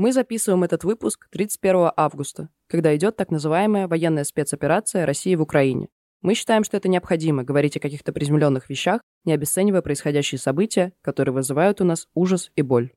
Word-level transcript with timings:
Мы 0.00 0.14
записываем 0.14 0.64
этот 0.64 0.82
выпуск 0.82 1.28
31 1.30 1.90
августа, 1.94 2.48
когда 2.68 2.96
идет 2.96 3.16
так 3.16 3.30
называемая 3.30 3.86
военная 3.86 4.24
спецоперация 4.24 5.04
России 5.04 5.34
в 5.34 5.42
Украине. 5.42 5.88
Мы 6.22 6.32
считаем, 6.32 6.64
что 6.64 6.78
это 6.78 6.88
необходимо 6.88 7.44
говорить 7.44 7.76
о 7.76 7.80
каких-то 7.80 8.10
приземленных 8.10 8.70
вещах, 8.70 9.02
не 9.26 9.34
обесценивая 9.34 9.82
происходящие 9.82 10.38
события, 10.38 10.94
которые 11.02 11.34
вызывают 11.34 11.82
у 11.82 11.84
нас 11.84 12.08
ужас 12.14 12.50
и 12.56 12.62
боль. 12.62 12.94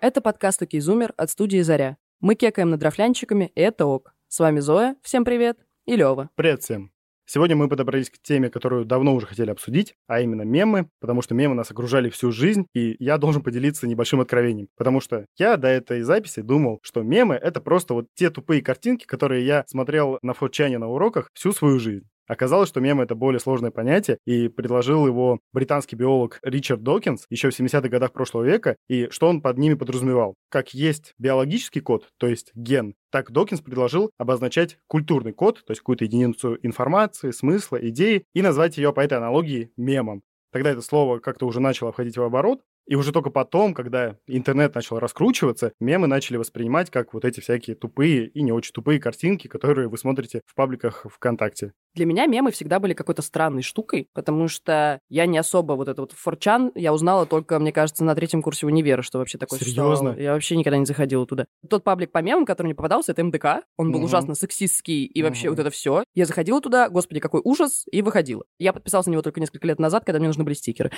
Это 0.00 0.20
подкаст 0.20 0.60
«Окей, 0.60 0.82
от 1.16 1.30
студии 1.30 1.62
«Заря». 1.62 1.96
Мы 2.20 2.34
кекаем 2.34 2.68
над 2.68 2.82
рафлянчиками, 2.82 3.50
и 3.54 3.62
это 3.62 3.86
ок. 3.86 4.12
С 4.32 4.38
вами 4.38 4.60
Зоя, 4.60 4.96
всем 5.02 5.26
привет, 5.26 5.58
и 5.84 5.94
Лёва. 5.94 6.30
Привет 6.36 6.62
всем. 6.62 6.90
Сегодня 7.26 7.54
мы 7.54 7.68
подобрались 7.68 8.08
к 8.08 8.16
теме, 8.22 8.48
которую 8.48 8.86
давно 8.86 9.14
уже 9.14 9.26
хотели 9.26 9.50
обсудить, 9.50 9.92
а 10.06 10.22
именно 10.22 10.40
мемы, 10.40 10.88
потому 11.00 11.20
что 11.20 11.34
мемы 11.34 11.54
нас 11.54 11.70
окружали 11.70 12.08
всю 12.08 12.32
жизнь, 12.32 12.64
и 12.72 12.96
я 12.98 13.18
должен 13.18 13.42
поделиться 13.42 13.86
небольшим 13.86 14.22
откровением, 14.22 14.68
потому 14.74 15.02
что 15.02 15.26
я 15.36 15.58
до 15.58 15.68
этой 15.68 16.00
записи 16.00 16.40
думал, 16.40 16.78
что 16.82 17.02
мемы— 17.02 17.34
это 17.42 17.60
просто 17.60 17.92
вот 17.92 18.06
те 18.14 18.30
тупые 18.30 18.62
картинки, 18.62 19.04
которые 19.04 19.44
я 19.44 19.64
смотрел 19.66 20.18
на 20.22 20.32
фотчане 20.32 20.78
на 20.78 20.88
уроках 20.88 21.28
всю 21.34 21.52
свою 21.52 21.78
жизнь. 21.78 22.08
Оказалось, 22.26 22.68
что 22.68 22.80
мем— 22.80 23.00
это 23.02 23.14
более 23.14 23.40
сложное 23.40 23.70
понятие, 23.70 24.18
и 24.26 24.48
предложил 24.48 25.06
его 25.06 25.40
британский 25.52 25.96
биолог 25.96 26.38
Ричард 26.42 26.82
Докинс 26.82 27.26
еще 27.30 27.50
в 27.50 27.58
70-х 27.58 27.88
годах 27.88 28.12
прошлого 28.12 28.44
века, 28.44 28.76
и 28.88 29.08
что 29.10 29.28
он 29.28 29.40
под 29.40 29.58
ними 29.58 29.74
подразумевал. 29.74 30.34
Как 30.48 30.74
есть 30.74 31.14
биологический 31.18 31.80
код, 31.80 32.08
то 32.18 32.26
есть 32.26 32.52
ген, 32.54 32.94
так 33.10 33.30
Докинс 33.30 33.60
предложил 33.60 34.10
обозначать 34.18 34.78
культурный 34.86 35.32
код, 35.32 35.62
то 35.66 35.72
есть 35.72 35.80
какую-то 35.80 36.04
единицу 36.04 36.58
информации, 36.62 37.30
смысла, 37.30 37.76
идеи, 37.88 38.24
и 38.34 38.42
назвать 38.42 38.78
ее 38.78 38.92
по 38.92 39.00
этой 39.00 39.18
аналогии 39.18 39.70
мемом. 39.76 40.22
Тогда 40.52 40.70
это 40.70 40.82
слово 40.82 41.18
как-то 41.18 41.46
уже 41.46 41.60
начало 41.60 41.92
входить 41.92 42.16
в 42.16 42.22
оборот, 42.22 42.60
и 42.86 42.94
уже 42.94 43.12
только 43.12 43.30
потом, 43.30 43.74
когда 43.74 44.16
интернет 44.26 44.74
начал 44.74 44.98
раскручиваться, 44.98 45.72
мемы 45.80 46.06
начали 46.06 46.36
воспринимать 46.36 46.90
как 46.90 47.14
вот 47.14 47.24
эти 47.24 47.40
всякие 47.40 47.76
тупые 47.76 48.28
и 48.28 48.42
не 48.42 48.52
очень 48.52 48.72
тупые 48.72 49.00
картинки, 49.00 49.48
которые 49.48 49.88
вы 49.88 49.96
смотрите 49.96 50.42
в 50.46 50.54
пабликах 50.54 51.06
ВКонтакте. 51.08 51.72
Для 51.94 52.06
меня 52.06 52.26
мемы 52.26 52.50
всегда 52.52 52.78
были 52.78 52.94
какой-то 52.94 53.20
странной 53.20 53.60
штукой, 53.62 54.08
потому 54.14 54.48
что 54.48 54.98
я 55.10 55.26
не 55.26 55.36
особо 55.36 55.74
вот 55.74 55.88
это 55.88 56.00
вот 56.00 56.12
форчан, 56.12 56.72
я 56.74 56.92
узнала 56.94 57.26
только, 57.26 57.58
мне 57.58 57.70
кажется, 57.70 58.02
на 58.02 58.14
третьем 58.14 58.40
курсе 58.42 58.66
универа, 58.66 59.02
что 59.02 59.18
вообще 59.18 59.36
такое 59.36 59.58
Серьезно? 59.58 59.74
существовало. 59.84 60.18
Я 60.18 60.32
вообще 60.32 60.56
никогда 60.56 60.78
не 60.78 60.86
заходила 60.86 61.26
туда. 61.26 61.44
Тот 61.68 61.84
паблик 61.84 62.10
по 62.10 62.18
мемам, 62.22 62.46
который 62.46 62.68
мне 62.68 62.74
попадался, 62.74 63.12
это 63.12 63.22
МДК. 63.22 63.64
Он 63.76 63.90
был 63.92 63.98
Мгм. 63.98 64.06
ужасно 64.06 64.34
сексистский 64.34 65.04
и 65.04 65.22
вообще 65.22 65.48
Мгм. 65.48 65.56
вот 65.56 65.60
это 65.60 65.70
все. 65.70 66.04
Я 66.14 66.24
заходила 66.24 66.62
туда, 66.62 66.88
господи, 66.88 67.20
какой 67.20 67.42
ужас, 67.44 67.84
и 67.92 68.00
выходила. 68.00 68.44
Я 68.58 68.72
подписалась 68.72 69.06
на 69.06 69.10
него 69.10 69.22
только 69.22 69.40
несколько 69.40 69.66
лет 69.66 69.78
назад, 69.78 70.04
когда 70.06 70.18
мне 70.18 70.28
нужны 70.28 70.44
были 70.44 70.54
стикеры. 70.54 70.90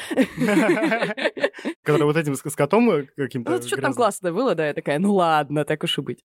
Который 1.83 2.05
вот 2.05 2.17
этим 2.17 2.35
с 2.37 2.41
котом 2.55 2.91
э, 2.91 3.07
каким-то 3.17 3.51
Ну, 3.51 3.63
что 3.63 3.81
там 3.81 3.95
классное 3.95 4.33
было, 4.33 4.55
да, 4.55 4.69
я 4.69 4.75
такая, 4.75 4.99
ну 4.99 5.15
ладно, 5.15 5.65
так 5.65 5.83
уж 5.83 5.99
и 5.99 6.03
быть. 6.03 6.21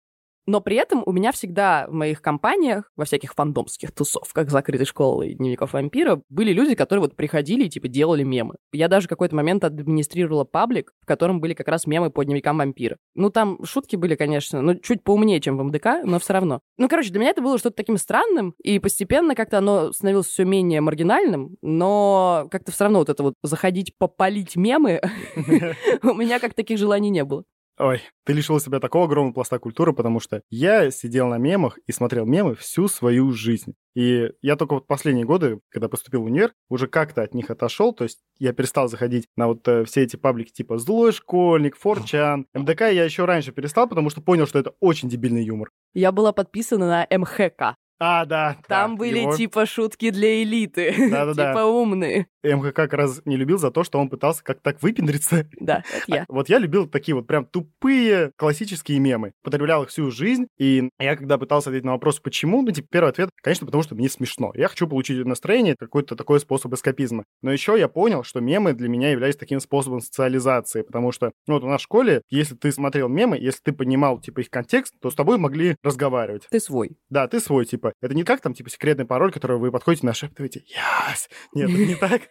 Но 0.47 0.61
при 0.61 0.77
этом 0.77 1.03
у 1.05 1.11
меня 1.11 1.33
всегда 1.33 1.85
в 1.89 1.93
моих 1.93 2.21
компаниях, 2.21 2.89
во 2.95 3.03
всяких 3.03 3.33
фандомских 3.33 3.91
тусовках 3.91 4.49
закрытой 4.49 4.85
школы 4.85 5.27
и 5.27 5.33
дневников 5.35 5.73
вампира, 5.73 6.21
были 6.29 6.53
люди, 6.53 6.73
которые 6.73 7.01
вот 7.01 7.15
приходили 7.17 7.65
и 7.65 7.69
типа 7.69 7.89
делали 7.89 8.23
мемы. 8.23 8.55
Я 8.71 8.87
даже 8.87 9.09
какой-то 9.09 9.35
момент 9.35 9.65
администрировала 9.65 10.45
паблик, 10.45 10.93
в 11.01 11.05
котором 11.05 11.41
были 11.41 11.53
как 11.53 11.67
раз 11.67 11.85
мемы 11.85 12.09
по 12.09 12.23
дневникам 12.23 12.57
вампира. 12.57 12.97
Ну, 13.13 13.29
там 13.29 13.63
шутки 13.65 13.97
были, 13.97 14.15
конечно, 14.15 14.61
ну, 14.61 14.75
чуть 14.75 15.03
поумнее, 15.03 15.41
чем 15.41 15.57
в 15.57 15.63
МДК, 15.63 16.03
но 16.05 16.17
все 16.17 16.33
равно. 16.33 16.61
Ну, 16.77 16.87
короче, 16.87 17.11
для 17.11 17.19
меня 17.19 17.31
это 17.31 17.41
было 17.41 17.57
что-то 17.57 17.75
таким 17.75 17.97
странным, 17.97 18.55
и 18.63 18.79
постепенно 18.79 19.35
как-то 19.35 19.57
оно 19.57 19.91
становилось 19.91 20.27
все 20.27 20.45
менее 20.45 20.79
маргинальным, 20.79 21.57
но 21.61 22.47
как-то 22.49 22.71
все 22.71 22.85
равно 22.85 22.99
вот 22.99 23.09
это 23.09 23.21
вот 23.21 23.33
заходить 23.43 23.97
попалить 23.97 24.55
мемы 24.55 25.01
у 26.03 26.13
меня 26.13 26.39
как 26.39 26.53
таких 26.53 26.77
желаний 26.77 27.09
не 27.09 27.25
было. 27.25 27.43
Ой, 27.79 28.01
ты 28.25 28.33
лишил 28.33 28.59
себя 28.59 28.79
такого 28.79 29.05
огромного 29.05 29.33
пласта 29.33 29.59
культуры, 29.59 29.93
потому 29.93 30.19
что 30.19 30.41
я 30.49 30.89
сидел 30.89 31.27
на 31.27 31.37
мемах 31.37 31.77
и 31.85 31.91
смотрел 31.91 32.25
мемы 32.25 32.55
всю 32.55 32.87
свою 32.87 33.31
жизнь. 33.31 33.75
И 33.95 34.31
я 34.41 34.55
только 34.55 34.73
вот 34.75 34.87
последние 34.87 35.25
годы, 35.25 35.59
когда 35.69 35.87
поступил 35.87 36.23
в 36.23 36.25
универ, 36.25 36.53
уже 36.69 36.87
как-то 36.87 37.21
от 37.21 37.35
них 37.35 37.51
отошел, 37.51 37.93
то 37.93 38.03
есть 38.03 38.19
я 38.39 38.51
перестал 38.53 38.87
заходить 38.87 39.27
на 39.35 39.47
вот 39.47 39.67
э, 39.67 39.85
все 39.85 40.01
эти 40.01 40.15
паблики 40.15 40.51
типа 40.51 40.79
«Злой 40.79 41.11
школьник», 41.11 41.77
«Форчан». 41.77 42.47
МДК 42.55 42.81
я 42.81 43.03
еще 43.03 43.25
раньше 43.25 43.51
перестал, 43.51 43.87
потому 43.87 44.09
что 44.09 44.21
понял, 44.21 44.47
что 44.47 44.57
это 44.57 44.73
очень 44.79 45.07
дебильный 45.07 45.43
юмор. 45.43 45.69
Я 45.93 46.11
была 46.11 46.33
подписана 46.33 46.87
на 46.87 47.17
МХК. 47.17 47.75
А, 47.99 48.25
да. 48.25 48.57
Там 48.67 48.91
да, 48.91 48.97
были 48.97 49.19
его 49.19 49.35
типа 49.35 49.65
шутки 49.65 50.11
для 50.11 50.43
элиты. 50.43 50.93
Да-да-да. 51.11 51.51
Типа 51.51 51.65
умные. 51.65 52.27
МХК 52.55 52.75
как 52.75 52.93
раз 52.93 53.21
не 53.25 53.37
любил 53.37 53.57
за 53.57 53.71
то, 53.71 53.83
что 53.83 53.99
он 53.99 54.09
пытался 54.09 54.43
как-то 54.43 54.63
так 54.63 54.81
выпендриться. 54.81 55.47
Да, 55.59 55.83
это 55.93 56.03
я. 56.07 56.25
Вот 56.29 56.49
я 56.49 56.59
любил 56.59 56.87
такие 56.87 57.13
вот 57.13 57.27
прям 57.27 57.45
тупые 57.45 58.31
классические 58.37 58.99
мемы. 58.99 59.33
Потреблял 59.43 59.83
их 59.83 59.89
всю 59.89 60.11
жизнь. 60.11 60.47
И 60.57 60.89
я 60.99 61.15
когда 61.15 61.37
пытался 61.37 61.69
ответить 61.69 61.85
на 61.85 61.91
вопрос, 61.93 62.19
почему, 62.19 62.61
ну, 62.61 62.71
типа, 62.71 62.87
первый 62.89 63.09
ответ, 63.09 63.29
конечно, 63.41 63.65
потому 63.65 63.83
что 63.83 63.95
мне 63.95 64.07
смешно. 64.07 64.51
Я 64.55 64.67
хочу 64.67 64.87
получить 64.87 65.25
настроение, 65.25 65.75
какой-то 65.77 66.15
такой 66.15 66.39
способ 66.39 66.73
эскапизма. 66.73 67.25
Но 67.41 67.51
еще 67.51 67.77
я 67.77 67.87
понял, 67.87 68.23
что 68.23 68.39
мемы 68.39 68.73
для 68.73 68.87
меня 68.87 69.11
являлись 69.11 69.35
таким 69.35 69.59
способом 69.59 69.99
социализации, 69.99 70.83
потому 70.83 71.11
что, 71.11 71.31
ну, 71.47 71.55
вот 71.55 71.63
у 71.63 71.67
нас 71.67 71.81
в 71.81 71.83
школе, 71.83 72.21
если 72.29 72.55
ты 72.55 72.71
смотрел 72.71 73.09
мемы, 73.09 73.37
если 73.37 73.61
ты 73.63 73.73
понимал, 73.73 74.19
типа, 74.19 74.41
их 74.41 74.49
контекст, 74.49 74.93
то 75.01 75.09
с 75.09 75.15
тобой 75.15 75.37
могли 75.37 75.75
разговаривать. 75.83 76.47
Ты 76.49 76.59
свой. 76.59 76.97
Да, 77.09 77.27
ты 77.27 77.39
свой, 77.39 77.65
типа. 77.65 77.93
Это 78.01 78.13
не 78.15 78.23
как 78.23 78.41
там, 78.41 78.53
типа, 78.53 78.69
секретный 78.69 79.05
пароль, 79.05 79.31
который 79.31 79.57
вы 79.57 79.71
подходите, 79.71 80.05
нашептываете 80.05 80.63
«Яс!» 80.67 81.29
Нет, 81.53 81.69
это 81.69 81.85
не 81.85 81.95
так. 81.95 82.21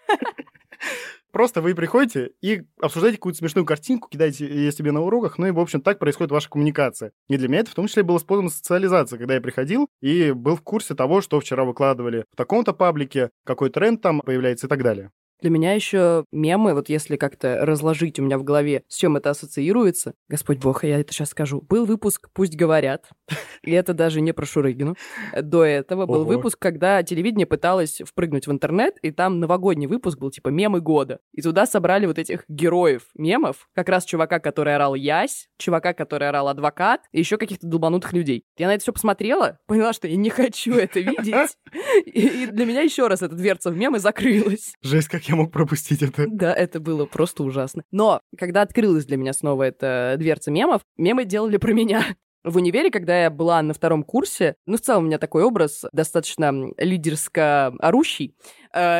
Просто 1.33 1.61
вы 1.61 1.75
приходите 1.75 2.31
и 2.41 2.63
обсуждаете 2.81 3.19
какую-то 3.19 3.39
смешную 3.39 3.67
картинку, 3.67 4.09
кидаете 4.09 4.47
ее 4.47 4.73
себе 4.73 4.91
на 4.91 5.03
уроках, 5.03 5.37
ну 5.37 5.47
и, 5.47 5.51
в 5.51 5.61
общем, 5.61 5.83
так 5.83 5.99
происходит 5.99 6.31
ваша 6.31 6.49
коммуникация. 6.49 7.13
И 7.29 7.37
для 7.37 7.49
меня 7.49 7.61
это 7.61 7.73
в 7.73 7.75
том 7.75 7.89
числе 7.89 8.03
было 8.05 8.17
способом 8.19 8.49
социализации, 8.49 9.19
когда 9.19 9.35
я 9.35 9.41
приходил 9.43 9.89
и 10.01 10.33
был 10.33 10.57
в 10.57 10.63
курсе 10.63 10.95
того, 10.95 11.21
что 11.21 11.39
вчера 11.39 11.65
выкладывали 11.65 12.25
в 12.33 12.37
таком-то 12.37 12.73
паблике, 12.73 13.31
какой 13.45 13.69
тренд 13.69 14.01
там 14.01 14.21
появляется 14.21 14.67
и 14.67 14.71
так 14.71 14.83
далее. 14.83 15.11
Для 15.41 15.51
меня 15.51 15.73
еще 15.73 16.25
мемы, 16.33 16.75
вот 16.75 16.89
если 16.89 17.17
как-то 17.17 17.65
разложить 17.65 18.19
у 18.19 18.23
меня 18.23 18.39
в 18.39 18.45
голове, 18.45 18.83
с 18.89 18.97
чем 18.97 19.17
это 19.17 19.31
ассоциируется, 19.31 20.15
Господь 20.29 20.59
Бог, 20.59 20.85
я 20.85 21.01
это 21.01 21.13
сейчас 21.13 21.31
скажу. 21.31 21.63
Был 21.63 21.87
выпуск 21.87 22.29
«Пусть 22.33 22.57
говорят», 22.57 23.09
и 23.63 23.73
это 23.73 23.95
даже 23.95 24.21
не 24.21 24.33
про 24.33 24.47
Шурыгину. 24.47 24.97
До 25.41 25.65
этого 25.65 26.07
был 26.07 26.25
выпуск, 26.25 26.59
когда 26.59 27.03
телевидение 27.03 27.47
пыталось 27.47 28.03
впрыгнуть 28.05 28.47
в 28.47 28.53
интернет, 28.53 28.99
и 29.03 29.11
там 29.11 29.41
новогодний 29.41 29.87
выпуск 29.87 30.19
был 30.19 30.31
типа 30.31 30.49
«Мемы 30.49 30.81
года». 30.81 31.21
И 31.33 31.43
туда 31.43 31.67
собрали 31.67 32.07
вот 32.07 32.19
этих 32.19 32.45
героев 32.49 33.03
мемов, 33.15 33.69
как 33.75 33.89
раз 33.89 34.05
чувака, 34.05 34.41
который 34.41 34.75
орал 34.75 34.95
«Ясь», 34.95 35.49
чувака, 35.59 35.95
который 35.95 36.29
орал 36.29 36.49
«Адвокат», 36.49 37.03
и 37.13 37.19
еще 37.19 37.37
каких-то 37.37 37.67
долбанутых 37.67 38.13
людей. 38.13 38.45
Я 38.57 38.69
на 38.69 38.75
это 38.75 38.83
все 38.83 38.93
посмотрела, 38.93 39.59
поняла, 39.67 39.93
что 39.93 40.09
я 40.09 40.17
не 40.17 40.31
хочу 40.31 40.75
это 40.75 41.01
видеть, 41.01 41.57
и 42.05 42.27
и 42.27 42.47
для 42.47 42.65
меня 42.65 42.83
еще 42.83 43.07
раз 43.07 43.23
эта 43.23 43.35
дверца 43.35 43.71
в 43.71 43.77
мемы 43.77 43.99
закрылась. 43.99 44.75
Жесть, 44.83 45.09
как 45.09 45.26
я 45.29 45.37
мог 45.37 45.53
пропустить 45.53 46.03
это. 46.03 46.27
Да, 46.29 46.53
это 46.53 46.81
было 46.81 47.07
просто 47.07 47.43
ужасно. 47.43 47.83
Но 47.91 48.21
когда 48.37 48.63
открылась 48.63 49.07
для 49.07 49.17
меня 49.17 49.33
снова 49.33 49.65
эта 49.65 50.17
дверца 50.19 50.51
мемов, 50.51 50.83
мемы 50.97 51.25
делали 51.25 51.57
про 51.57 51.73
меня. 51.73 52.05
В 52.45 52.59
универе, 52.59 52.93
когда 52.93 53.25
я 53.25 53.31
была 53.31 53.61
на 53.61 53.75
втором 53.75 54.05
курсе, 54.05 54.55
ну, 54.67 54.77
в 54.77 54.81
целом 54.81 55.03
у 55.03 55.07
меня 55.09 55.19
такой 55.19 55.43
образ 55.43 55.85
достаточно 55.93 56.53
лидерско-орущий, 56.77 58.37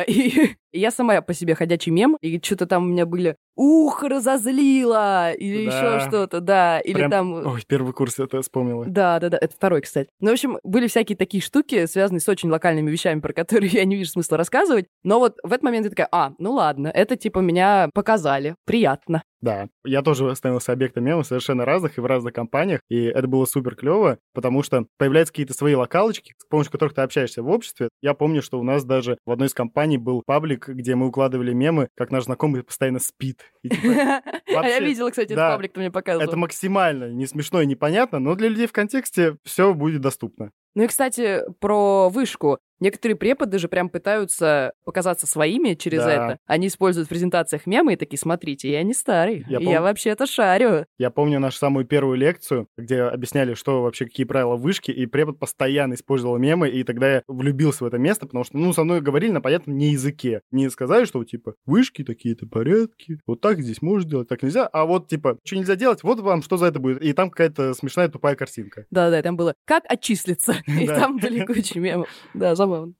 и 0.07 0.55
я 0.73 0.91
сама 0.91 1.21
по 1.21 1.33
себе 1.33 1.55
ходячий 1.55 1.91
мем, 1.91 2.17
и 2.21 2.39
что-то 2.43 2.65
там 2.65 2.83
у 2.83 2.87
меня 2.87 3.05
были 3.05 3.35
«Ух, 3.55 4.03
разозлила!» 4.03 5.31
или 5.33 5.69
Да. 5.69 5.97
еще 5.97 6.07
что-то, 6.07 6.39
да, 6.41 6.79
или 6.79 6.93
Прям- 6.95 7.11
там... 7.11 7.33
Ой, 7.33 7.63
первый 7.67 7.93
курс 7.93 8.19
это 8.19 8.41
вспомнила. 8.41 8.85
Да, 8.85 9.19
да, 9.19 9.29
да, 9.29 9.37
это 9.39 9.53
второй, 9.53 9.81
кстати. 9.81 10.09
Ну, 10.19 10.29
в 10.29 10.33
общем, 10.33 10.59
были 10.63 10.87
всякие 10.87 11.17
такие 11.17 11.41
штуки, 11.41 11.85
связанные 11.85 12.21
с 12.21 12.29
очень 12.29 12.49
локальными 12.49 12.89
вещами, 12.91 13.19
про 13.19 13.33
которые 13.33 13.69
я 13.73 13.85
не 13.85 13.95
вижу 13.95 14.11
смысла 14.11 14.37
рассказывать. 14.37 14.85
Но 15.03 15.19
вот 15.19 15.37
в 15.43 15.51
этот 15.51 15.63
момент 15.63 15.85
я 15.85 15.89
такая, 15.89 16.07
а, 16.11 16.33
ну 16.37 16.53
ладно, 16.53 16.87
это 16.87 17.15
типа 17.15 17.39
меня 17.39 17.89
показали, 17.93 18.55
приятно. 18.65 19.23
Да, 19.39 19.67
я 19.85 20.01
тоже 20.01 20.35
становился 20.35 20.71
объектом 20.73 21.03
мемов 21.03 21.27
совершенно 21.27 21.63
разных 21.63 21.97
и 21.97 22.01
в 22.01 22.05
разных 22.07 22.33
компаниях, 22.33 22.81
и 22.89 23.03
это 23.03 23.27
было 23.27 23.45
супер 23.45 23.75
клево, 23.75 24.17
потому 24.33 24.63
что 24.63 24.87
появляются 24.97 25.31
какие-то 25.31 25.53
свои 25.53 25.75
локалочки, 25.75 26.33
с 26.39 26.45
помощью 26.49 26.71
которых 26.71 26.95
ты 26.95 27.01
общаешься 27.01 27.43
в 27.43 27.49
обществе. 27.49 27.89
Я 28.01 28.15
помню, 28.15 28.41
что 28.41 28.59
у 28.59 28.63
нас 28.63 28.83
даже 28.83 29.19
в 29.27 29.31
одной 29.31 29.47
из 29.47 29.53
компаний 29.53 29.66
был 29.97 30.23
паблик, 30.25 30.67
где 30.69 30.95
мы 30.95 31.07
укладывали 31.07 31.53
мемы, 31.53 31.89
как 31.95 32.11
наш 32.11 32.25
знакомый 32.25 32.63
постоянно 32.63 32.99
спит. 32.99 33.41
И, 33.63 33.69
типа, 33.69 33.87
А 34.55 34.67
я 34.67 34.79
видела, 34.79 35.09
кстати, 35.09 35.33
этот 35.33 35.37
паблик, 35.51 35.73
ты 35.73 35.79
мне 35.79 35.91
показывал. 35.91 36.27
это 36.27 36.37
максимально 36.37 37.11
не 37.11 37.27
смешно 37.27 37.61
и 37.61 37.65
непонятно, 37.65 38.19
но 38.19 38.35
для 38.35 38.49
людей 38.49 38.67
в 38.67 38.73
контексте 38.73 39.37
все 39.43 39.73
будет 39.73 40.01
доступно. 40.01 40.51
Ну 40.75 40.83
и, 40.83 40.87
кстати, 40.87 41.41
про 41.59 42.09
вышку. 42.09 42.59
Некоторые 42.79 43.15
преподы 43.15 43.59
же 43.59 43.67
прям 43.67 43.89
пытаются 43.89 44.73
показаться 44.85 45.27
своими 45.27 45.73
через 45.73 45.99
Да. 46.03 46.11
это. 46.11 46.39
Они 46.45 46.67
используют 46.67 47.07
в 47.07 47.09
презентациях 47.09 47.65
мемы 47.65 47.93
и 47.93 47.95
такие, 47.95 48.19
смотрите, 48.19 48.71
я 48.71 48.83
не 48.83 48.93
старый, 48.93 49.45
Я 49.49 49.59
я, 49.59 49.79
пом- 49.79 49.81
вообще-то 49.81 50.25
шарю. 50.27 50.85
Я 50.97 51.09
помню 51.09 51.39
нашу 51.39 51.57
самую 51.57 51.85
первую 51.85 52.17
лекцию, 52.17 52.67
где 52.77 53.01
объясняли, 53.03 53.53
что 53.53 53.81
вообще, 53.81 54.05
какие 54.05 54.25
правила 54.25 54.55
вышки, 54.55 54.91
и 54.91 55.05
препод 55.05 55.39
постоянно 55.39 55.95
использовал 55.95 56.37
мемы, 56.37 56.69
и 56.69 56.83
тогда 56.83 57.15
я 57.15 57.23
влюбился 57.27 57.83
в 57.83 57.87
это 57.87 57.97
место, 57.97 58.25
потому 58.27 58.43
что, 58.43 58.57
ну, 58.57 58.73
со 58.73 58.83
мной 58.83 59.01
говорили 59.01 59.31
на 59.31 59.41
понятном 59.41 59.77
не 59.77 59.91
языке. 59.91 60.41
Не 60.51 60.69
сказали, 60.69 61.05
что, 61.05 61.23
типа, 61.23 61.55
вышки 61.65 62.03
такие-то 62.03 62.45
порядки, 62.47 63.19
вот 63.25 63.41
так 63.41 63.59
здесь 63.61 63.81
можно 63.81 64.09
делать, 64.09 64.27
так 64.27 64.43
нельзя, 64.43 64.67
а 64.67 64.85
вот, 64.85 65.07
типа, 65.07 65.37
что 65.45 65.55
нельзя 65.55 65.75
делать, 65.75 66.03
вот 66.03 66.19
вам 66.19 66.41
что 66.41 66.57
за 66.57 66.67
это 66.67 66.79
будет. 66.79 67.01
И 67.01 67.13
там 67.13 67.29
какая-то 67.29 67.73
смешная 67.73 68.07
тупая 68.09 68.35
картинка. 68.35 68.85
Да-да, 68.91 69.21
там 69.21 69.35
было 69.37 69.53
«Как 69.65 69.83
отчислиться?» 69.87 70.55
И 70.67 70.85
там 70.87 71.17
были 71.17 71.45
куча 71.45 71.79
мемов. 71.79 72.09
Да, 72.33 72.55
забавно. 72.67 72.93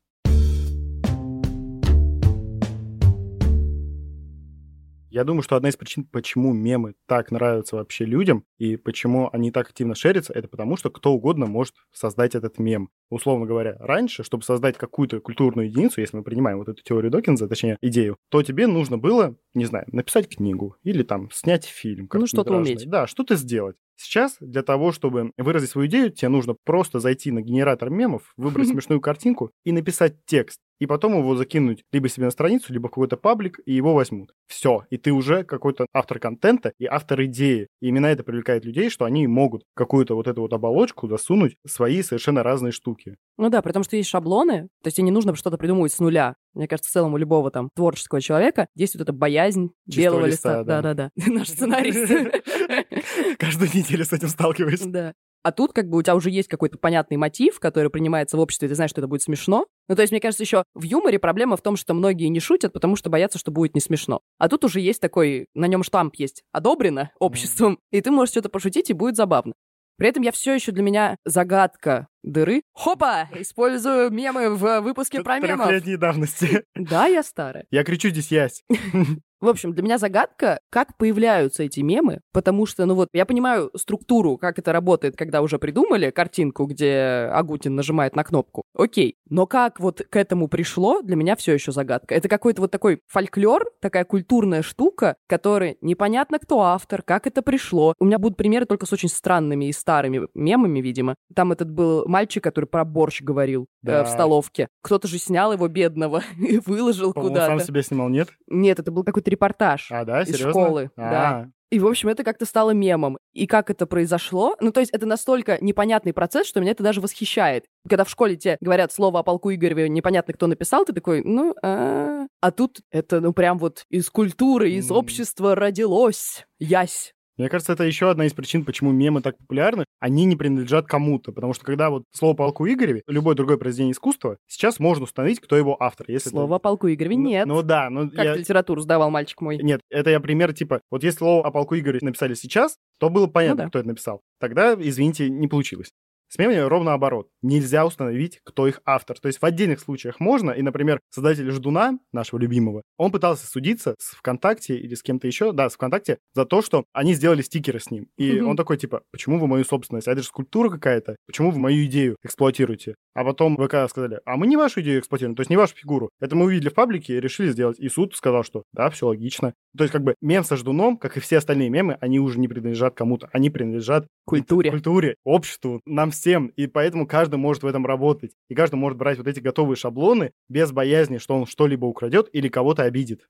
Я 5.10 5.24
думаю, 5.24 5.42
что 5.42 5.56
одна 5.56 5.70
из 5.70 5.76
причин, 5.76 6.04
почему 6.04 6.54
мемы 6.54 6.94
так 7.08 7.32
нравятся 7.32 7.78
вообще 7.78 8.06
людям 8.06 8.44
и 8.60 8.76
почему 8.76 9.30
они 9.34 9.52
так 9.52 9.70
активно 9.70 9.96
шерятся, 9.96 10.34
это 10.34 10.48
потому, 10.48 10.78
что 10.78 10.92
кто 10.92 11.12
угодно 11.12 11.48
может 11.48 11.74
создать 11.92 12.36
этот 12.36 12.60
мем. 12.60 12.90
Условно 13.10 13.48
говоря, 13.48 13.78
раньше, 13.80 14.24
чтобы 14.24 14.44
создать 14.44 14.78
какую-то 14.78 15.20
культурную 15.22 15.70
единицу, 15.70 16.02
если 16.02 16.18
мы 16.18 16.24
принимаем 16.24 16.60
вот 16.60 16.70
эту 16.70 16.84
теорию 16.84 17.10
Докинза, 17.10 17.48
точнее, 17.48 17.78
идею, 17.82 18.18
то 18.30 18.44
тебе 18.44 18.68
нужно 18.68 19.00
было, 19.00 19.36
не 19.56 19.66
знаю, 19.66 19.86
написать 19.92 20.30
книгу 20.30 20.76
или 20.84 21.02
там 21.02 21.32
снять 21.32 21.66
фильм. 21.66 22.08
Ну, 22.14 22.28
что-то 22.28 22.54
уметь. 22.54 22.88
Да, 22.88 23.08
что-то 23.08 23.38
сделать. 23.38 23.78
Сейчас 23.98 24.38
для 24.40 24.62
того, 24.64 24.92
чтобы 24.92 25.32
выразить 25.38 25.72
свою 25.72 25.88
идею, 25.88 26.12
тебе 26.12 26.30
нужно 26.30 26.56
просто 26.64 27.00
зайти 27.00 27.32
на 27.32 27.42
генератор 27.42 27.90
мемов, 27.90 28.34
выбрать 28.38 28.70
смешную 28.70 29.02
картинку 29.02 29.52
и 29.66 29.72
написать 29.72 30.16
текст. 30.26 30.60
И 30.80 30.86
потом 30.86 31.18
его 31.18 31.36
закинуть 31.36 31.84
либо 31.92 32.08
себе 32.08 32.26
на 32.26 32.32
страницу, 32.32 32.72
либо 32.72 32.88
в 32.88 32.92
какой-то 32.92 33.18
паблик, 33.18 33.60
и 33.66 33.74
его 33.74 33.96
возьмут. 33.96 34.34
Все. 34.48 34.86
И 34.92 34.98
ты 34.98 35.12
уже 35.12 35.44
какой-то 35.44 35.88
автор 35.92 36.20
контента 36.20 36.72
и 36.78 36.86
автор 36.86 37.24
идеи. 37.24 37.68
И 37.82 37.88
именно 37.88 38.06
это 38.06 38.24
привлекает 38.24 38.64
людей, 38.64 38.90
что 38.90 39.06
они 39.06 39.26
могут 39.26 39.64
какую-то 39.76 40.16
вот 40.16 40.28
эту 40.28 40.42
вот 40.42 40.54
оболочку 40.54 41.08
засунуть 41.08 41.56
свои 41.66 42.04
совершенно 42.04 42.44
разные 42.44 42.72
штуки. 42.72 43.16
Ну 43.38 43.50
да, 43.50 43.62
при 43.62 43.72
том, 43.72 43.84
что 43.84 43.98
есть 43.98 44.10
шаблоны, 44.10 44.68
то 44.84 44.88
есть 44.88 44.98
тебе 44.98 45.06
не 45.06 45.12
нужно 45.12 45.36
что-то 45.36 45.58
придумывать 45.58 45.94
с 45.94 46.00
нуля. 46.00 46.36
Мне 46.58 46.68
кажется, 46.68 46.90
в 46.90 46.94
целом 46.94 47.14
у 47.14 47.18
любого 47.18 47.52
там 47.52 47.70
творческого 47.76 48.20
человека 48.20 48.68
есть 48.76 48.96
вот 48.96 49.02
эта 49.04 49.14
боязнь 49.14 49.70
Чистого 49.88 50.04
белого 50.04 50.26
листа, 50.26 50.60
листа. 50.60 50.64
да. 50.64 50.82
Да-да-да. 50.82 51.12
Наш 51.32 51.50
сценарист. 51.50 52.12
Каждую 53.38 53.70
неделю 53.74 54.06
с 54.06 54.12
этим 54.12 54.28
сталкиваюсь. 54.28 54.82
Да. 54.82 55.14
А 55.44 55.52
тут 55.52 55.72
как 55.72 55.88
бы 55.88 56.00
у 56.00 56.02
тебя 56.02 56.16
уже 56.16 56.30
есть 56.30 56.50
какой-то 56.50 56.78
понятный 56.78 57.16
мотив, 57.16 57.60
который 57.60 57.90
принимается 57.90 58.36
в 58.36 58.40
обществе, 58.40 58.66
и 58.66 58.70
ты 58.70 58.76
знаешь, 58.76 58.90
что 58.90 59.02
это 59.02 59.08
будет 59.08 59.22
смешно. 59.22 59.66
Ну, 59.88 59.96
то 59.96 60.02
есть, 60.02 60.12
мне 60.12 60.20
кажется, 60.20 60.44
еще 60.44 60.64
в 60.74 60.84
юморе 60.84 61.20
проблема 61.20 61.56
в 61.56 61.62
том, 61.62 61.78
что 61.78 61.94
многие 61.94 62.28
не 62.28 62.40
шутят, 62.40 62.74
потому 62.74 62.96
что 62.96 63.10
боятся, 63.10 63.40
что 63.40 63.52
будет 63.52 63.74
не 63.74 63.80
смешно. 63.80 64.20
А 64.40 64.50
тут 64.50 64.66
уже 64.66 64.82
есть 64.82 65.00
такой, 65.00 65.46
на 65.54 65.68
нем 65.68 65.84
штамп 65.84 66.16
есть, 66.16 66.44
одобрено 66.52 67.12
обществом, 67.20 67.80
и 67.92 68.02
ты 68.02 68.12
можешь 68.12 68.32
что-то 68.32 68.50
пошутить, 68.50 68.90
и 68.90 68.94
будет 68.94 69.16
забавно. 69.16 69.54
При 69.98 70.10
этом 70.10 70.22
я 70.24 70.32
все 70.32 70.54
еще 70.54 70.72
для 70.72 70.84
меня 70.84 71.18
загадка 71.26 72.08
дыры. 72.24 72.62
Хопа! 72.74 73.30
Использую 73.36 74.12
мемы 74.12 74.56
в 74.56 74.82
выпуске 74.82 75.22
про 75.24 75.40
мемов. 75.40 75.68
Трехлетней 75.68 75.98
давности. 75.98 76.64
Да, 76.76 77.08
я 77.08 77.24
старая. 77.24 77.66
Я 77.72 77.84
кричу 77.84 78.10
здесь 78.10 78.32
ясь. 78.32 78.64
В 79.40 79.48
общем, 79.48 79.74
для 79.74 79.84
меня 79.84 79.98
загадка, 79.98 80.60
как 80.72 80.98
появляются 80.98 81.64
эти 81.64 81.82
мемы, 81.82 82.22
потому 82.34 82.66
что, 82.66 82.86
ну 82.86 82.96
вот, 82.96 83.10
я 83.14 83.26
понимаю 83.26 83.70
структуру, 83.76 84.38
как 84.38 84.58
это 84.58 84.72
работает, 84.74 85.16
когда 85.16 85.42
уже 85.42 85.60
придумали 85.60 86.10
картинку, 86.10 86.66
где 86.66 87.30
Агутин 87.32 87.76
нажимает 87.76 88.16
на 88.16 88.24
кнопку. 88.24 88.64
Окей. 88.76 89.16
Но 89.30 89.46
как 89.46 89.80
вот 89.80 90.02
к 90.10 90.16
этому 90.16 90.48
пришло, 90.48 91.02
для 91.02 91.16
меня 91.16 91.36
все 91.36 91.54
еще 91.54 91.72
загадка. 91.72 92.16
Это 92.16 92.28
какой-то 92.30 92.62
вот 92.62 92.72
такой 92.72 93.02
фольклор, 93.08 93.66
такая 93.80 94.06
культурная 94.06 94.62
штука, 94.64 95.16
которой 95.28 95.78
непонятно, 95.82 96.40
кто 96.40 96.62
автор, 96.62 97.02
как 97.04 97.28
это 97.28 97.42
пришло. 97.42 97.94
У 98.00 98.06
меня 98.06 98.18
будут 98.20 98.38
примеры 98.38 98.66
только 98.66 98.86
с 98.86 98.94
очень 98.94 99.10
странными 99.10 99.66
и 99.66 99.72
старыми 99.72 100.28
мемами, 100.34 100.80
видимо. 100.80 101.16
Там 101.36 101.52
этот 101.52 101.70
был 101.70 102.08
мальчик, 102.08 102.44
который 102.44 102.66
про 102.66 102.86
борщ 102.86 103.22
говорил 103.22 103.64
э, 103.84 103.88
Да. 103.88 104.04
в 104.04 104.10
столовке. 104.10 104.68
Кто-то 104.82 105.08
же 105.08 105.20
снял 105.20 105.54
его 105.54 105.68
бедного 105.68 106.24
и 106.40 106.60
выложил 106.66 107.14
куда-то. 107.14 107.46
сам 107.48 107.60
себя 107.60 107.84
снимал, 107.84 108.10
нет? 108.10 108.30
Нет, 108.48 108.80
это 108.80 108.92
был 108.92 109.04
какой-то 109.04 109.27
репортаж 109.28 109.92
А, 109.92 110.04
да, 110.06 110.22
из 110.22 110.28
серьезно? 110.30 110.50
школы. 110.52 110.92
А, 110.96 111.12
Да. 111.12 111.50
И, 111.70 111.80
в 111.80 111.88
общем, 111.88 112.08
это 112.08 112.24
как-то 112.24 112.46
стало 112.46 112.72
мемом. 112.72 113.18
И 113.34 113.46
как 113.46 113.70
это 113.70 113.86
произошло? 113.86 114.56
Ну, 114.62 114.72
то 114.72 114.80
есть 114.80 114.94
это 114.94 115.06
настолько 115.06 115.58
непонятный 115.60 116.14
процесс, 116.14 116.48
что 116.48 116.62
меня 116.62 116.72
это 116.72 116.82
даже 116.82 117.02
восхищает. 117.02 117.66
Когда 117.88 118.06
в 118.06 118.10
школе 118.10 118.38
тебе 118.38 118.58
говорят 118.62 118.94
слово 118.94 119.20
о 119.20 119.24
полку 119.24 119.54
Игореве, 119.54 119.90
непонятно, 119.90 120.34
кто 120.34 120.48
написал, 120.48 120.86
ты 120.86 120.94
такой, 120.94 121.24
ну, 121.26 121.54
а, 121.62 122.28
а 122.40 122.52
тут 122.52 122.80
это, 122.90 123.20
ну, 123.20 123.34
прям 123.34 123.58
вот 123.58 123.84
из 123.90 124.10
культуры, 124.10 124.72
из 124.72 124.90
общества 124.92 125.56
родилось. 125.56 126.48
Ясь. 126.58 127.14
Мне 127.38 127.50
кажется, 127.50 127.74
это 127.74 127.84
еще 127.84 128.10
одна 128.10 128.26
из 128.26 128.34
причин, 128.34 128.66
почему 128.66 128.92
мемы 128.92 129.22
так 129.22 129.38
популярны. 129.38 129.86
Они 130.00 130.26
не 130.26 130.36
принадлежат 130.36 130.88
кому-то. 130.88 131.32
Потому 131.32 131.54
что 131.54 131.66
когда 131.66 131.90
вот 131.90 132.04
слово 132.12 132.34
полку 132.36 132.68
Игореве, 132.68 133.04
любое 133.08 133.36
другое 133.36 133.58
произведение 133.58 133.92
искусства, 133.94 134.38
сейчас 134.48 134.80
можно 134.80 135.04
установить, 135.04 135.40
кто 135.40 135.56
его 135.56 135.78
автор. 135.82 136.06
Если 136.10 136.30
это- 136.30 136.38
Слово 136.38 136.56
о 136.56 136.60
полку 136.60 136.88
Игореве 136.92 137.16
Ну- 137.18 137.28
нет. 137.28 137.48
Ну, 137.48 137.62
да, 137.62 137.90
ну 137.90 138.10
как 138.10 138.26
я- 138.26 138.34
ты 138.34 138.40
литературу 138.40 138.82
сдавал, 138.82 139.10
мальчик 139.12 139.40
мой? 139.42 139.58
Нет, 139.58 139.82
это 139.90 140.10
я 140.10 140.20
пример, 140.20 140.54
типа, 140.54 140.82
вот 140.90 141.04
если 141.04 141.20
слово 141.20 141.46
о 141.46 141.52
полку 141.52 141.78
Игореве 141.78 142.00
написали 142.06 142.34
сейчас, 142.34 142.78
то 143.00 143.10
было 143.10 143.28
понятно, 143.28 143.64
Ну 143.64 143.64
да. 143.66 143.70
кто 143.70 143.80
это 143.80 143.88
написал. 143.90 144.22
Тогда, 144.40 144.76
извините, 144.80 145.30
не 145.30 145.48
получилось. 145.48 145.92
С 146.30 146.38
мемами 146.38 146.58
ровно 146.58 146.88
наоборот. 146.92 147.30
Нельзя 147.42 147.86
установить, 147.86 148.40
кто 148.44 148.68
их 148.68 148.82
автор. 148.86 149.18
То 149.20 149.28
есть 149.28 149.42
в 149.42 149.46
отдельных 149.46 149.80
случаях 149.80 150.20
можно, 150.20 150.52
и, 150.52 150.62
например, 150.62 151.00
создатель 151.10 151.50
Ждуна, 151.52 152.00
нашего 152.12 152.40
любимого, 152.40 152.82
он 152.98 153.12
пытался 153.12 153.48
судиться 153.48 153.96
с 153.98 154.12
ВКонтакте 154.18 154.78
или 154.78 154.94
с 154.96 155.04
кем-то 155.04 155.28
еще, 155.28 155.52
да, 155.54 155.70
с 155.70 155.76
ВКонтакте, 155.76 156.18
за 156.34 156.46
то, 156.46 156.62
что 156.62 156.84
они 156.94 157.14
сделали 157.14 157.42
стикеры 157.42 157.80
с 157.80 157.90
ним. 157.92 158.08
И 158.18 158.40
Мгм. 158.40 158.50
он 158.50 158.58
такой, 158.58 158.78
типа, 158.78 159.02
почему 159.12 159.40
вы 159.40 159.48
мою 159.48 159.64
собственность? 159.64 160.08
А 160.08 160.12
это 160.12 160.22
же 160.22 160.28
скульптура 160.28 160.70
какая-то. 160.70 161.16
Почему 161.28 161.52
вы 161.52 161.60
мою 161.60 161.86
идею 161.86 162.18
эксплуатируете? 162.24 162.96
А 163.14 163.24
потом 163.24 163.56
ВК 163.58 163.90
сказали, 163.90 164.20
а 164.26 164.36
мы 164.38 164.48
не 164.48 164.58
вашу 164.58 164.82
идею 164.82 165.00
эксплуатируем, 165.00 165.36
то 165.36 165.42
есть 165.42 165.50
не 165.50 165.58
вашу 165.58 165.76
фигуру. 165.76 166.10
Это 166.20 166.36
мы 166.36 166.46
увидели 166.46 166.70
в 166.70 166.74
паблике 166.74 167.18
и 167.18 167.20
решили 167.20 167.50
сделать. 167.50 167.80
И 167.80 167.90
суд 167.90 168.16
сказал, 168.16 168.44
что 168.44 168.64
да, 168.74 168.90
все 168.90 169.08
логично. 169.08 169.54
То 169.78 169.84
есть 169.84 169.92
как 169.94 170.04
бы 170.04 170.16
мем 170.22 170.44
со 170.44 170.56
ждуном, 170.56 170.98
как 170.98 171.18
и 171.18 171.20
все 171.20 171.38
остальные 171.38 171.70
мемы, 171.70 171.98
они 172.02 172.20
уже 172.20 172.40
не 172.40 172.48
принадлежат 172.48 172.96
кому-то. 172.96 173.30
Они 173.32 173.50
принадлежат 173.50 174.08
Культуре. 174.28 174.72
культуре, 174.72 175.16
обществу, 175.24 175.82
нам 175.86 176.12
всем. 176.12 176.48
И 176.58 176.68
поэтому 176.68 177.08
каждый 177.08 177.38
может 177.38 177.64
в 177.64 177.66
этом 177.66 177.86
работать. 177.86 178.34
И 178.50 178.56
каждый 178.56 178.76
может 178.76 178.98
брать 178.98 179.18
вот 179.18 179.26
эти 179.26 179.40
готовые 179.40 179.78
шаблоны 179.78 180.34
без 180.50 180.74
боязни, 180.74 181.18
что 181.18 181.34
он 181.38 181.46
что-либо 181.46 181.86
украдет 181.86 182.28
или 182.34 182.50
кого-то 182.50 182.84
обидит. 182.84 183.30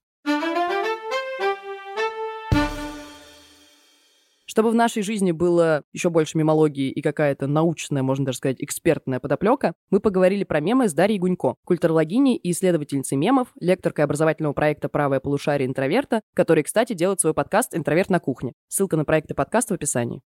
Чтобы 4.47 4.71
в 4.71 4.73
нашей 4.73 5.03
жизни 5.03 5.31
было 5.31 5.83
еще 5.93 6.09
больше 6.09 6.35
мемологии 6.35 6.89
и 6.89 7.03
какая-то 7.03 7.45
научная, 7.45 8.01
можно 8.01 8.25
даже 8.25 8.39
сказать, 8.39 8.57
экспертная 8.57 9.19
подоплека, 9.19 9.73
мы 9.91 9.99
поговорили 9.99 10.45
про 10.45 10.61
мемы 10.61 10.89
с 10.89 10.95
Дарьей 10.95 11.19
Гунько, 11.19 11.57
культурологиней 11.63 12.37
и 12.37 12.49
исследовательницей 12.49 13.19
мемов, 13.19 13.49
лекторкой 13.59 14.05
образовательного 14.05 14.53
проекта 14.53 14.89
«Правое 14.89 15.19
полушарие 15.19 15.67
интроверта», 15.67 16.21
который, 16.33 16.63
кстати, 16.63 16.93
делает 16.93 17.19
свой 17.19 17.35
подкаст 17.35 17.75
«Интроверт 17.75 18.09
на 18.09 18.19
кухне». 18.19 18.53
Ссылка 18.67 18.97
на 18.97 19.05
проект 19.05 19.29
и 19.29 19.35
подкаст 19.35 19.69
в 19.69 19.75
описании. 19.75 20.23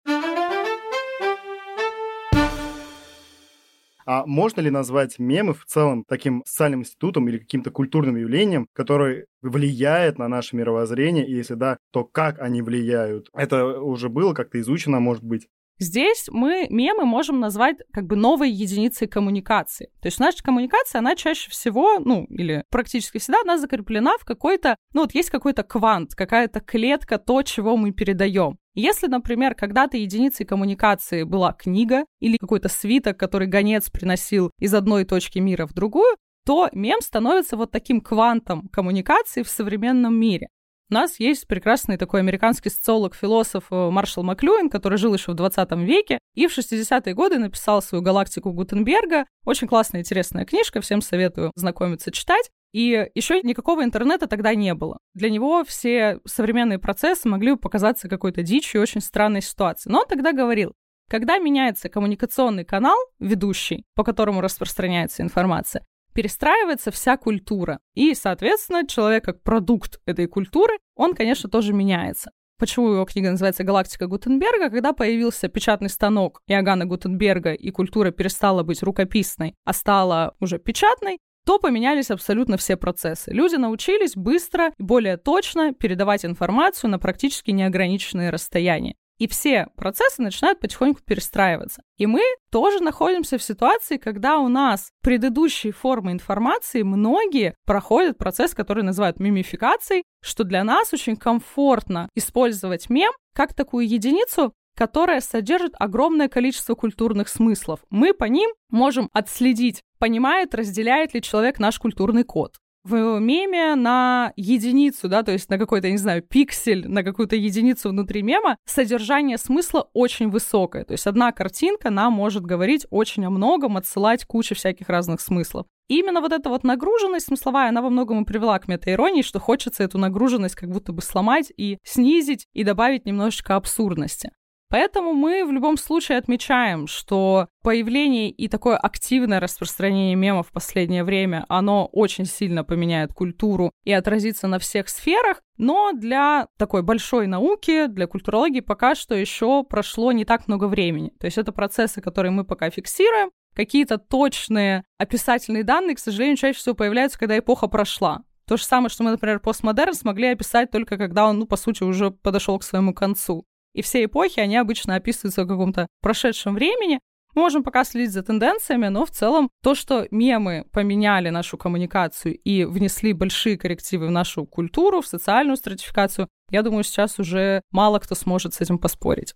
А 4.12 4.26
можно 4.26 4.60
ли 4.62 4.72
назвать 4.72 5.20
мемы 5.20 5.54
в 5.54 5.66
целом 5.66 6.04
таким 6.08 6.42
социальным 6.44 6.80
институтом 6.80 7.30
или 7.30 7.38
каким-то 7.38 7.70
культурным 7.70 8.16
явлением, 8.16 8.68
который 8.74 9.26
влияет 9.44 10.18
на 10.18 10.28
наше 10.28 10.56
мировоззрение? 10.56 11.28
И 11.28 11.36
если 11.36 11.54
да, 11.54 11.78
то 11.92 12.06
как 12.06 12.40
они 12.40 12.64
влияют? 12.64 13.30
Это 13.36 13.80
уже 13.80 14.10
было 14.10 14.34
как-то 14.34 14.60
изучено, 14.62 15.00
может 15.00 15.24
быть? 15.24 15.48
Здесь 15.80 16.26
мы 16.30 16.68
мемы 16.70 17.06
можем 17.06 17.40
назвать 17.40 17.78
как 17.94 18.06
бы 18.06 18.18
новой 18.18 18.52
единицей 18.52 19.08
коммуникации. 19.08 19.90
То 20.02 20.08
есть 20.08 20.20
наша 20.20 20.44
коммуникация, 20.44 21.00
она 21.00 21.16
чаще 21.16 21.50
всего, 21.50 22.00
ну, 22.00 22.26
или 22.26 22.64
практически 22.70 23.18
всегда, 23.18 23.40
она 23.44 23.58
закреплена 23.58 24.18
в 24.20 24.26
какой-то, 24.26 24.76
ну, 24.94 25.02
вот 25.02 25.16
есть 25.16 25.30
какой-то 25.30 25.64
квант, 25.64 26.16
какая-то 26.16 26.60
клетка, 26.60 27.18
то, 27.18 27.42
чего 27.44 27.78
мы 27.78 27.94
передаем. 27.94 28.58
Если, 28.76 29.08
например, 29.08 29.56
когда-то 29.56 29.98
единицей 29.98 30.46
коммуникации 30.46 31.24
была 31.24 31.54
книга 31.54 32.04
или 32.20 32.38
какой-то 32.38 32.68
свиток, 32.68 33.18
который 33.18 33.48
гонец 33.48 33.90
приносил 33.90 34.52
из 34.60 34.74
одной 34.74 35.06
точки 35.06 35.40
мира 35.40 35.66
в 35.66 35.74
другую, 35.74 36.18
то 36.46 36.70
мем 36.74 37.00
становится 37.02 37.58
вот 37.58 37.72
таким 37.72 38.02
квантом 38.02 38.68
коммуникации 38.70 39.44
в 39.44 39.50
современном 39.50 40.20
мире. 40.20 40.50
У 40.92 40.94
нас 40.96 41.20
есть 41.20 41.48
прекрасный 41.48 41.98
такой 41.98 42.20
американский 42.20 42.72
социолог-философ 42.72 43.66
э, 43.70 43.90
Маршал 43.92 44.24
Маклюин, 44.24 44.72
который 44.72 44.98
жил 44.98 45.14
еще 45.14 45.34
в 45.34 45.36
20 45.36 45.72
веке 45.74 46.18
и 46.34 46.48
в 46.48 46.58
60-е 46.58 47.14
годы 47.14 47.38
написал 47.38 47.84
свою 47.84 48.04
«Галактику 48.04 48.52
Гутенберга». 48.52 49.26
Очень 49.46 49.68
классная, 49.68 50.02
интересная 50.02 50.46
книжка, 50.46 50.82
всем 50.82 51.02
советую 51.02 51.52
знакомиться, 51.56 52.12
читать. 52.12 52.50
И 52.74 53.08
еще 53.14 53.40
никакого 53.44 53.84
интернета 53.84 54.26
тогда 54.26 54.56
не 54.56 54.74
было. 54.74 54.98
Для 55.14 55.30
него 55.30 55.64
все 55.64 56.20
современные 56.26 56.80
процессы 56.80 57.30
могли 57.30 57.56
показаться 57.56 58.10
какой-то 58.10 58.42
дичью 58.42 58.82
очень 58.82 59.02
странной 59.02 59.44
ситуацией. 59.44 59.94
Но 59.94 60.00
он 60.00 60.08
тогда 60.08 60.34
говорил, 60.34 60.74
когда 61.08 61.38
меняется 61.38 61.90
коммуникационный 61.90 62.66
канал, 62.66 62.98
ведущий, 63.20 63.84
по 63.94 64.04
которому 64.04 64.42
распространяется 64.42 65.22
информация, 65.22 65.84
перестраивается 66.14 66.92
вся 66.92 67.18
культура. 67.18 67.80
И, 67.94 68.14
соответственно, 68.14 68.88
человек 68.88 69.26
как 69.26 69.42
продукт 69.42 70.00
этой 70.06 70.28
культуры, 70.28 70.78
он, 70.96 71.14
конечно, 71.14 71.50
тоже 71.50 71.74
меняется. 71.74 72.32
Почему 72.60 72.92
его 72.92 73.06
книга 73.06 73.32
называется 73.32 73.64
«Галактика 73.64 74.08
Гутенберга»? 74.08 74.70
Когда 74.70 74.92
появился 74.92 75.48
печатный 75.48 75.90
станок 75.90 76.42
Иоганна 76.46 76.86
Гутенберга, 76.86 77.54
и 77.54 77.72
культура 77.72 78.12
перестала 78.12 78.64
быть 78.64 78.84
рукописной, 78.84 79.56
а 79.64 79.72
стала 79.72 80.36
уже 80.42 80.60
печатной, 80.60 81.20
то 81.46 81.58
поменялись 81.58 82.12
абсолютно 82.12 82.58
все 82.58 82.76
процессы. 82.76 83.32
Люди 83.32 83.56
научились 83.56 84.16
быстро 84.16 84.74
и 84.78 84.84
более 84.84 85.16
точно 85.16 85.74
передавать 85.74 86.26
информацию 86.26 86.92
на 86.92 87.00
практически 87.00 87.52
неограниченные 87.52 88.30
расстояния. 88.30 88.96
И 89.20 89.28
все 89.28 89.68
процессы 89.76 90.22
начинают 90.22 90.60
потихоньку 90.60 91.02
перестраиваться. 91.06 91.84
И 91.98 92.06
мы 92.06 92.22
тоже 92.52 92.80
находимся 92.80 93.38
в 93.38 93.44
ситуации, 93.44 93.98
когда 93.98 94.40
у 94.40 94.48
нас 94.48 94.92
предыдущие 95.02 95.74
формы 95.74 96.14
информации, 96.14 96.84
многие 96.84 97.54
проходят 97.66 98.18
процесс, 98.18 98.54
который 98.56 98.84
называют 98.84 99.20
мимификацией, 99.20 100.04
что 100.24 100.46
для 100.46 100.64
нас 100.64 100.94
очень 100.94 101.18
комфортно 101.18 102.10
использовать 102.16 102.90
мем 102.90 103.12
как 103.36 103.54
такую 103.54 103.88
единицу, 103.88 104.54
которая 104.76 105.20
содержит 105.20 105.74
огромное 105.78 106.30
количество 106.30 106.74
культурных 106.74 107.28
смыслов. 107.28 107.82
Мы 107.90 108.14
по 108.14 108.24
ним 108.24 108.50
можем 108.70 109.10
отследить, 109.12 109.82
понимает, 110.00 110.56
разделяет 110.56 111.14
ли 111.14 111.22
человек 111.22 111.60
наш 111.60 111.78
культурный 111.80 112.24
код 112.24 112.56
в 112.84 113.20
меме 113.20 113.76
на 113.76 114.34
единицу, 114.36 115.08
да, 115.08 115.24
то 115.24 115.32
есть 115.32 115.50
на 115.50 115.58
какой-то, 115.58 115.90
не 115.90 115.98
знаю, 115.98 116.22
пиксель, 116.22 116.88
на 116.88 117.04
какую-то 117.04 117.36
единицу 117.36 117.90
внутри 117.90 118.22
мема, 118.22 118.58
содержание 118.66 119.38
смысла 119.38 119.90
очень 119.94 120.30
высокое. 120.30 120.86
То 120.86 120.94
есть 120.94 121.08
одна 121.08 121.32
картинка 121.32 121.90
нам 121.90 122.14
может 122.14 122.44
говорить 122.44 122.86
очень 122.90 123.26
о 123.26 123.30
многом, 123.30 123.78
отсылать 123.78 124.26
кучу 124.26 124.56
всяких 124.56 124.90
разных 124.90 125.22
смыслов. 125.22 125.66
И 125.90 126.00
именно 126.00 126.22
вот 126.22 126.32
эта 126.32 126.50
вот 126.50 126.64
нагруженность 126.64 127.28
смысловая, 127.28 127.70
она 127.70 127.82
во 127.82 127.90
многом 127.90 128.22
и 128.22 128.26
привела 128.26 128.60
к 128.60 128.68
метаиронии, 128.68 129.24
что 129.24 129.40
хочется 129.40 129.84
эту 129.84 129.98
нагруженность 129.98 130.56
как 130.56 130.70
будто 130.70 130.94
бы 130.94 131.02
сломать 131.02 131.52
и 131.58 131.80
снизить, 131.84 132.46
и 132.54 132.64
добавить 132.64 133.06
немножечко 133.06 133.56
абсурдности. 133.56 134.32
Поэтому 134.70 135.14
мы 135.14 135.46
в 135.46 135.52
любом 135.52 135.78
случае 135.78 136.20
отмечаем, 136.20 136.86
что 136.86 137.48
появление 137.64 138.30
и 138.30 138.48
такое 138.48 138.78
активное 138.78 139.40
распространение 139.40 140.16
мемов 140.16 140.50
в 140.50 140.52
последнее 140.52 141.04
время, 141.04 141.46
оно 141.50 141.88
очень 141.88 142.26
сильно 142.26 142.64
поменяет 142.64 143.12
культуру 143.12 143.72
и 143.84 143.92
отразится 143.92 144.48
на 144.48 144.60
всех 144.60 144.88
сферах, 144.90 145.42
но 145.58 145.92
для 145.94 146.48
такой 146.58 146.84
большой 146.84 147.26
науки, 147.26 147.88
для 147.88 148.06
культурологии 148.06 148.60
пока 148.60 148.94
что 148.94 149.16
еще 149.16 149.64
прошло 149.64 150.12
не 150.12 150.24
так 150.24 150.48
много 150.48 150.66
времени. 150.66 151.12
То 151.20 151.26
есть 151.26 151.40
это 151.40 151.52
процессы, 151.52 152.00
которые 152.00 152.32
мы 152.32 152.46
пока 152.46 152.70
фиксируем, 152.70 153.32
какие-то 153.56 153.98
точные 153.98 154.84
описательные 155.00 155.64
данные, 155.64 155.96
к 155.96 156.00
сожалению, 156.00 156.38
чаще 156.38 156.60
всего 156.60 156.76
появляются, 156.76 157.18
когда 157.18 157.40
эпоха 157.40 157.68
прошла. 157.68 158.22
То 158.46 158.58
же 158.58 158.64
самое, 158.64 158.90
что 158.90 159.04
мы, 159.04 159.12
например, 159.12 159.40
постмодерн 159.40 159.94
смогли 159.94 160.28
описать 160.28 160.72
только 160.72 160.98
когда 160.98 161.28
он, 161.28 161.40
ну, 161.40 161.46
по 161.46 161.56
сути, 161.56 161.84
уже 161.84 162.10
подошел 162.10 162.58
к 162.58 162.64
своему 162.64 162.94
концу. 162.94 163.46
И 163.74 163.82
все 163.82 164.06
эпохи, 164.06 164.40
они 164.40 164.58
обычно 164.58 164.96
описываются 164.96 165.44
в 165.44 165.48
каком-то 165.48 165.88
прошедшем 166.02 166.56
времени. 166.56 167.00
Мы 167.36 167.44
можем 167.44 167.64
пока 167.64 167.84
следить 167.84 168.12
за 168.12 168.24
тенденциями, 168.24 168.88
но 168.88 169.06
в 169.06 169.12
целом 169.12 169.50
то, 169.62 169.76
что 169.76 170.08
мемы 170.10 170.66
поменяли 170.72 171.30
нашу 171.30 171.58
коммуникацию 171.58 172.36
и 172.36 172.66
внесли 172.66 173.14
большие 173.14 173.58
коррективы 173.58 174.08
в 174.08 174.12
нашу 174.12 174.46
культуру, 174.46 175.02
в 175.02 175.08
социальную 175.08 175.56
стратификацию, 175.56 176.28
я 176.50 176.64
думаю, 176.64 176.84
сейчас 176.84 177.20
уже 177.20 177.62
мало 177.72 178.00
кто 178.00 178.16
сможет 178.16 178.56
с 178.56 178.62
этим 178.62 178.80
поспорить. 178.80 179.36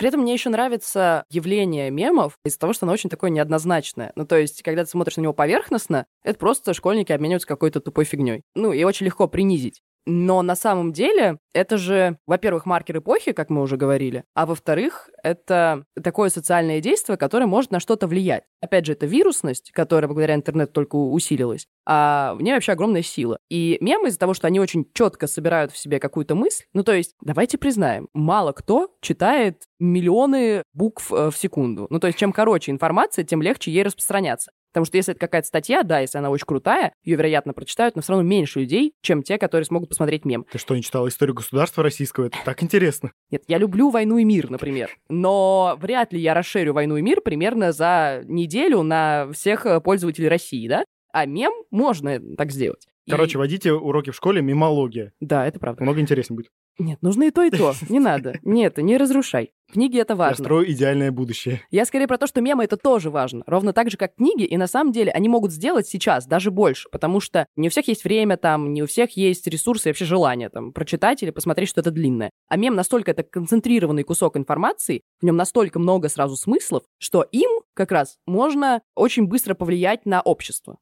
При 0.00 0.08
этом 0.08 0.22
мне 0.22 0.32
еще 0.32 0.48
нравится 0.48 1.24
явление 1.28 1.90
мемов 1.90 2.38
из-за 2.42 2.58
того, 2.58 2.72
что 2.72 2.86
оно 2.86 2.94
очень 2.94 3.10
такое 3.10 3.28
неоднозначное. 3.28 4.12
Ну, 4.16 4.24
то 4.24 4.38
есть, 4.38 4.62
когда 4.62 4.82
ты 4.82 4.90
смотришь 4.90 5.18
на 5.18 5.20
него 5.20 5.34
поверхностно, 5.34 6.06
это 6.24 6.38
просто 6.38 6.72
школьники 6.72 7.12
обмениваются 7.12 7.46
какой-то 7.46 7.80
тупой 7.80 8.06
фигней. 8.06 8.40
Ну, 8.54 8.72
и 8.72 8.82
очень 8.84 9.04
легко 9.04 9.28
принизить. 9.28 9.82
Но 10.06 10.42
на 10.42 10.56
самом 10.56 10.92
деле 10.92 11.38
это 11.52 11.76
же, 11.76 12.18
во-первых, 12.26 12.66
маркер 12.66 12.98
эпохи, 12.98 13.32
как 13.32 13.50
мы 13.50 13.62
уже 13.62 13.76
говорили, 13.76 14.24
а 14.34 14.46
во-вторых, 14.46 15.10
это 15.22 15.84
такое 16.02 16.30
социальное 16.30 16.80
действие, 16.80 17.16
которое 17.16 17.46
может 17.46 17.70
на 17.70 17.80
что-то 17.80 18.06
влиять. 18.06 18.44
Опять 18.60 18.86
же, 18.86 18.92
это 18.92 19.06
вирусность, 19.06 19.70
которая 19.72 20.08
благодаря 20.08 20.34
интернету 20.34 20.72
только 20.72 20.96
усилилась, 20.96 21.66
а 21.86 22.34
в 22.34 22.42
ней 22.42 22.52
вообще 22.52 22.72
огромная 22.72 23.02
сила. 23.02 23.38
И 23.50 23.78
мемы 23.80 24.08
из-за 24.08 24.18
того, 24.18 24.34
что 24.34 24.46
они 24.46 24.60
очень 24.60 24.86
четко 24.94 25.26
собирают 25.26 25.72
в 25.72 25.76
себе 25.76 25.98
какую-то 25.98 26.34
мысль, 26.34 26.64
ну 26.72 26.82
то 26.82 26.92
есть, 26.92 27.14
давайте 27.20 27.58
признаем, 27.58 28.08
мало 28.14 28.52
кто 28.52 28.90
читает 29.00 29.64
миллионы 29.78 30.62
букв 30.72 31.12
э, 31.12 31.30
в 31.30 31.36
секунду. 31.36 31.86
Ну 31.90 31.98
то 31.98 32.06
есть, 32.06 32.18
чем 32.18 32.32
короче 32.32 32.70
информация, 32.70 33.24
тем 33.24 33.42
легче 33.42 33.70
ей 33.70 33.82
распространяться. 33.82 34.52
Потому 34.72 34.86
что 34.86 34.96
если 34.96 35.12
это 35.12 35.20
какая-то 35.20 35.46
статья, 35.48 35.82
да, 35.82 36.00
если 36.00 36.18
она 36.18 36.30
очень 36.30 36.46
крутая, 36.46 36.92
ее, 37.02 37.16
вероятно, 37.16 37.52
прочитают, 37.52 37.96
но 37.96 38.02
все 38.02 38.12
равно 38.12 38.28
меньше 38.28 38.60
людей, 38.60 38.94
чем 39.02 39.22
те, 39.22 39.38
которые 39.38 39.64
смогут 39.64 39.88
посмотреть 39.88 40.24
мем. 40.24 40.46
Ты 40.50 40.58
что, 40.58 40.76
не 40.76 40.82
читал 40.82 41.08
историю 41.08 41.34
государства 41.34 41.82
российского? 41.82 42.26
Это 42.26 42.38
так 42.44 42.62
интересно. 42.62 43.12
Нет, 43.30 43.42
я 43.48 43.58
люблю 43.58 43.90
«Войну 43.90 44.18
и 44.18 44.24
мир», 44.24 44.50
например. 44.50 44.90
Но 45.08 45.76
вряд 45.80 46.12
ли 46.12 46.20
я 46.20 46.34
расширю 46.34 46.72
«Войну 46.72 46.96
и 46.96 47.02
мир» 47.02 47.20
примерно 47.20 47.72
за 47.72 48.22
неделю 48.26 48.82
на 48.82 49.30
всех 49.32 49.66
э, 49.66 49.80
пользователей 49.80 50.28
России, 50.28 50.68
да? 50.68 50.84
А 51.12 51.26
мем 51.26 51.52
можно 51.70 52.20
так 52.36 52.52
сделать. 52.52 52.86
Короче, 53.08 53.34
и... 53.34 53.38
водите 53.38 53.72
уроки 53.72 54.10
в 54.10 54.16
школе 54.16 54.42
мемология. 54.42 55.12
Да, 55.20 55.46
это 55.46 55.58
правда. 55.58 55.82
Много 55.82 56.00
интереснее 56.00 56.36
будет. 56.36 56.50
Нет, 56.80 57.02
нужно 57.02 57.24
и 57.24 57.30
то, 57.30 57.42
и 57.42 57.50
то. 57.50 57.74
Не 57.90 58.00
надо. 58.00 58.38
Нет, 58.42 58.78
не 58.78 58.96
разрушай. 58.96 59.52
Книги— 59.70 59.98
это 60.00 60.16
важно. 60.16 60.42
Я 60.42 60.44
строю 60.44 60.72
идеальное 60.72 61.12
будущее. 61.12 61.60
Я 61.70 61.84
скорее 61.84 62.08
про 62.08 62.16
то, 62.16 62.26
что 62.26 62.40
мемы— 62.40 62.64
это 62.64 62.78
тоже 62.78 63.10
важно. 63.10 63.44
Ровно 63.46 63.72
так 63.74 63.90
же, 63.90 63.98
как 63.98 64.16
книги, 64.16 64.44
и 64.44 64.56
на 64.56 64.66
самом 64.66 64.90
деле 64.90 65.12
они 65.12 65.28
могут 65.28 65.52
сделать 65.52 65.86
сейчас 65.86 66.26
даже 66.26 66.50
больше, 66.50 66.88
потому 66.90 67.20
что 67.20 67.46
не 67.54 67.68
у 67.68 67.70
всех 67.70 67.86
есть 67.86 68.02
время 68.02 68.38
там, 68.38 68.72
не 68.72 68.82
у 68.82 68.86
всех 68.86 69.16
есть 69.16 69.46
ресурсы 69.46 69.88
и 69.88 69.90
вообще 69.90 70.06
желание 70.06 70.48
там 70.48 70.72
прочитать 70.72 71.22
или 71.22 71.30
посмотреть 71.30 71.68
что-то 71.68 71.90
длинное. 71.90 72.30
А 72.48 72.56
мем 72.56 72.74
настолько 72.74 73.10
это 73.10 73.22
концентрированный 73.22 74.02
кусок 74.02 74.38
информации, 74.38 75.02
в 75.20 75.24
нем 75.24 75.36
настолько 75.36 75.78
много 75.78 76.08
сразу 76.08 76.34
смыслов, 76.34 76.82
что 76.98 77.22
им 77.30 77.50
как 77.74 77.92
раз 77.92 78.16
можно 78.26 78.80
очень 78.96 79.26
быстро 79.26 79.54
повлиять 79.54 80.06
на 80.06 80.22
общество. 80.22 80.78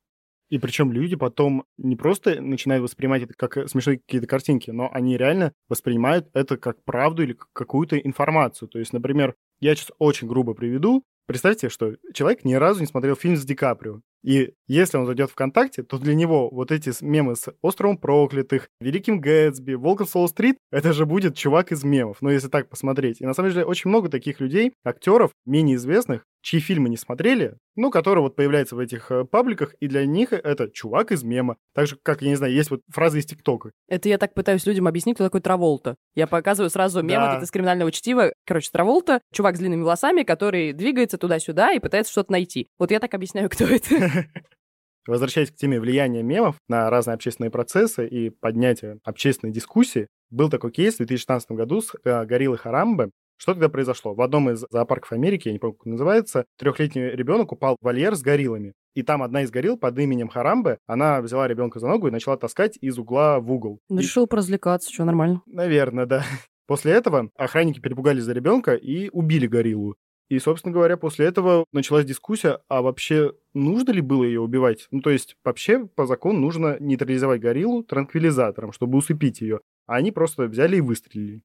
И 0.50 0.58
причем 0.58 0.92
люди 0.92 1.16
потом 1.16 1.64
не 1.76 1.96
просто 1.96 2.40
начинают 2.40 2.82
воспринимать 2.82 3.22
это 3.22 3.34
как 3.34 3.68
смешные 3.68 3.98
какие-то 3.98 4.26
картинки, 4.26 4.70
но 4.70 4.90
они 4.92 5.16
реально 5.16 5.52
воспринимают 5.68 6.28
это 6.32 6.56
как 6.56 6.82
правду 6.84 7.22
или 7.22 7.34
как 7.34 7.48
какую-то 7.52 7.98
информацию. 7.98 8.68
То 8.68 8.78
есть, 8.78 8.92
например, 8.92 9.34
я 9.60 9.74
сейчас 9.74 9.90
очень 9.98 10.28
грубо 10.28 10.54
приведу. 10.54 11.04
Представьте, 11.26 11.68
что 11.68 11.96
человек 12.14 12.44
ни 12.44 12.54
разу 12.54 12.80
не 12.80 12.86
смотрел 12.86 13.14
фильм 13.14 13.36
с 13.36 13.44
Ди 13.44 13.54
Каприо. 13.54 14.00
И 14.22 14.52
если 14.66 14.98
он 14.98 15.06
зайдет 15.06 15.30
ВКонтакте, 15.30 15.82
то 15.82 15.98
для 15.98 16.14
него 16.14 16.50
вот 16.50 16.70
эти 16.70 16.92
мемы 17.02 17.36
с 17.36 17.52
«Островом 17.62 17.98
проклятых», 17.98 18.68
«Великим 18.80 19.20
Гэтсби», 19.20 19.74
«Волк 19.74 20.06
с 20.06 20.14
Уолл-стрит»— 20.14 20.58
это 20.70 20.92
же 20.92 21.06
будет 21.06 21.36
чувак 21.36 21.72
из 21.72 21.84
мемов, 21.84 22.18
ну 22.20 22.30
если 22.30 22.48
так 22.48 22.68
посмотреть. 22.68 23.20
И 23.20 23.26
на 23.26 23.34
самом 23.34 23.50
деле 23.50 23.64
очень 23.64 23.88
много 23.88 24.08
таких 24.08 24.40
людей, 24.40 24.72
актеров, 24.84 25.32
менее 25.46 25.76
известных, 25.76 26.24
чьи 26.42 26.60
фильмы 26.60 26.88
не 26.88 26.96
смотрели, 26.96 27.56
ну, 27.76 27.90
которые 27.90 28.22
вот 28.22 28.36
появляются 28.36 28.76
в 28.76 28.78
этих 28.78 29.10
э, 29.10 29.24
пабликах, 29.24 29.74
и 29.80 29.86
для 29.86 30.04
них 30.04 30.32
это 30.32 30.68
чувак 30.68 31.12
из 31.12 31.22
мема. 31.22 31.56
Так 31.74 31.86
же, 31.86 31.96
как, 32.02 32.22
я 32.22 32.30
не 32.30 32.36
знаю, 32.36 32.52
есть 32.52 32.70
вот 32.70 32.80
фразы 32.88 33.20
из 33.20 33.26
ТикТока. 33.26 33.70
Это 33.88 34.08
я 34.08 34.18
так 34.18 34.34
пытаюсь 34.34 34.66
людям 34.66 34.86
объяснить, 34.88 35.16
кто 35.16 35.24
такой 35.24 35.40
Траволта. 35.40 35.96
Я 36.14 36.26
показываю 36.26 36.70
сразу 36.70 37.02
мем 37.02 37.20
да. 37.20 37.34
вот 37.34 37.44
из 37.44 37.50
криминального 37.50 37.92
чтива. 37.92 38.32
Короче, 38.46 38.70
Траволта, 38.72 39.20
чувак 39.32 39.56
с 39.56 39.58
длинными 39.58 39.82
волосами, 39.82 40.22
который 40.22 40.72
двигается 40.72 41.18
туда-сюда 41.18 41.72
и 41.72 41.78
пытается 41.78 42.12
что-то 42.12 42.32
найти. 42.32 42.66
Вот 42.78 42.90
я 42.90 43.00
так 43.00 43.14
объясняю, 43.14 43.48
кто 43.50 43.64
это. 43.64 44.07
Возвращаясь 45.06 45.50
к 45.50 45.56
теме 45.56 45.80
влияния 45.80 46.22
мемов 46.22 46.56
на 46.68 46.90
разные 46.90 47.14
общественные 47.14 47.50
процессы 47.50 48.06
и 48.06 48.28
поднятия 48.28 48.98
общественной 49.04 49.52
дискуссии, 49.52 50.08
был 50.30 50.50
такой 50.50 50.70
кейс 50.70 50.94
в 50.94 50.98
2016 50.98 51.52
году 51.52 51.80
с 51.80 51.94
э, 52.04 52.24
гориллой 52.26 52.58
Харамбе. 52.58 53.10
Что 53.38 53.54
тогда 53.54 53.68
произошло? 53.68 54.14
В 54.14 54.20
одном 54.20 54.50
из 54.50 54.66
зоопарков 54.68 55.12
Америки, 55.12 55.48
я 55.48 55.52
не 55.52 55.60
помню, 55.60 55.76
как 55.76 55.86
называется, 55.86 56.44
трехлетний 56.58 57.10
ребенок 57.10 57.52
упал 57.52 57.76
в 57.80 57.84
вольер 57.84 58.16
с 58.16 58.20
гориллами. 58.20 58.74
И 58.94 59.02
там 59.02 59.22
одна 59.22 59.42
из 59.42 59.50
горилл 59.50 59.78
под 59.78 59.96
именем 59.98 60.28
Харамбе, 60.28 60.78
она 60.86 61.22
взяла 61.22 61.46
ребенка 61.46 61.78
за 61.78 61.86
ногу 61.86 62.08
и 62.08 62.10
начала 62.10 62.36
таскать 62.36 62.76
из 62.80 62.98
угла 62.98 63.38
в 63.38 63.50
угол. 63.52 63.78
Решил 63.88 64.24
и... 64.24 64.28
поразвлекаться, 64.28 64.92
что, 64.92 65.04
нормально? 65.04 65.40
Наверное, 65.46 66.04
да. 66.04 66.24
После 66.66 66.92
этого 66.92 67.30
охранники 67.36 67.80
перепугались 67.80 68.24
за 68.24 68.32
ребенка 68.32 68.74
и 68.74 69.08
убили 69.10 69.46
гориллу. 69.46 69.96
И, 70.28 70.38
собственно 70.38 70.74
говоря, 70.74 70.96
после 70.96 71.26
этого 71.26 71.64
началась 71.72 72.04
дискуссия, 72.04 72.60
а 72.68 72.82
вообще 72.82 73.32
нужно 73.54 73.92
ли 73.92 74.02
было 74.02 74.24
ее 74.24 74.40
убивать? 74.40 74.86
Ну, 74.90 75.00
то 75.00 75.10
есть, 75.10 75.36
вообще, 75.42 75.86
по 75.86 76.06
закону 76.06 76.38
нужно 76.38 76.76
нейтрализовать 76.80 77.40
гориллу 77.40 77.82
транквилизатором, 77.82 78.72
чтобы 78.72 78.98
усыпить 78.98 79.40
ее. 79.40 79.60
А 79.86 79.96
они 79.96 80.12
просто 80.12 80.44
взяли 80.44 80.76
и 80.76 80.82
выстрелили. 80.82 81.42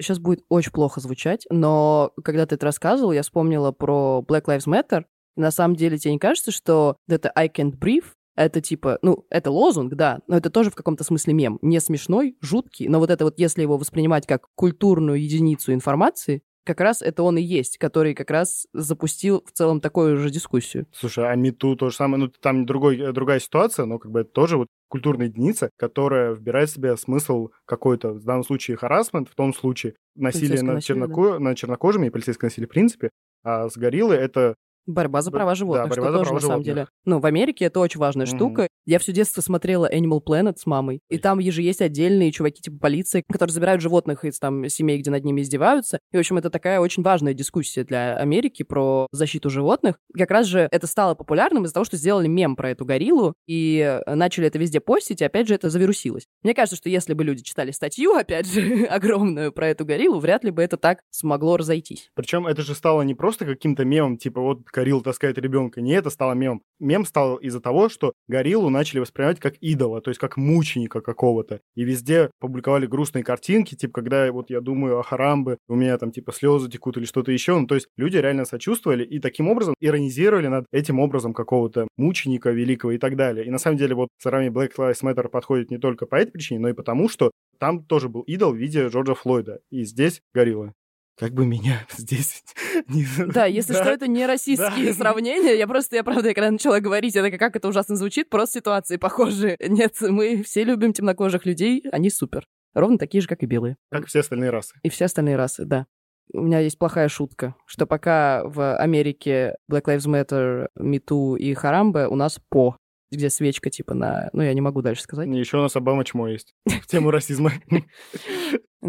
Сейчас 0.00 0.18
будет 0.18 0.44
очень 0.48 0.72
плохо 0.72 1.00
звучать, 1.00 1.46
но 1.50 2.12
когда 2.24 2.46
ты 2.46 2.56
это 2.56 2.66
рассказывал, 2.66 3.12
я 3.12 3.22
вспомнила 3.22 3.70
про 3.70 4.24
Black 4.26 4.46
Lives 4.46 4.66
Matter. 4.66 5.04
На 5.36 5.52
самом 5.52 5.76
деле, 5.76 5.98
тебе 5.98 6.14
не 6.14 6.18
кажется, 6.18 6.50
что 6.50 6.96
это 7.06 7.30
I 7.36 7.48
can't 7.48 7.78
breathe, 7.78 8.06
это 8.36 8.60
типа, 8.60 8.98
ну, 9.02 9.24
это 9.30 9.52
лозунг, 9.52 9.94
да, 9.94 10.20
но 10.26 10.36
это 10.36 10.50
тоже 10.50 10.70
в 10.70 10.74
каком-то 10.74 11.04
смысле 11.04 11.34
мем. 11.34 11.58
Не 11.62 11.80
смешной, 11.80 12.36
жуткий, 12.40 12.88
но 12.88 12.98
вот 12.98 13.10
это 13.10 13.24
вот, 13.24 13.38
если 13.38 13.62
его 13.62 13.78
воспринимать 13.78 14.26
как 14.26 14.48
культурную 14.56 15.22
единицу 15.22 15.72
информации, 15.72 16.42
как 16.64 16.80
раз 16.80 17.02
это 17.02 17.22
он 17.22 17.38
и 17.38 17.42
есть, 17.42 17.78
который 17.78 18.14
как 18.14 18.30
раз 18.30 18.66
запустил 18.72 19.44
в 19.46 19.52
целом 19.52 19.80
такую 19.80 20.16
же 20.16 20.30
дискуссию. 20.30 20.86
Слушай, 20.92 21.30
а 21.30 21.34
МИТУ 21.36 21.76
то 21.76 21.90
же 21.90 21.96
самое, 21.96 22.24
ну 22.24 22.28
там 22.28 22.66
другой, 22.66 22.98
э, 22.98 23.12
другая 23.12 23.38
ситуация, 23.38 23.84
но 23.84 23.98
как 23.98 24.10
бы 24.10 24.20
это 24.20 24.30
тоже 24.30 24.56
вот 24.56 24.68
культурная 24.88 25.26
единица, 25.26 25.70
которая 25.76 26.34
вбирает 26.34 26.70
в 26.70 26.74
себя 26.74 26.96
смысл 26.96 27.50
какой-то, 27.66 28.12
в 28.12 28.24
данном 28.24 28.44
случае 28.44 28.76
харасмент, 28.76 29.28
в 29.28 29.34
том 29.34 29.54
случае 29.54 29.94
насилие 30.16 30.62
над, 30.62 30.82
черноко... 30.82 31.38
над 31.38 31.56
чернокожими 31.56 32.06
и 32.06 32.10
полицейское 32.10 32.48
насилие 32.48 32.68
в 32.68 32.70
принципе, 32.70 33.10
а 33.42 33.68
с 33.68 33.76
гориллой 33.76 34.16
это 34.16 34.54
Борьба 34.86 35.22
за 35.22 35.30
права 35.30 35.52
да, 35.52 35.54
животных, 35.54 35.88
борьба 35.88 36.08
что 36.08 36.18
тоже 36.18 36.34
на 36.34 36.40
самом 36.40 36.62
животных. 36.64 36.64
деле. 36.64 36.86
Ну, 37.04 37.18
в 37.20 37.26
Америке 37.26 37.64
это 37.66 37.80
очень 37.80 38.00
важная 38.00 38.26
Мгм. 38.26 38.36
штука. 38.36 38.68
Я 38.86 38.98
все 38.98 39.12
детство 39.12 39.40
смотрела 39.40 39.90
Animal 39.90 40.20
Planet 40.26 40.56
с 40.58 40.66
мамой, 40.66 41.00
и 41.08 41.18
там 41.18 41.40
же 41.40 41.62
есть 41.62 41.80
отдельные 41.80 42.32
чуваки 42.32 42.60
типа 42.60 42.78
полиции, 42.78 43.22
которые 43.30 43.52
забирают 43.54 43.80
животных 43.80 44.24
из 44.24 44.38
там 44.38 44.68
семей, 44.68 44.98
где 44.98 45.10
над 45.10 45.24
ними 45.24 45.40
издеваются. 45.40 45.98
И, 46.12 46.16
в 46.16 46.20
общем, 46.20 46.36
это 46.36 46.50
такая 46.50 46.80
очень 46.80 47.02
важная 47.02 47.32
дискуссия 47.34 47.84
для 47.84 48.16
Америки 48.16 48.62
про 48.62 49.06
защиту 49.12 49.48
животных. 49.50 49.96
Как 50.16 50.30
раз 50.30 50.46
же 50.46 50.68
это 50.70 50.86
стало 50.86 51.14
популярным 51.14 51.64
из-за 51.64 51.74
того, 51.74 51.84
что 51.84 51.96
сделали 51.96 52.26
мем 52.26 52.56
про 52.56 52.70
эту 52.70 52.84
гориллу, 52.84 53.34
и 53.46 54.00
э, 54.06 54.14
начали 54.14 54.46
это 54.48 54.58
везде 54.58 54.80
постить, 54.80 55.22
и 55.22 55.24
опять 55.24 55.48
же 55.48 55.54
это 55.54 55.70
завирусилось. 55.70 56.26
Мне 56.42 56.54
кажется, 56.54 56.76
что 56.76 56.88
если 56.90 57.14
бы 57.14 57.24
люди 57.24 57.42
читали 57.42 57.70
статью, 57.70 58.12
опять 58.16 58.46
же, 58.46 58.84
огромную 58.84 59.52
про 59.52 59.68
эту 59.68 59.84
гориллу, 59.86 60.18
вряд 60.18 60.44
ли 60.44 60.50
бы 60.50 60.62
это 60.62 60.76
так 60.76 61.00
смогло 61.10 61.56
разойтись. 61.56 62.10
Причем 62.14 62.46
это 62.46 62.62
же 62.62 62.74
стало 62.74 63.02
не 63.02 63.14
просто 63.14 63.44
каким-то 63.46 63.84
мемом, 63.84 64.18
типа 64.18 64.40
вот 64.40 64.64
горилла 64.74 65.02
таскает 65.02 65.38
ребенка. 65.38 65.80
Не 65.80 65.92
это 65.92 66.10
стало 66.10 66.32
мемом. 66.32 66.62
Мем 66.80 67.04
стал 67.04 67.36
из-за 67.36 67.60
того, 67.60 67.88
что 67.88 68.12
гориллу 68.28 68.68
начали 68.70 68.98
воспринимать 68.98 69.40
как 69.40 69.54
идола, 69.60 70.00
то 70.00 70.10
есть 70.10 70.20
как 70.20 70.36
мученика 70.36 71.00
какого-то. 71.00 71.60
И 71.74 71.84
везде 71.84 72.30
публиковали 72.40 72.86
грустные 72.86 73.24
картинки, 73.24 73.74
типа 73.74 73.94
когда 73.94 74.30
вот 74.32 74.50
я 74.50 74.60
думаю 74.60 74.98
о 74.98 75.02
Харамбе, 75.02 75.58
у 75.68 75.76
меня 75.76 75.96
там 75.98 76.10
типа 76.10 76.32
слезы 76.32 76.68
текут 76.68 76.96
или 76.96 77.04
что-то 77.04 77.30
еще. 77.32 77.58
Ну, 77.58 77.66
то 77.66 77.76
есть 77.76 77.86
люди 77.96 78.16
реально 78.16 78.44
сочувствовали 78.44 79.04
и 79.04 79.20
таким 79.20 79.48
образом 79.48 79.74
иронизировали 79.80 80.48
над 80.48 80.66
этим 80.72 80.98
образом 80.98 81.32
какого-то 81.32 81.86
мученика 81.96 82.50
великого 82.50 82.92
и 82.92 82.98
так 82.98 83.16
далее. 83.16 83.46
И 83.46 83.50
на 83.50 83.58
самом 83.58 83.78
деле 83.78 83.94
вот 83.94 84.08
сравнение 84.18 84.52
Black 84.52 84.72
Lives 84.76 85.02
Matter 85.02 85.28
подходит 85.28 85.70
не 85.70 85.78
только 85.78 86.06
по 86.06 86.16
этой 86.16 86.32
причине, 86.32 86.60
но 86.60 86.68
и 86.68 86.72
потому, 86.72 87.08
что 87.08 87.30
там 87.58 87.84
тоже 87.84 88.08
был 88.08 88.22
идол 88.22 88.52
в 88.52 88.56
виде 88.56 88.88
Джорджа 88.88 89.14
Флойда. 89.14 89.60
И 89.70 89.84
здесь 89.84 90.20
горилла. 90.34 90.74
Как 91.16 91.32
бы 91.32 91.46
меня 91.46 91.86
здесь... 91.96 92.42
не- 92.88 93.06
Да, 93.32 93.46
если 93.46 93.74
что, 93.74 93.84
это 93.90 94.06
не 94.08 94.26
российские 94.26 94.88
Да. 94.88 94.94
сравнения. 94.94 95.54
Я 95.56 95.66
просто, 95.66 95.96
я 95.96 96.04
правда, 96.04 96.34
когда 96.34 96.50
начала 96.50 96.80
говорить, 96.80 97.14
это 97.16 97.30
как 97.38 97.56
это 97.56 97.68
ужасно 97.68 97.96
звучит, 97.96 98.28
просто 98.30 98.58
ситуации 98.58 98.96
похожие. 98.96 99.56
Нет, 99.66 99.94
мы 100.00 100.42
все 100.42 100.64
любим 100.64 100.92
темнокожих 100.92 101.46
людей, 101.46 101.84
они 101.92 102.10
супер. 102.10 102.46
Ровно 102.74 102.98
такие 102.98 103.20
же, 103.20 103.28
как 103.28 103.42
и 103.42 103.46
белые. 103.46 103.76
Как 103.90 104.06
все 104.06 104.20
остальные 104.20 104.50
расы. 104.50 104.74
И 104.82 104.88
все 104.88 105.04
остальные 105.04 105.36
расы, 105.36 105.64
да. 105.64 105.86
У 106.32 106.40
меня 106.40 106.58
есть 106.58 106.78
плохая 106.78 107.08
шутка, 107.08 107.54
что 107.66 107.86
пока 107.86 108.42
в 108.44 108.76
Америке 108.78 109.56
Black 109.70 109.84
Lives 109.84 110.08
Matter, 110.08 110.68
Too 110.76 111.38
и 111.38 111.54
Харамбе, 111.54 112.08
у 112.08 112.16
нас 112.16 112.40
по, 112.48 112.76
где 113.12 113.30
свечка 113.30 113.70
типа 113.70 113.94
на... 113.94 114.30
Ну, 114.32 114.42
я 114.42 114.52
не 114.54 114.60
могу 114.62 114.80
дальше 114.82 115.02
сказать. 115.02 115.28
Еще 115.28 115.58
у 115.58 115.60
нас 115.60 115.76
Обама 115.76 116.02
чмо 116.04 116.26
есть. 116.28 116.54
В 116.66 116.86
тему 116.88 117.10
расизма. 117.12 117.52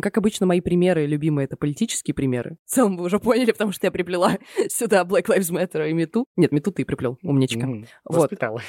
Как 0.02 0.18
обычно, 0.18 0.46
мои 0.46 0.62
примеры 0.62 1.06
любимые— 1.06 1.46
это 1.46 1.58
политические 1.58 2.14
примеры. 2.14 2.58
В 2.66 2.70
целом 2.70 2.98
вы 2.98 3.06
уже 3.06 3.20
поняли, 3.20 3.52
потому 3.52 3.72
что 3.72 3.88
я 3.88 3.92
приплела 3.92 4.38
сюда 4.70 5.04
Black 5.04 5.26
Lives 5.26 5.52
Matter 5.52 5.90
и 5.90 6.06
Too. 6.06 6.26
Нет, 6.36 6.52
Too 6.52 6.72
ты 6.72 6.86
приплел, 6.86 7.18
умничка. 7.24 7.66
Мгм. 7.66 7.88
Вот. 8.04 8.24
Воспитала. 8.24 8.62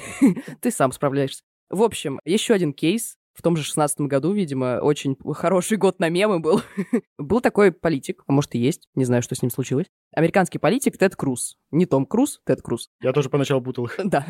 Ты 0.60 0.70
сам 0.70 0.92
справляешься. 0.92 1.42
В 1.70 1.82
общем, 1.82 2.20
еще 2.24 2.54
один 2.54 2.72
кейс. 2.72 3.16
В 3.34 3.42
том 3.42 3.56
же 3.56 3.64
шестнадцатом 3.64 4.06
году, 4.06 4.32
видимо, 4.32 4.78
очень 4.80 5.16
хороший 5.32 5.76
год 5.76 5.98
на 5.98 6.08
мемы 6.08 6.38
был. 6.38 6.62
был 7.18 7.40
такой 7.40 7.72
политик, 7.72 8.22
а 8.28 8.32
может 8.32 8.54
и 8.54 8.58
есть, 8.58 8.88
не 8.94 9.04
знаю, 9.04 9.22
что 9.22 9.34
с 9.34 9.42
ним 9.42 9.50
случилось. 9.50 9.86
Американский 10.14 10.58
политик 10.58 10.96
Тед 10.96 11.16
Круз. 11.16 11.56
Не 11.72 11.86
Том 11.86 12.06
Круз, 12.06 12.40
Тед 12.46 12.62
Круз. 12.62 12.88
Я 13.02 13.12
тоже 13.12 13.28
поначалу 13.28 13.62
путал 13.62 13.86
их. 13.86 13.98
Да. 14.04 14.24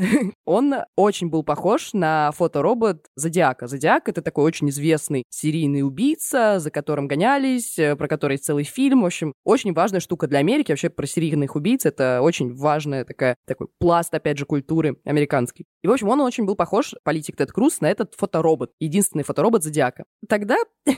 Он 0.47 0.75
очень 0.97 1.29
был 1.29 1.43
похож 1.43 1.93
на 1.93 2.33
фоторобот 2.33 3.07
Зодиака. 3.17 3.67
Зодиак— 3.67 4.09
это 4.11 4.23
такой 4.23 4.45
очень 4.45 4.71
известный 4.71 5.25
серийный 5.29 5.83
убийца, 5.83 6.59
за 6.59 6.71
которым 6.71 7.07
гонялись, 7.07 7.79
э, 7.79 7.97
про 7.97 8.09
который 8.09 8.35
есть 8.35 8.45
целый 8.45 8.65
фильм. 8.65 9.03
В 9.03 9.07
общем, 9.07 9.35
очень 9.45 9.75
важная 9.75 10.01
штука 10.01 10.27
для 10.27 10.39
Америки. 10.39 10.73
Вообще 10.73 10.89
про 10.89 11.07
серийных 11.07 11.55
убийц— 11.55 11.85
это 11.85 12.21
очень 12.23 12.55
важная 12.55 13.05
такая, 13.05 13.37
такой 13.47 13.67
пласт, 13.79 14.15
опять 14.15 14.39
же, 14.39 14.47
культуры 14.47 14.97
американской. 15.05 15.67
И, 15.83 15.87
в 15.87 15.93
общем, 15.93 16.09
он 16.09 16.21
очень 16.23 16.47
был 16.47 16.57
похож, 16.57 16.95
политик 17.05 17.37
Тед 17.37 17.53
Круз, 17.53 17.83
на 17.83 17.91
этот 17.91 18.15
фоторобот. 18.15 18.71
Единственный 18.81 19.25
фоторобот 19.25 19.63
Зодиака. 19.63 20.05
Тогда 20.29 20.57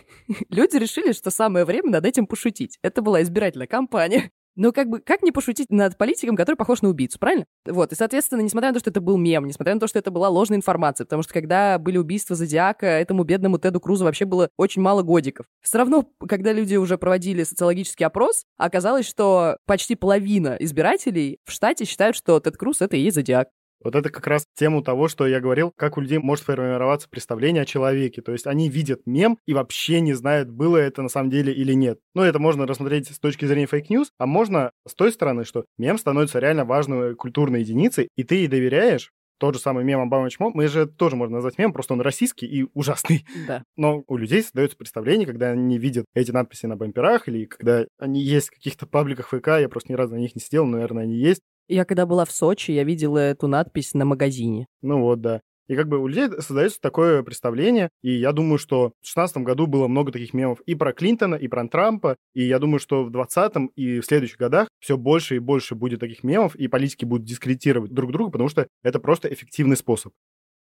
люди 0.49 0.77
решили, 0.77 1.13
что 1.13 1.31
самое 1.31 1.65
время 1.65 1.91
над 1.91 2.07
этим 2.07 2.27
пошутить. 2.27 2.79
Это 2.83 3.03
была 3.03 3.23
избирательная 3.23 3.67
кампания. 3.67 4.31
Но 4.57 4.73
как 4.73 4.89
бы, 4.89 5.01
как 5.01 5.23
не 5.23 5.33
пошутить 5.33 5.71
над 5.71 5.99
политиком, 5.99 6.35
который 6.35 6.57
похож 6.57 6.83
на 6.83 6.89
убийцу, 6.89 7.19
правильно? 7.19 7.45
Вот, 7.67 7.93
и, 7.93 7.95
соответственно, 7.95 8.41
несмотря 8.41 8.71
на 8.71 8.75
то, 8.75 8.81
что 8.81 8.91
это 8.91 9.03
был 9.03 9.19
мем, 9.19 9.47
несмотря 9.47 9.75
на 9.75 9.81
то, 9.81 9.87
что 9.87 9.99
это 9.99 10.11
была 10.11 10.31
ложная 10.31 10.57
информация, 10.57 11.05
потому 11.05 11.23
что 11.23 11.35
когда 11.35 11.79
были 11.79 11.99
убийства 11.99 12.35
Зодиака, 12.35 12.87
этому 12.87 13.25
бедному 13.25 13.59
Теду 13.59 13.81
Крузу 13.81 14.05
вообще 14.05 14.25
было 14.25 14.49
очень 14.57 14.81
мало 14.81 15.03
годиков. 15.03 15.47
Все 15.61 15.79
равно, 15.79 16.07
когда 16.27 16.53
люди 16.53 16.77
уже 16.77 16.97
проводили 16.97 17.45
социологический 17.45 18.07
опрос, 18.07 18.45
оказалось, 18.57 19.07
что 19.07 19.59
почти 19.67 19.95
половина 19.95 20.57
избирателей 20.59 21.39
в 21.45 21.53
штате 21.53 21.85
считают, 21.85 22.17
что 22.17 22.41
Тед 22.41 22.57
Круз— 22.57 22.81
это 22.81 22.97
и 22.97 23.01
есть 23.01 23.17
Зодиак. 23.17 23.49
Вот 23.87 23.95
это 23.95 24.11
как 24.11 24.27
раз 24.27 24.49
тему 24.57 24.83
того, 24.83 25.07
что 25.07 25.29
я 25.29 25.39
говорил, 25.39 25.73
как 25.77 25.97
у 25.97 26.01
людей 26.01 26.19
может 26.19 26.45
формироваться 26.45 27.09
представление 27.09 27.63
о 27.63 27.67
человеке. 27.67 28.21
То 28.21 28.33
есть 28.33 28.49
они 28.49 28.69
видят 28.69 29.03
мем 29.07 29.39
и 29.47 29.55
вообще 29.55 30.01
не 30.01 30.13
знают, 30.13 30.51
было 30.51 30.77
это 30.77 31.03
на 31.03 31.09
самом 31.09 31.31
деле 31.31 31.53
или 31.53 31.73
нет. 31.73 32.01
Ну, 32.13 32.23
это 32.23 32.41
можно 32.41 32.67
рассмотреть 32.67 33.09
с 33.09 33.21
точки 33.21 33.45
зрения 33.45 33.67
fake 33.67 33.86
news, 33.86 34.11
а 34.19 34.27
можно 34.27 34.73
с 34.89 34.95
той 34.97 35.13
стороны, 35.13 35.45
что 35.45 35.67
мем 35.79 35.99
становится 35.99 36.41
реально 36.41 36.65
важной 36.65 37.15
культурной 37.15 37.61
единицей, 37.61 38.09
и 38.17 38.25
ты 38.25 38.35
ей 38.35 38.49
доверяешь, 38.49 39.13
тот 39.39 39.55
же 39.55 39.61
самый 39.61 39.85
мем 39.85 40.01
Обама 40.01 40.31
Чмо, 40.31 40.51
мы 40.53 40.67
же 40.67 40.87
тоже 40.87 41.15
можно 41.15 41.37
назвать 41.37 41.57
мем, 41.57 41.73
просто 41.73 41.95
он 41.95 42.01
российский 42.01 42.47
и 42.47 42.67
ужасный. 42.75 43.25
Да. 43.47 43.63
Но 43.77 44.03
у 44.09 44.17
людей 44.17 44.43
создается 44.43 44.77
представление, 44.77 45.27
когда 45.27 45.51
они 45.51 45.79
видят 45.79 46.07
эти 46.13 46.33
надписи 46.33 46.67
на 46.67 46.75
бамперах, 46.75 47.29
или 47.29 47.45
когда 47.45 47.85
они 48.01 48.21
есть 48.21 48.49
в 48.49 48.51
каких-то 48.51 48.87
пабликах 48.87 49.29
ВК, 49.29 49.47
я 49.61 49.69
просто 49.69 49.93
ни 49.93 49.97
разу 49.97 50.15
на 50.15 50.19
них 50.19 50.35
не 50.35 50.41
сидел, 50.41 50.65
но, 50.65 50.73
наверное, 50.73 51.05
они 51.05 51.17
есть. 51.17 51.43
Я 51.69 51.85
когда 51.85 52.07
была 52.07 52.25
в 52.25 52.31
Сочи, 52.31 52.71
я 52.71 52.85
видела 52.85 53.19
эту 53.19 53.49
надпись 53.49 53.95
на 53.95 54.05
магазине. 54.05 54.67
Ну 54.83 55.01
вот, 55.01 55.21
да. 55.21 55.41
И 55.69 55.75
как 55.75 55.89
бы 55.89 55.99
у 55.99 56.07
людей 56.07 56.29
создается 56.41 56.81
такое 56.81 57.25
представление, 57.25 57.89
и 58.01 58.13
я 58.13 58.33
думаю, 58.33 58.59
что 58.59 58.91
в 59.01 59.07
2016 59.07 59.39
году 59.39 59.67
было 59.67 59.89
много 59.89 60.13
таких 60.13 60.33
мемов 60.33 60.61
и 60.61 60.77
про 60.77 60.93
Клинтона, 60.93 61.35
и 61.35 61.49
про 61.49 61.67
Трампа, 61.67 62.17
и 62.35 62.45
я 62.45 62.61
думаю, 62.61 62.79
что 62.79 63.03
в 63.03 63.11
2020 63.11 63.73
и 63.75 64.01
в 64.01 64.05
следующих 64.05 64.39
годах 64.39 64.69
все 64.79 64.97
больше 64.97 65.37
и 65.37 65.41
больше 65.41 65.75
будет 65.75 66.01
таких 66.01 66.23
мемов, 66.23 66.55
и 66.55 66.69
политики 66.69 67.05
будут 67.05 67.27
дискредитировать 67.27 67.93
друг 67.93 68.13
друга, 68.13 68.31
потому 68.31 68.49
что 68.49 68.69
это 68.85 69.01
просто 69.01 69.33
эффективный 69.33 69.77
способ. 69.77 70.13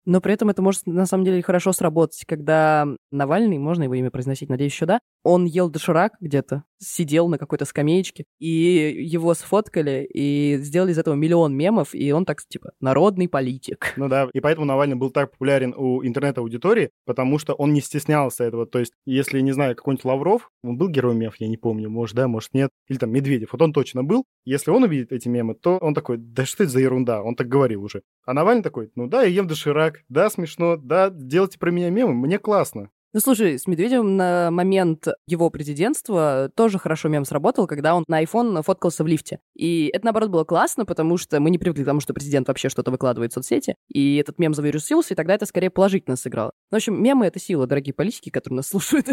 Но 0.07 0.21
при 0.21 0.33
этом 0.33 0.49
это 0.49 0.62
может 0.62 0.87
на 0.87 1.05
самом 1.05 1.25
деле 1.25 1.42
хорошо 1.42 1.73
сработать, 1.73 2.25
когда 2.27 2.87
Навальный, 3.11 3.59
можно 3.59 3.83
его 3.83 3.95
имя 3.95 4.12
произносить, 4.12 4.49
надеюсь, 4.49 4.73
еще 4.73 4.87
да, 4.87 5.01
он 5.27 5.45
ел 5.45 5.69
доширак 5.69 6.12
где-то, 6.21 6.62
сидел 6.79 7.27
на 7.27 7.37
какой-то 7.37 7.65
скамеечке, 7.65 8.27
и 8.39 8.49
его 8.49 9.35
сфоткали, 9.35 10.09
и 10.09 10.57
сделали 10.59 10.93
из 10.93 10.99
этого 10.99 11.15
миллион 11.15 11.53
мемов, 11.53 11.95
и 11.95 12.12
он 12.12 12.25
так, 12.25 12.39
типа, 12.47 12.71
народный 12.81 13.29
политик. 13.29 13.93
Ну 13.97 14.09
да, 14.09 14.29
и 14.33 14.39
поэтому 14.39 14.67
Навальный 14.67 14.95
был 14.95 15.11
так 15.11 15.33
популярен 15.33 15.75
у 15.77 16.05
интернет-аудитории, 16.07 16.91
потому 17.07 17.39
что 17.41 17.55
он 17.55 17.73
не 17.73 17.81
стеснялся 17.81 18.45
этого. 18.45 18.67
То 18.67 18.79
есть, 18.79 18.93
если, 19.05 19.41
не 19.41 19.51
знаю, 19.51 19.75
какой-нибудь 19.75 20.05
Лавров, 20.05 20.51
он 20.62 20.79
был 20.79 20.89
героем 20.89 21.19
мемов, 21.19 21.41
я 21.41 21.49
не 21.49 21.57
помню, 21.57 21.91
может 21.91 22.15
да, 22.15 22.29
может 22.29 22.55
нет, 22.55 22.71
или 22.87 22.99
там 22.99 23.11
Медведев, 23.11 23.49
вот 23.51 23.61
он 23.61 23.73
точно 23.73 24.05
был. 24.05 24.25
Если 24.45 24.71
он 24.71 24.85
увидит 24.85 25.11
эти 25.11 25.27
мемы, 25.27 25.57
то 25.57 25.79
он 25.79 25.93
такой, 25.93 26.19
да 26.19 26.47
что 26.47 26.62
это 26.62 26.73
за 26.73 26.79
ерунда, 26.79 27.21
он 27.23 27.35
так 27.35 27.49
говорил 27.49 27.83
уже. 27.83 28.03
А 28.25 28.33
Навальный 28.33 28.62
такой, 28.62 28.93
ну 28.95 29.09
да, 29.09 29.23
я 29.23 29.29
ем 29.29 29.49
доширак, 29.49 30.03
да, 30.09 30.31
смешно, 30.31 30.77
да, 30.77 31.11
делайте 31.11 31.59
про 31.59 31.73
меня 31.73 31.91
мемы, 31.91 32.15
мне 32.15 32.39
классно. 32.39 32.91
Ну, 33.16 33.20
слушай, 33.20 33.59
с 33.59 33.66
Медведевым 33.66 34.18
на 34.18 34.50
момент 34.50 35.09
его 35.26 35.48
президентства 35.48 36.50
тоже 36.55 36.79
хорошо 36.79 37.09
мем 37.09 37.24
сработал, 37.24 37.66
когда 37.66 37.94
он 37.94 38.05
на 38.09 38.22
iPhone 38.22 38.62
фоткался 38.62 39.05
в 39.05 39.07
лифте. 39.07 39.38
И 39.55 39.90
это, 39.94 40.05
наоборот, 40.05 40.29
было 40.29 40.44
классно, 40.44 40.85
потому 40.85 41.16
что 41.16 41.40
мы 41.40 41.48
не 41.48 41.57
привыкли 41.57 41.83
к 41.83 41.87
тому, 41.87 42.00
что 42.00 42.12
президент 42.12 42.46
вообще 42.48 42.68
что-то 42.68 42.90
выкладывает 42.90 43.33
в 43.33 43.35
соцсети, 43.35 43.74
и 43.88 44.16
этот 44.16 44.38
мем 44.38 44.52
завирусился, 44.52 45.14
и 45.14 45.16
тогда 45.16 45.33
это 45.35 45.46
скорее 45.46 45.70
положительно 45.70 46.16
сыграло. 46.16 46.50
В 46.70 46.74
общем, 46.74 47.02
мемы— 47.02 47.24
это 47.29 47.40
сила, 47.40 47.66
дорогие 47.66 47.94
политики, 47.94 48.29
которые 48.29 48.57
нас 48.57 48.66
слушают. 48.66 49.07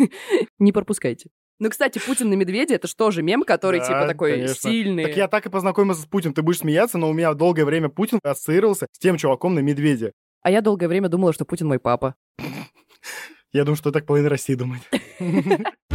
Не 0.58 0.72
пропускайте. 0.72 1.30
Ну, 1.60 1.70
кстати, 1.70 2.00
Путин 2.04 2.30
на 2.30 2.34
медведе— 2.34 2.74
это 2.74 2.88
же 2.88 2.96
тоже 2.96 3.22
мем, 3.22 3.44
который, 3.44 3.78
Да, 3.78 3.86
типа, 3.86 4.08
такой 4.08 4.32
конечно. 4.32 4.68
сильный. 4.68 5.04
Так 5.04 5.16
я 5.16 5.28
так 5.28 5.46
и 5.46 5.48
познакомился 5.48 6.02
с 6.02 6.06
Путиным, 6.06 6.34
ты 6.34 6.42
будешь 6.42 6.58
смеяться, 6.58 6.98
но 6.98 7.08
у 7.08 7.12
меня 7.12 7.32
долгое 7.34 7.64
время 7.64 7.88
Путин 7.88 8.18
ассоциировался 8.24 8.88
с 8.90 8.98
тем 8.98 9.16
чуваком 9.16 9.54
на 9.54 9.60
медведе. 9.60 10.10
А 10.42 10.50
я 10.50 10.60
долгое 10.60 10.88
время 10.88 11.08
думала, 11.08 11.32
что 11.32 11.44
Путин 11.44 11.68
мой 11.68 11.78
папа. 11.78 12.16
Я 13.54 13.62
думаю, 13.64 13.76
что 13.76 13.92
так 13.92 14.04
половина 14.04 14.30
России 14.30 14.56
думает. 14.56 14.82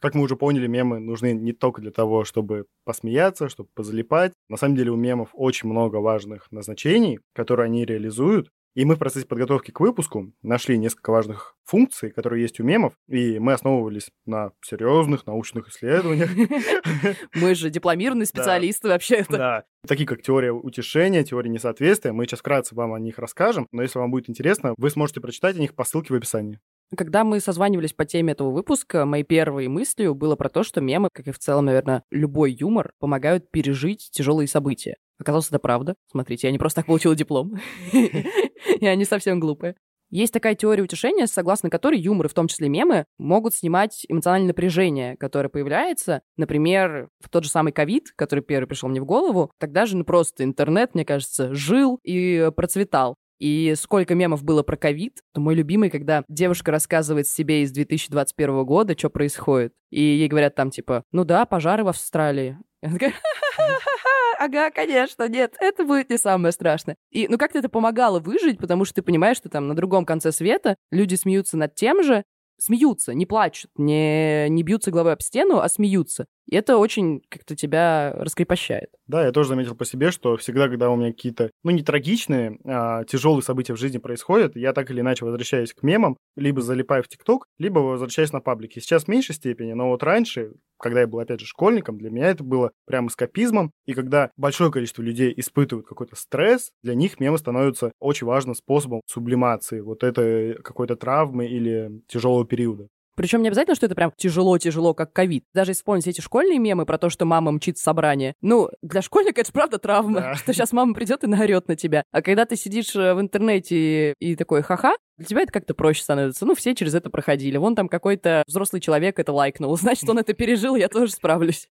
Как 0.00 0.16
мы 0.16 0.22
уже 0.22 0.34
поняли, 0.34 0.66
мемы 0.66 0.98
нужны 0.98 1.32
не 1.32 1.52
только 1.52 1.80
для 1.80 1.92
того, 1.92 2.24
чтобы 2.24 2.66
посмеяться, 2.84 3.48
чтобы 3.48 3.68
позалипать. 3.72 4.32
На 4.48 4.56
самом 4.56 4.74
деле 4.74 4.90
у 4.90 4.96
мемов 4.96 5.28
очень 5.32 5.68
много 5.68 5.98
важных 5.98 6.50
назначений, 6.50 7.20
которые 7.34 7.66
они 7.66 7.84
реализуют. 7.84 8.50
И 8.74 8.84
мы 8.86 8.96
в 8.96 8.98
процессе 8.98 9.26
подготовки 9.26 9.70
к 9.70 9.80
выпуску 9.80 10.32
нашли 10.42 10.78
несколько 10.78 11.10
важных 11.10 11.56
функций, 11.64 12.10
которые 12.10 12.42
есть 12.42 12.58
у 12.58 12.64
мемов, 12.64 12.94
и 13.06 13.38
мы 13.38 13.52
основывались 13.52 14.10
на 14.24 14.52
серьезных 14.62 15.26
научных 15.26 15.68
исследованиях. 15.68 16.30
Мы 17.34 17.54
же 17.54 17.70
дипломированные 17.70 18.26
специалисты 18.26 18.88
вообще-то. 18.88 19.36
Да, 19.36 19.64
такие 19.86 20.06
как 20.06 20.22
теория 20.22 20.52
утешения, 20.52 21.22
теория 21.22 21.50
несоответствия. 21.50 22.12
Мы 22.12 22.24
сейчас 22.24 22.40
вкратце 22.40 22.74
вам 22.74 22.94
о 22.94 23.00
них 23.00 23.18
расскажем, 23.18 23.68
но 23.72 23.82
если 23.82 23.98
вам 23.98 24.10
будет 24.10 24.28
интересно, 24.28 24.74
вы 24.76 24.90
сможете 24.90 25.20
прочитать 25.20 25.56
о 25.56 25.60
них 25.60 25.74
по 25.74 25.84
ссылке 25.84 26.12
в 26.12 26.16
описании. 26.16 26.58
Когда 26.94 27.24
мы 27.24 27.40
созванивались 27.40 27.94
по 27.94 28.04
теме 28.04 28.32
этого 28.32 28.50
выпуска, 28.50 29.06
моей 29.06 29.24
первой 29.24 29.66
мыслью 29.68 30.14
было 30.14 30.36
про 30.36 30.50
то, 30.50 30.62
что 30.62 30.82
мемы, 30.82 31.08
как 31.10 31.26
и 31.26 31.32
в 31.32 31.38
целом, 31.38 31.64
наверное, 31.64 32.04
любой 32.10 32.52
юмор, 32.52 32.92
помогают 32.98 33.50
пережить 33.50 34.10
тяжелые 34.12 34.46
события. 34.46 34.96
Оказалось, 35.22 35.48
это 35.48 35.60
правда. 35.60 35.94
Смотрите, 36.10 36.48
я 36.48 36.52
не 36.52 36.58
просто 36.58 36.80
так 36.80 36.86
получила 36.86 37.14
диплом. 37.14 37.54
Я 38.80 38.96
не 38.96 39.04
совсем 39.04 39.38
глупая. 39.38 39.76
Есть 40.10 40.32
такая 40.32 40.56
теория 40.56 40.82
утешения, 40.82 41.26
согласно 41.28 41.70
которой 41.70 41.98
юмор, 42.00 42.26
и 42.26 42.28
в 42.28 42.34
том 42.34 42.48
числе 42.48 42.68
мемы, 42.68 43.06
могут 43.18 43.54
снимать 43.54 44.04
эмоциональное 44.08 44.48
напряжение, 44.48 45.16
которое 45.16 45.48
появляется. 45.48 46.22
Например, 46.36 47.08
в 47.20 47.28
тот 47.28 47.44
же 47.44 47.50
самый 47.50 47.72
ковид, 47.72 48.08
который 48.16 48.40
первый 48.40 48.66
пришел 48.66 48.88
мне 48.88 49.00
в 49.00 49.04
голову, 49.04 49.52
тогда 49.58 49.86
же 49.86 49.96
ну, 49.96 50.04
просто 50.04 50.42
интернет, 50.42 50.94
мне 50.94 51.04
кажется, 51.04 51.54
жил 51.54 52.00
и 52.02 52.50
процветал. 52.56 53.14
И 53.38 53.74
сколько 53.76 54.16
мемов 54.16 54.42
было 54.42 54.64
про 54.64 54.76
ковид, 54.76 55.20
то 55.32 55.40
мой 55.40 55.54
любимый, 55.54 55.88
когда 55.88 56.24
девушка 56.28 56.72
рассказывает 56.72 57.28
себе 57.28 57.62
из 57.62 57.70
2021 57.70 58.64
года, 58.64 58.98
что 58.98 59.08
происходит. 59.08 59.72
И 59.90 60.02
ей 60.02 60.26
говорят 60.26 60.56
там 60.56 60.70
типа, 60.70 61.04
ну 61.12 61.24
да, 61.24 61.46
пожары 61.46 61.84
в 61.84 61.88
Австралии. 61.88 62.58
ага, 64.44 64.70
конечно, 64.70 65.28
нет, 65.28 65.54
это 65.60 65.84
будет 65.84 66.10
не 66.10 66.18
самое 66.18 66.52
страшное. 66.52 66.96
И, 67.10 67.28
ну, 67.28 67.38
как-то 67.38 67.58
это 67.58 67.68
помогало 67.68 68.20
выжить, 68.20 68.58
потому 68.58 68.84
что 68.84 68.96
ты 68.96 69.02
понимаешь, 69.02 69.36
что 69.36 69.48
там 69.48 69.68
на 69.68 69.74
другом 69.74 70.04
конце 70.04 70.32
света 70.32 70.76
люди 70.90 71.14
смеются 71.14 71.56
над 71.56 71.74
тем 71.74 72.02
же, 72.02 72.24
смеются, 72.58 73.14
не 73.14 73.26
плачут, 73.26 73.70
не, 73.76 74.48
не 74.48 74.62
бьются 74.62 74.90
головой 74.90 75.14
об 75.14 75.22
стену, 75.22 75.58
а 75.58 75.68
смеются. 75.68 76.26
И 76.48 76.56
это 76.56 76.76
очень 76.76 77.22
как-то 77.28 77.54
тебя 77.56 78.12
раскрепощает. 78.16 78.90
Да, 79.06 79.24
я 79.24 79.32
тоже 79.32 79.50
заметил 79.50 79.74
по 79.74 79.84
себе, 79.84 80.10
что 80.10 80.36
всегда, 80.36 80.68
когда 80.68 80.90
у 80.90 80.96
меня 80.96 81.12
какие-то, 81.12 81.50
ну, 81.62 81.70
не 81.70 81.82
трагичные, 81.82 82.58
а 82.64 83.04
тяжелые 83.04 83.42
события 83.42 83.74
в 83.74 83.78
жизни 83.78 83.98
происходят, 83.98 84.56
я 84.56 84.72
так 84.72 84.90
или 84.90 85.00
иначе 85.00 85.24
возвращаюсь 85.24 85.72
к 85.72 85.82
мемам, 85.82 86.16
либо 86.36 86.60
залипаю 86.60 87.02
в 87.02 87.08
ТикТок, 87.08 87.46
либо 87.58 87.78
возвращаюсь 87.78 88.32
на 88.32 88.40
паблики. 88.40 88.78
Сейчас 88.78 89.04
в 89.04 89.08
меньшей 89.08 89.34
степени, 89.34 89.72
но 89.72 89.88
вот 89.88 90.02
раньше, 90.02 90.52
когда 90.78 91.00
я 91.00 91.06
был, 91.06 91.20
опять 91.20 91.40
же, 91.40 91.46
школьником, 91.46 91.98
для 91.98 92.10
меня 92.10 92.28
это 92.28 92.42
было 92.44 92.72
прям 92.86 93.08
эскапизмом. 93.08 93.70
И 93.86 93.94
когда 93.94 94.30
большое 94.36 94.70
количество 94.70 95.02
людей 95.02 95.32
испытывают 95.36 95.86
какой-то 95.86 96.16
стресс, 96.16 96.70
для 96.82 96.94
них 96.94 97.20
мемы 97.20 97.38
становятся 97.38 97.92
очень 98.00 98.26
важным 98.26 98.54
способом 98.54 99.00
сублимации 99.06 99.80
вот 99.80 100.02
этой 100.04 100.54
какой-то 100.62 100.96
травмы 100.96 101.46
или 101.46 102.02
тяжелого 102.08 102.46
периода. 102.46 102.88
Причем 103.22 103.40
не 103.42 103.48
обязательно, 103.48 103.76
что 103.76 103.86
это 103.86 103.94
прям 103.94 104.12
тяжело-тяжело, 104.16 104.94
как 104.94 105.12
ковид. 105.12 105.44
Даже 105.54 105.74
вспомнить 105.74 106.08
эти 106.08 106.20
школьные 106.20 106.58
мемы 106.58 106.84
про 106.86 106.98
то, 106.98 107.08
что 107.08 107.24
мама 107.24 107.52
мчит 107.52 107.78
с 107.78 107.80
собрания. 107.80 108.34
Ну, 108.40 108.68
для 108.82 109.00
школьника 109.00 109.42
это 109.42 109.46
же 109.46 109.52
правда 109.52 109.78
травма, 109.78 110.20
да. 110.20 110.34
что 110.34 110.52
сейчас 110.52 110.72
мама 110.72 110.92
придет 110.92 111.22
и 111.22 111.28
наорет 111.28 111.68
на 111.68 111.76
тебя. 111.76 112.02
А 112.10 112.20
когда 112.20 112.46
ты 112.46 112.56
сидишь 112.56 112.96
э, 112.96 113.14
в 113.14 113.20
интернете 113.20 114.14
и 114.18 114.34
такой 114.34 114.62
ха-ха, 114.62 114.96
для 115.18 115.26
тебя 115.26 115.42
это 115.42 115.52
как-то 115.52 115.72
проще 115.72 116.02
становится. 116.02 116.44
Ну, 116.44 116.56
все 116.56 116.74
через 116.74 116.96
это 116.96 117.10
проходили. 117.10 117.56
Вон 117.58 117.76
там 117.76 117.88
какой-то 117.88 118.42
взрослый 118.48 118.80
человек 118.80 119.20
это 119.20 119.32
лайкнул. 119.32 119.76
Значит, 119.78 120.10
он 120.10 120.18
это 120.18 120.32
пережил, 120.32 120.74
я 120.74 120.88
тоже 120.88 121.12
справлюсь. 121.12 121.68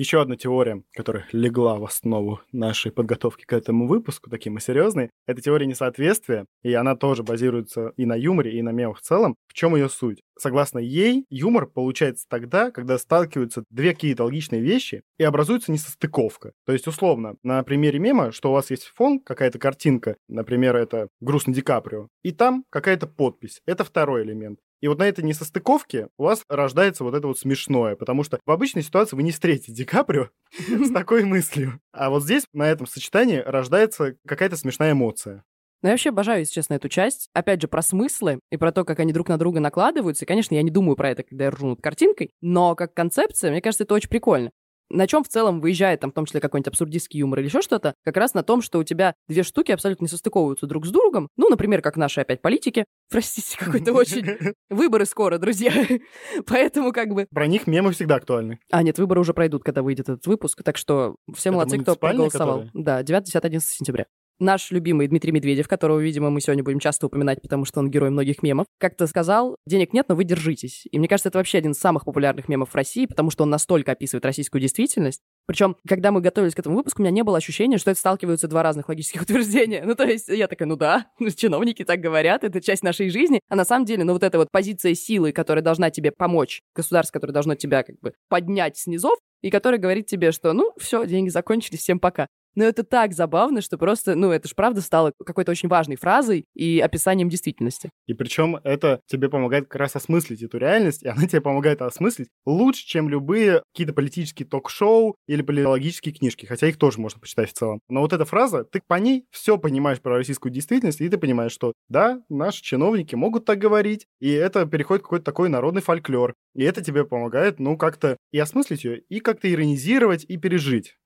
Еще 0.00 0.22
одна 0.22 0.34
теория, 0.34 0.82
которая 0.94 1.26
легла 1.30 1.76
в 1.76 1.84
основу 1.84 2.40
нашей 2.52 2.90
подготовки 2.90 3.44
к 3.44 3.52
этому 3.52 3.86
выпуску, 3.86 4.30
такие 4.30 4.50
мы 4.50 4.58
серьезные, 4.58 5.10
это 5.26 5.42
теория 5.42 5.66
несоответствия, 5.66 6.46
и 6.62 6.72
она 6.72 6.96
тоже 6.96 7.22
базируется 7.22 7.92
и 7.98 8.06
на 8.06 8.14
юморе, 8.14 8.58
и 8.58 8.62
на 8.62 8.70
мемах 8.70 9.00
в 9.00 9.02
целом. 9.02 9.36
В 9.46 9.52
чем 9.52 9.76
ее 9.76 9.90
суть? 9.90 10.22
Согласно 10.38 10.78
ей, 10.78 11.26
юмор 11.28 11.66
получается 11.66 12.24
тогда, 12.30 12.70
когда 12.70 12.96
сталкиваются 12.96 13.62
две 13.68 13.92
какие-то 13.92 14.24
логичные 14.24 14.62
вещи 14.62 15.02
и 15.18 15.24
образуется 15.24 15.70
несостыковка. 15.70 16.52
То 16.64 16.72
есть, 16.72 16.86
условно, 16.86 17.34
на 17.42 17.62
примере 17.62 17.98
мема, 17.98 18.32
что 18.32 18.48
у 18.48 18.54
вас 18.54 18.70
есть 18.70 18.84
фон, 18.84 19.20
какая-то 19.20 19.58
картинка, 19.58 20.16
например, 20.28 20.76
это 20.76 21.08
грустный 21.20 21.52
Ди 21.52 21.60
Каприо, 21.60 22.08
и 22.22 22.32
там 22.32 22.64
какая-то 22.70 23.06
подпись. 23.06 23.60
Это 23.66 23.84
второй 23.84 24.22
элемент. 24.22 24.60
И 24.80 24.88
вот 24.88 24.98
на 24.98 25.04
этой 25.04 25.22
несостыковке 25.24 26.08
у 26.18 26.24
вас 26.24 26.44
рождается 26.48 27.04
вот 27.04 27.14
это 27.14 27.26
вот 27.26 27.38
смешное, 27.38 27.96
потому 27.96 28.24
что 28.24 28.38
в 28.44 28.50
обычной 28.50 28.82
ситуации 28.82 29.16
вы 29.16 29.22
не 29.22 29.32
встретите 29.32 29.72
Ди 29.72 29.84
Каприо 29.84 30.28
с 30.58 30.90
такой 30.90 31.24
мыслью. 31.24 31.80
А 31.92 32.10
вот 32.10 32.22
здесь, 32.22 32.44
на 32.52 32.70
этом 32.70 32.86
сочетании, 32.86 33.42
рождается 33.44 34.16
какая-то 34.26 34.56
смешная 34.56 34.92
эмоция. 34.92 35.44
Ну, 35.82 35.88
я 35.88 35.94
вообще 35.94 36.10
обожаю, 36.10 36.40
если 36.40 36.52
честно, 36.52 36.74
эту 36.74 36.90
часть. 36.90 37.30
Опять 37.32 37.62
же, 37.62 37.68
про 37.68 37.80
смыслы 37.80 38.40
и 38.50 38.58
про 38.58 38.70
то, 38.70 38.84
как 38.84 39.00
они 39.00 39.14
друг 39.14 39.28
на 39.28 39.38
друга 39.38 39.60
накладываются. 39.60 40.24
И, 40.24 40.28
конечно, 40.28 40.54
я 40.54 40.62
не 40.62 40.70
думаю 40.70 40.94
про 40.94 41.10
это, 41.10 41.22
когда 41.22 41.44
я 41.44 41.50
ржу 41.50 41.68
над 41.68 41.80
картинкой, 41.80 42.32
но 42.42 42.74
как 42.74 42.92
концепция, 42.92 43.50
мне 43.50 43.62
кажется, 43.62 43.84
это 43.84 43.94
очень 43.94 44.10
прикольно 44.10 44.50
на 44.90 45.06
чем 45.06 45.24
в 45.24 45.28
целом 45.28 45.60
выезжает, 45.60 46.00
там, 46.00 46.10
в 46.10 46.14
том 46.14 46.26
числе 46.26 46.40
какой-нибудь 46.40 46.68
абсурдистский 46.68 47.20
юмор 47.20 47.40
или 47.40 47.46
еще 47.46 47.62
что-то, 47.62 47.94
как 48.04 48.16
раз 48.16 48.34
на 48.34 48.42
том, 48.42 48.60
что 48.62 48.78
у 48.78 48.84
тебя 48.84 49.14
две 49.28 49.42
штуки 49.42 49.72
абсолютно 49.72 50.04
не 50.04 50.08
состыковываются 50.08 50.66
друг 50.66 50.86
с 50.86 50.90
другом. 50.90 51.28
Ну, 51.36 51.48
например, 51.48 51.80
как 51.80 51.96
наши 51.96 52.20
опять 52.20 52.42
политики. 52.42 52.84
Простите, 53.10 53.56
какой-то 53.58 53.92
очень... 53.92 54.54
Выборы 54.70 55.06
скоро, 55.06 55.38
друзья. 55.38 55.72
Поэтому 56.46 56.92
как 56.92 57.14
бы... 57.14 57.26
Про 57.32 57.46
них 57.46 57.66
мемы 57.66 57.92
всегда 57.92 58.16
актуальны. 58.16 58.58
А, 58.70 58.82
нет, 58.82 58.98
выборы 58.98 59.20
уже 59.20 59.34
пройдут, 59.34 59.64
когда 59.64 59.82
выйдет 59.82 60.08
этот 60.08 60.26
выпуск. 60.26 60.62
Так 60.62 60.76
что 60.76 61.16
все 61.34 61.50
молодцы, 61.50 61.78
кто 61.78 61.96
проголосовал. 61.96 62.64
Да, 62.74 63.02
9, 63.02 63.24
10, 63.24 63.44
11 63.44 63.68
сентября 63.68 64.06
наш 64.40 64.70
любимый 64.70 65.06
Дмитрий 65.06 65.32
Медведев, 65.32 65.68
которого, 65.68 66.00
видимо, 66.00 66.30
мы 66.30 66.40
сегодня 66.40 66.64
будем 66.64 66.80
часто 66.80 67.06
упоминать, 67.06 67.42
потому 67.42 67.64
что 67.64 67.80
он 67.80 67.90
герой 67.90 68.10
многих 68.10 68.42
мемов, 68.42 68.66
как-то 68.78 69.06
сказал, 69.06 69.56
денег 69.66 69.92
нет, 69.92 70.06
но 70.08 70.14
вы 70.14 70.24
держитесь. 70.24 70.86
И 70.90 70.98
мне 70.98 71.08
кажется, 71.08 71.28
это 71.28 71.38
вообще 71.38 71.58
один 71.58 71.72
из 71.72 71.78
самых 71.78 72.04
популярных 72.04 72.48
мемов 72.48 72.70
в 72.70 72.74
России, 72.74 73.06
потому 73.06 73.30
что 73.30 73.44
он 73.44 73.50
настолько 73.50 73.92
описывает 73.92 74.24
российскую 74.24 74.60
действительность. 74.60 75.20
Причем, 75.46 75.76
когда 75.86 76.12
мы 76.12 76.20
готовились 76.20 76.54
к 76.54 76.58
этому 76.58 76.76
выпуску, 76.76 77.02
у 77.02 77.04
меня 77.04 77.12
не 77.12 77.22
было 77.22 77.38
ощущения, 77.38 77.78
что 77.78 77.90
это 77.90 78.00
сталкиваются 78.00 78.48
два 78.48 78.62
разных 78.62 78.88
логических 78.88 79.22
утверждения. 79.22 79.82
Ну, 79.84 79.94
то 79.94 80.04
есть 80.04 80.28
я 80.28 80.48
такая, 80.48 80.68
ну 80.68 80.76
да, 80.76 81.06
чиновники 81.36 81.84
так 81.84 82.00
говорят, 82.00 82.44
это 82.44 82.60
часть 82.60 82.82
нашей 82.82 83.10
жизни. 83.10 83.40
А 83.48 83.56
на 83.56 83.64
самом 83.64 83.84
деле, 83.84 84.04
ну, 84.04 84.12
вот 84.12 84.22
эта 84.22 84.38
вот 84.38 84.48
позиция 84.50 84.94
силы, 84.94 85.32
которая 85.32 85.62
должна 85.62 85.90
тебе 85.90 86.12
помочь, 86.12 86.62
государство, 86.74 87.14
которое 87.14 87.32
должно 87.32 87.54
тебя 87.54 87.82
как 87.82 87.98
бы 88.00 88.14
поднять 88.28 88.76
снизов, 88.76 89.18
и 89.42 89.50
который 89.50 89.78
говорит 89.78 90.06
тебе, 90.06 90.32
что, 90.32 90.52
ну, 90.52 90.72
все, 90.78 91.06
деньги 91.06 91.30
закончились, 91.30 91.80
всем 91.80 91.98
пока. 91.98 92.28
Но 92.54 92.64
это 92.64 92.82
так 92.82 93.12
забавно, 93.12 93.60
что 93.60 93.78
просто, 93.78 94.14
ну, 94.14 94.30
это 94.30 94.48
же 94.48 94.54
правда 94.54 94.80
стало 94.80 95.12
какой-то 95.24 95.50
очень 95.50 95.68
важной 95.68 95.96
фразой 95.96 96.46
и 96.54 96.80
описанием 96.80 97.28
действительности. 97.28 97.90
И 98.06 98.14
причем 98.14 98.56
это 98.64 99.00
тебе 99.06 99.28
помогает 99.28 99.68
как 99.68 99.80
раз 99.80 99.96
осмыслить 99.96 100.42
эту 100.42 100.58
реальность, 100.58 101.02
и 101.02 101.08
она 101.08 101.26
тебе 101.26 101.40
помогает 101.40 101.82
осмыслить 101.82 102.28
лучше, 102.44 102.86
чем 102.86 103.08
любые 103.08 103.62
какие-то 103.72 103.92
политические 103.92 104.46
ток-шоу 104.46 105.14
или 105.26 105.42
политологические 105.42 106.14
книжки, 106.14 106.46
хотя 106.46 106.68
их 106.68 106.76
тоже 106.76 107.00
можно 107.00 107.20
почитать 107.20 107.50
в 107.50 107.54
целом. 107.54 107.80
Но 107.88 108.00
вот 108.00 108.12
эта 108.12 108.24
фраза, 108.24 108.64
ты 108.64 108.80
по 108.86 108.94
ней 108.94 109.24
все 109.30 109.58
понимаешь 109.58 110.00
про 110.00 110.16
российскую 110.16 110.52
действительность, 110.52 111.00
и 111.00 111.08
ты 111.08 111.18
понимаешь, 111.18 111.52
что 111.52 111.72
да, 111.88 112.22
наши 112.28 112.62
чиновники 112.62 113.14
могут 113.14 113.44
так 113.44 113.58
говорить, 113.58 114.06
и 114.20 114.30
это 114.30 114.66
переходит 114.66 115.02
в 115.02 115.04
какой-то 115.04 115.24
такой 115.24 115.48
народный 115.48 115.82
фольклор. 115.82 116.34
И 116.54 116.64
это 116.64 116.82
тебе 116.82 117.04
помогает, 117.04 117.60
ну, 117.60 117.76
как-то 117.76 118.16
и 118.32 118.38
осмыслить 118.38 118.84
ее, 118.84 119.00
и 119.08 119.20
как-то 119.20 119.52
иронизировать, 119.52 120.24
и 120.24 120.36
пережить. 120.36 120.96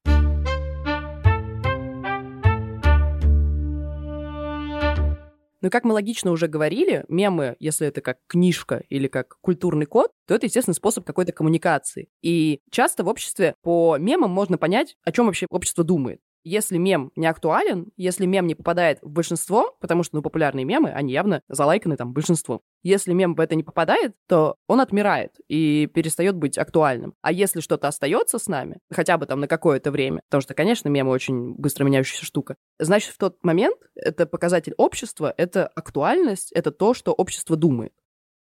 Но, 5.64 5.70
как 5.70 5.84
мы 5.84 5.94
логично 5.94 6.30
уже 6.30 6.46
говорили, 6.46 7.06
мемы, 7.08 7.56
если 7.58 7.86
это 7.86 8.02
как 8.02 8.18
книжка 8.26 8.82
или 8.90 9.08
как 9.08 9.38
культурный 9.40 9.86
код, 9.86 10.10
то 10.26 10.34
это, 10.34 10.44
естественно, 10.44 10.74
способ 10.74 11.06
какой-то 11.06 11.32
коммуникации. 11.32 12.08
И 12.20 12.60
часто 12.70 13.02
в 13.02 13.08
обществе 13.08 13.54
по 13.62 13.96
мемам 13.96 14.30
можно 14.30 14.58
понять, 14.58 14.94
о 15.04 15.12
чем 15.12 15.24
вообще 15.24 15.46
общество 15.48 15.82
думает. 15.82 16.20
Если 16.44 16.76
мем 16.76 17.10
не 17.16 17.26
актуален, 17.26 17.90
если 17.96 18.26
мем 18.26 18.46
не 18.46 18.54
попадает 18.54 18.98
в 19.00 19.10
большинство, 19.10 19.76
потому 19.80 20.02
что, 20.02 20.16
ну, 20.16 20.22
популярные 20.22 20.66
мемы, 20.66 20.90
они 20.90 21.12
явно 21.12 21.42
залайканы 21.48 21.96
там 21.96 22.12
большинством. 22.12 22.60
Если 22.82 23.14
мем 23.14 23.34
в 23.34 23.40
это 23.40 23.54
не 23.54 23.62
попадает, 23.62 24.14
то 24.28 24.56
он 24.68 24.82
отмирает 24.82 25.32
и 25.48 25.86
перестает 25.86 26.36
быть 26.36 26.58
актуальным. 26.58 27.14
А 27.22 27.32
если 27.32 27.60
что-то 27.60 27.88
остается 27.88 28.38
с 28.38 28.46
нами, 28.46 28.78
хотя 28.92 29.16
бы 29.16 29.24
там 29.24 29.40
на 29.40 29.48
какое-то 29.48 29.90
время, 29.90 30.20
потому 30.28 30.42
что, 30.42 30.52
конечно, 30.52 30.90
мемы 30.90 31.10
очень 31.10 31.54
быстро 31.54 31.84
меняющаяся 31.84 32.26
штука, 32.26 32.56
значит, 32.78 33.14
в 33.14 33.18
тот 33.18 33.42
момент 33.42 33.78
это 33.94 34.26
показатель 34.26 34.74
общества, 34.76 35.32
это 35.36 35.66
актуальность, 35.66 36.52
это 36.52 36.70
то, 36.70 36.92
что 36.92 37.12
общество 37.12 37.56
думает. 37.56 37.94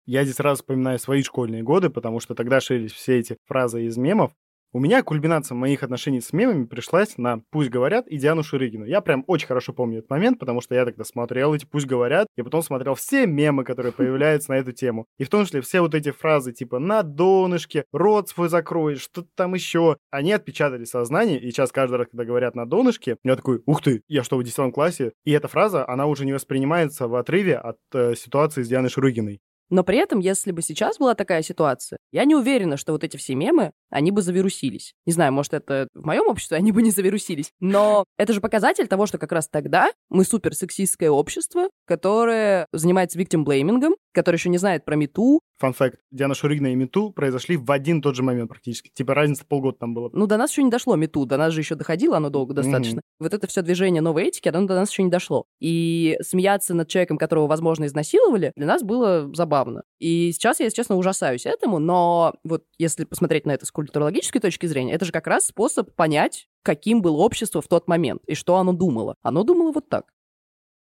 Я 0.06 0.24
здесь 0.24 0.36
сразу 0.36 0.62
вспоминаю 0.62 0.98
свои 0.98 1.22
школьные 1.22 1.62
годы, 1.62 1.90
потому 1.90 2.18
что 2.20 2.34
тогда 2.34 2.60
шились 2.60 2.92
все 2.92 3.18
эти 3.18 3.36
фразы 3.46 3.84
из 3.84 3.96
мемов, 3.98 4.32
У 4.72 4.78
меня 4.78 5.02
кульминация 5.02 5.56
моих 5.56 5.82
отношений 5.82 6.20
с 6.20 6.32
мемами 6.32 6.64
пришлась 6.64 7.18
на 7.18 7.42
«Пусть 7.50 7.70
говорят» 7.70 8.06
и 8.06 8.18
Диану 8.18 8.44
Шурыгину. 8.44 8.84
Я 8.84 9.00
прям 9.00 9.24
очень 9.26 9.48
хорошо 9.48 9.72
помню 9.72 9.98
этот 9.98 10.10
момент, 10.10 10.38
потому 10.38 10.60
что 10.60 10.76
я 10.76 10.84
тогда 10.84 11.02
смотрел 11.02 11.52
эти 11.52 11.64
«Пусть 11.66 11.86
говорят», 11.86 12.28
и 12.36 12.42
потом 12.42 12.62
смотрел 12.62 12.94
все 12.94 13.26
мемы, 13.26 13.64
которые 13.64 13.90
появляются 13.92 14.52
на 14.52 14.58
эту 14.58 14.70
тему. 14.70 15.06
И 15.18 15.24
в 15.24 15.28
том 15.28 15.44
числе 15.44 15.60
все 15.60 15.80
вот 15.80 15.96
эти 15.96 16.12
фразы 16.12 16.52
типа 16.52 16.78
«на 16.78 17.02
донышке», 17.02 17.84
«рот 17.92 18.28
свой 18.28 18.48
закрой», 18.48 18.94
что-то 18.94 19.26
там 19.34 19.54
еще. 19.54 19.96
Они 20.12 20.30
отпечатали 20.30 20.84
сознание, 20.84 21.40
и 21.40 21.50
сейчас 21.50 21.72
каждый 21.72 21.96
раз, 21.96 22.06
когда 22.08 22.24
говорят 22.24 22.54
«на 22.54 22.64
донышке», 22.64 23.16
я 23.24 23.34
такой 23.34 23.64
«Ух 23.66 23.82
ты, 23.82 24.02
я 24.06 24.22
что, 24.22 24.36
в 24.36 24.44
10 24.44 24.72
классе?» 24.72 25.14
И 25.24 25.32
эта 25.32 25.48
фраза, 25.48 25.84
она 25.88 26.06
уже 26.06 26.24
не 26.24 26.32
воспринимается 26.32 27.08
в 27.08 27.16
отрыве 27.16 27.56
от 27.56 27.78
э, 27.92 28.14
ситуации 28.14 28.62
с 28.62 28.68
Дианой 28.68 28.90
Шурыгиной. 28.90 29.40
Но 29.70 29.84
при 29.84 29.98
этом, 29.98 30.18
если 30.18 30.50
бы 30.50 30.62
сейчас 30.62 30.98
была 30.98 31.14
такая 31.14 31.42
ситуация, 31.42 31.98
я 32.10 32.24
не 32.24 32.34
уверена, 32.34 32.76
что 32.76 32.92
вот 32.92 33.04
эти 33.04 33.16
все 33.16 33.36
мемы, 33.36 33.70
они 33.90 34.10
бы 34.10 34.22
завирусились. 34.22 34.94
Не 35.06 35.12
знаю, 35.12 35.32
может, 35.32 35.54
это 35.54 35.88
в 35.94 36.04
моем 36.04 36.28
обществе 36.28 36.56
они 36.56 36.72
бы 36.72 36.82
не 36.82 36.90
завирусились. 36.90 37.52
Но 37.60 38.04
это 38.18 38.32
же 38.32 38.40
показатель 38.40 38.86
того, 38.86 39.06
что 39.06 39.18
как 39.18 39.32
раз 39.32 39.48
тогда 39.48 39.90
мы 40.08 40.24
супер 40.24 40.54
сексистское 40.54 41.10
общество, 41.10 41.68
которое 41.86 42.66
занимается 42.72 43.18
виктим-блеймингом, 43.18 43.94
которое 44.12 44.36
еще 44.36 44.48
не 44.48 44.58
знает 44.58 44.84
про 44.84 44.96
мету, 44.96 45.40
Фан 45.60 45.74
факт, 45.74 45.98
Диана 46.10 46.34
Шуригина 46.34 46.72
и 46.72 46.74
Мету 46.74 47.10
произошли 47.10 47.58
в 47.58 47.70
один 47.70 48.00
тот 48.00 48.16
же 48.16 48.22
момент 48.22 48.48
практически. 48.48 48.90
Типа 48.94 49.12
разница 49.12 49.44
полгода 49.46 49.76
там 49.78 49.92
было. 49.92 50.08
Ну, 50.14 50.26
до 50.26 50.38
нас 50.38 50.50
еще 50.50 50.62
не 50.62 50.70
дошло 50.70 50.96
Мету, 50.96 51.26
до 51.26 51.36
нас 51.36 51.52
же 51.52 51.60
еще 51.60 51.74
доходило 51.74 52.16
оно 52.16 52.30
долго 52.30 52.54
достаточно. 52.54 53.00
Mm-hmm. 53.00 53.20
Вот 53.20 53.34
это 53.34 53.46
все 53.46 53.60
движение 53.60 54.00
новой 54.00 54.24
этики, 54.24 54.48
оно 54.48 54.66
до 54.66 54.74
нас 54.74 54.90
еще 54.90 55.02
не 55.02 55.10
дошло. 55.10 55.44
И 55.60 56.16
смеяться 56.22 56.72
над 56.72 56.88
человеком, 56.88 57.18
которого, 57.18 57.46
возможно, 57.46 57.84
изнасиловали, 57.84 58.52
для 58.56 58.66
нас 58.66 58.82
было 58.82 59.30
забавно. 59.34 59.82
И 59.98 60.32
сейчас 60.32 60.60
я, 60.60 60.64
если 60.64 60.76
честно, 60.76 60.96
ужасаюсь 60.96 61.44
этому, 61.44 61.78
но 61.78 62.34
вот 62.42 62.64
если 62.78 63.04
посмотреть 63.04 63.44
на 63.44 63.52
это 63.52 63.66
с 63.66 63.70
культурологической 63.80 64.40
точки 64.40 64.66
зрения, 64.66 64.92
это 64.92 65.06
же 65.06 65.12
как 65.12 65.26
раз 65.26 65.46
способ 65.46 65.94
понять, 65.94 66.48
каким 66.62 67.00
было 67.00 67.16
общество 67.16 67.62
в 67.62 67.68
тот 67.68 67.88
момент 67.88 68.22
и 68.26 68.34
что 68.34 68.56
оно 68.56 68.72
думало. 68.72 69.14
Оно 69.22 69.42
думало 69.42 69.72
вот 69.72 69.88
так. 69.88 70.12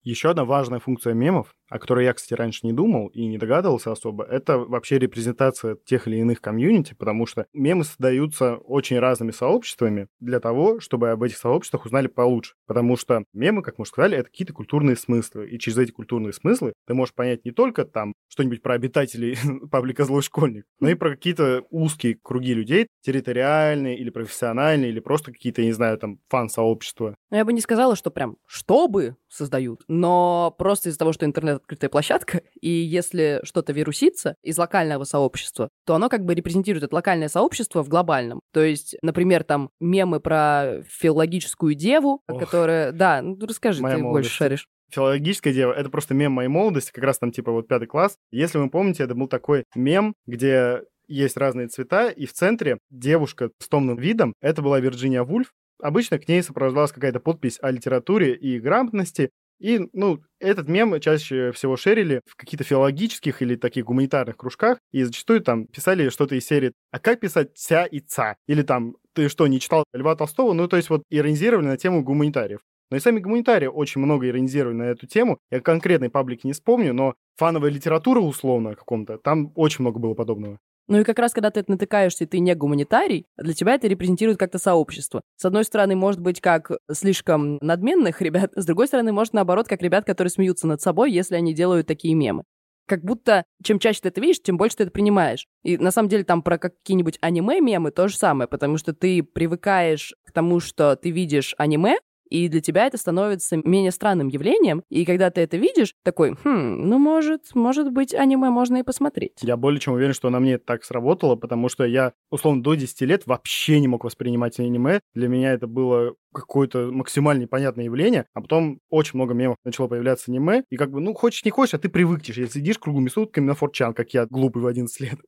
Еще 0.04 0.30
одна 0.30 0.46
важная 0.46 0.80
функция 0.80 1.14
мемов 1.14 1.54
о 1.72 1.80
которой 1.80 2.04
я, 2.04 2.14
кстати, 2.14 2.34
раньше 2.34 2.66
не 2.68 2.74
думал 2.74 3.08
и 3.08 3.26
не 3.26 3.38
догадывался 3.38 3.94
особо, 3.94 4.26
это 4.26 4.58
вообще 4.58 5.00
репрезентация 5.00 5.78
тех 5.86 6.06
или 6.06 6.18
иных 6.18 6.42
комьюнити, 6.42 6.94
потому 6.94 7.26
что 7.26 7.48
мемы 7.54 7.86
создаются 7.86 8.56
очень 8.56 9.00
разными 9.00 9.32
сообществами 9.32 10.08
для 10.20 10.42
того, 10.42 10.82
чтобы 10.82 11.12
об 11.12 11.24
этих 11.24 11.38
сообществах 11.38 11.86
узнали 11.86 12.08
получше. 12.08 12.56
Потому 12.68 12.98
что 12.98 13.24
мемы, 13.32 13.64
как 13.64 13.78
мы 13.78 13.84
уже 13.84 13.92
сказали, 13.92 14.18
это 14.18 14.30
какие-то 14.30 14.52
культурные 14.52 14.98
смыслы. 14.98 15.48
И 15.50 15.58
через 15.60 15.78
эти 15.78 15.92
культурные 15.92 16.34
смыслы 16.34 16.74
ты 16.86 16.94
можешь 16.94 17.16
понять 17.16 17.46
не 17.46 17.52
только 17.52 17.86
там 17.86 18.12
что-нибудь 18.28 18.62
про 18.62 18.74
обитателей 18.74 19.38
паблика 19.72 20.04
«Злой 20.04 20.24
школьник», 20.24 20.66
но 20.82 20.90
и 20.90 20.96
про 20.96 21.12
какие-то 21.12 21.64
узкие 21.70 22.18
круги 22.22 22.54
людей, 22.54 22.88
территориальные 23.02 23.98
или 23.98 24.10
профессиональные, 24.10 24.92
или 24.92 25.00
просто 25.00 25.32
какие-то, 25.32 25.64
не 25.64 25.72
знаю, 25.72 25.98
там, 25.98 26.20
фан-сообщества. 26.28 27.16
Ну, 27.30 27.38
я 27.38 27.46
бы 27.46 27.54
не 27.54 27.62
сказала, 27.62 27.96
что 27.96 28.12
прям 28.12 28.36
чтобы 28.46 29.16
создают, 29.32 29.84
но 29.88 30.54
просто 30.58 30.90
из-за 30.90 31.00
того, 31.00 31.14
что 31.14 31.26
интернет 31.26 31.58
открытая 31.58 31.90
площадка, 31.90 32.42
и 32.60 32.70
если 32.70 33.40
что-то 33.44 33.74
вирусится 33.74 34.36
из 34.44 34.58
локального 34.58 35.04
сообщества, 35.04 35.70
то 35.86 35.96
оно 35.96 36.10
как 36.10 36.26
бы 36.26 36.36
репрезентирует 36.36 36.84
это 36.84 36.96
локальное 36.96 37.30
сообщество 37.30 37.84
в 37.84 37.90
глобальном. 37.90 38.42
То 38.54 38.62
есть, 38.62 38.96
например, 39.02 39.44
там 39.44 39.70
мемы 39.80 40.20
про 40.20 40.84
филологическую 40.88 41.76
деву, 41.76 42.22
Ох. 42.28 42.40
которая... 42.40 42.92
Да, 42.92 43.22
ну 43.22 43.38
расскажи, 43.42 43.80
ты 43.80 43.84
молодость. 43.84 44.12
больше 44.12 44.30
шаришь 44.30 44.68
филологическое 44.94 45.54
дело, 45.54 45.72
это 45.72 45.90
просто 45.90 46.14
мем 46.14 46.34
моей 46.34 46.50
молодости, 46.50 46.92
как 46.92 47.06
раз 47.06 47.18
там 47.18 47.32
типа 47.32 47.52
вот 47.52 47.68
пятый 47.68 47.88
класс. 47.88 48.18
Если 48.30 48.58
вы 48.58 48.70
помните, 48.70 49.04
это 49.04 49.16
был 49.16 49.28
такой 49.28 49.64
мем, 49.74 50.14
где 50.26 50.82
есть 51.08 51.38
разные 51.38 51.68
цвета, 51.68 52.10
и 52.10 52.26
в 52.26 52.34
центре 52.34 52.78
девушка 52.90 53.52
с 53.60 53.68
томным 53.68 53.98
видом, 53.98 54.34
это 54.42 54.62
была 54.62 54.80
Вирджиния 54.80 55.24
Вульф, 55.24 55.52
Обычно 55.82 56.20
к 56.20 56.28
ней 56.28 56.44
сопровождалась 56.44 56.92
какая-то 56.92 57.20
подпись 57.20 57.58
о 57.62 57.72
литературе 57.72 58.36
и 58.36 58.60
грамотности, 58.60 59.32
и, 59.62 59.80
ну, 59.94 60.20
этот 60.40 60.68
мем 60.68 61.00
чаще 61.00 61.52
всего 61.52 61.78
шерили 61.78 62.22
в 62.26 62.36
каких-то 62.36 62.64
филологических 62.64 63.44
или 63.44 63.56
таких 63.56 63.86
гуманитарных 63.86 64.36
кружках, 64.36 64.80
и 64.92 65.04
зачастую 65.04 65.42
там 65.42 65.68
писали 65.68 66.10
что-то 66.10 66.34
из 66.36 66.48
серии 66.48 66.74
«А 66.92 66.98
как 66.98 67.20
писать 67.20 67.52
«ся» 67.54 67.86
и 67.86 68.00
«ца»?» 68.00 68.38
Или 68.48 68.64
там 68.64 68.96
«Ты 69.14 69.30
что, 69.30 69.46
не 69.46 69.60
читал 69.60 69.86
Льва 69.94 70.16
Толстого?» 70.16 70.54
Ну, 70.54 70.68
то 70.68 70.78
есть 70.78 70.90
вот 70.90 71.04
иронизировали 71.12 71.68
на 71.68 71.78
тему 71.78 72.04
гуманитариев. 72.04 72.62
Но 72.90 72.98
и 72.98 73.00
сами 73.00 73.20
гуманитарии 73.20 73.68
очень 73.68 74.02
много 74.02 74.28
иронизировали 74.28 74.76
на 74.76 74.84
эту 74.84 75.06
тему. 75.06 75.38
Я 75.52 75.62
конкретной 75.62 76.10
паблики 76.10 76.48
не 76.48 76.54
вспомню, 76.54 76.94
но 76.94 77.14
фановая 77.38 77.70
литература 77.70 78.20
условно 78.20 78.74
каком-то, 78.74 79.20
там 79.20 79.52
очень 79.56 79.84
много 79.84 80.00
было 80.00 80.16
подобного. 80.16 80.58
Ну 80.92 81.00
и 81.00 81.04
как 81.06 81.20
раз, 81.20 81.32
когда 81.32 81.52
ты 81.52 81.64
натыкаешься, 81.66 82.26
и 82.26 82.28
ты 82.28 82.40
не 82.40 82.54
гуманитарий, 82.54 83.26
для 83.38 83.54
тебя 83.54 83.76
это 83.76 83.88
репрезентирует 83.88 84.38
как-то 84.38 84.58
сообщество. 84.58 85.22
С 85.38 85.46
одной 85.46 85.64
стороны, 85.64 85.96
может 85.96 86.20
быть, 86.20 86.42
как 86.42 86.70
слишком 86.92 87.60
надменных 87.62 88.22
ребят, 88.22 88.52
с 88.58 88.66
другой 88.66 88.88
стороны, 88.88 89.14
может, 89.14 89.32
наоборот, 89.32 89.70
как 89.70 89.82
ребят, 89.82 90.04
которые 90.04 90.32
смеются 90.32 90.68
над 90.68 90.82
собой, 90.82 91.14
если 91.14 91.36
они 91.36 91.54
делают 91.54 91.88
такие 91.88 92.14
мемы. 92.14 92.44
Как 92.90 93.06
будто 93.06 93.46
чем 93.64 93.80
чаще 93.80 94.02
ты 94.02 94.10
это 94.10 94.20
видишь, 94.20 94.42
тем 94.42 94.58
больше 94.58 94.76
ты 94.76 94.84
это 94.84 94.92
принимаешь. 94.92 95.48
И 95.64 95.78
на 95.78 95.92
самом 95.92 96.10
деле 96.10 96.26
там 96.26 96.42
про 96.42 96.58
какие-нибудь 96.58 97.20
аниме-мемы 97.22 97.92
то 97.92 98.10
же 98.10 98.18
самое, 98.18 98.50
потому 98.50 98.76
что 98.76 98.94
ты 98.94 99.24
привыкаешь 99.24 100.14
к 100.28 100.34
тому, 100.34 100.60
что 100.60 100.98
ты 100.98 101.10
видишь 101.12 101.56
аниме, 101.58 102.00
и 102.32 102.48
для 102.48 102.62
тебя 102.62 102.88
это 102.88 102.98
становится 102.98 103.58
менее 103.58 103.92
странным 103.92 104.30
явлением, 104.30 104.84
и 104.90 105.06
когда 105.06 105.30
ты 105.30 105.42
это 105.42 105.58
видишь, 105.58 105.94
такой, 106.04 106.32
хм, 106.32 106.88
ну, 106.88 106.98
может, 106.98 107.54
может 107.54 107.92
быть, 107.92 108.14
аниме 108.14 108.50
можно 108.50 108.78
и 108.78 108.84
посмотреть. 108.84 109.34
Я 109.42 109.58
более 109.58 109.80
чем 109.80 109.94
уверен, 109.94 110.14
что 110.14 110.30
на 110.30 110.40
мне 110.40 110.54
это 110.54 110.66
так 110.66 110.86
сработало, 110.86 111.36
потому 111.36 111.68
что 111.68 111.84
я, 111.84 112.14
условно, 112.32 112.64
до 112.64 112.76
10 112.76 113.06
лет 113.06 113.24
вообще 113.26 113.80
не 113.82 113.88
мог 113.90 114.06
воспринимать 114.06 114.60
аниме. 114.60 115.02
Для 115.14 115.28
меня 115.28 115.52
это 115.52 115.68
было 115.68 116.16
какое-то 116.34 116.92
максимально 116.92 117.42
непонятное 117.42 117.86
явление, 117.86 118.26
а 118.34 118.42
потом 118.42 118.80
очень 118.90 119.12
много 119.16 119.34
мемов 119.34 119.58
начало 119.64 119.88
появляться 119.88 120.32
аниме, 120.32 120.64
и 120.70 120.78
как 120.78 120.92
бы, 120.92 121.00
ну, 121.00 121.14
хочешь 121.14 121.46
не 121.46 121.52
хочешь, 121.52 121.74
а 121.74 121.78
ты 121.78 121.90
привыкнешь, 121.90 122.38
если 122.38 122.60
сидишь 122.60 122.80
круглыми 122.80 123.10
сутками 123.10 123.46
на 123.46 123.56
форчан, 123.56 123.94
как 123.94 124.14
я, 124.14 124.26
глупый 124.26 124.62
в 124.62 124.68
11 124.68 125.00
лет. 125.00 125.20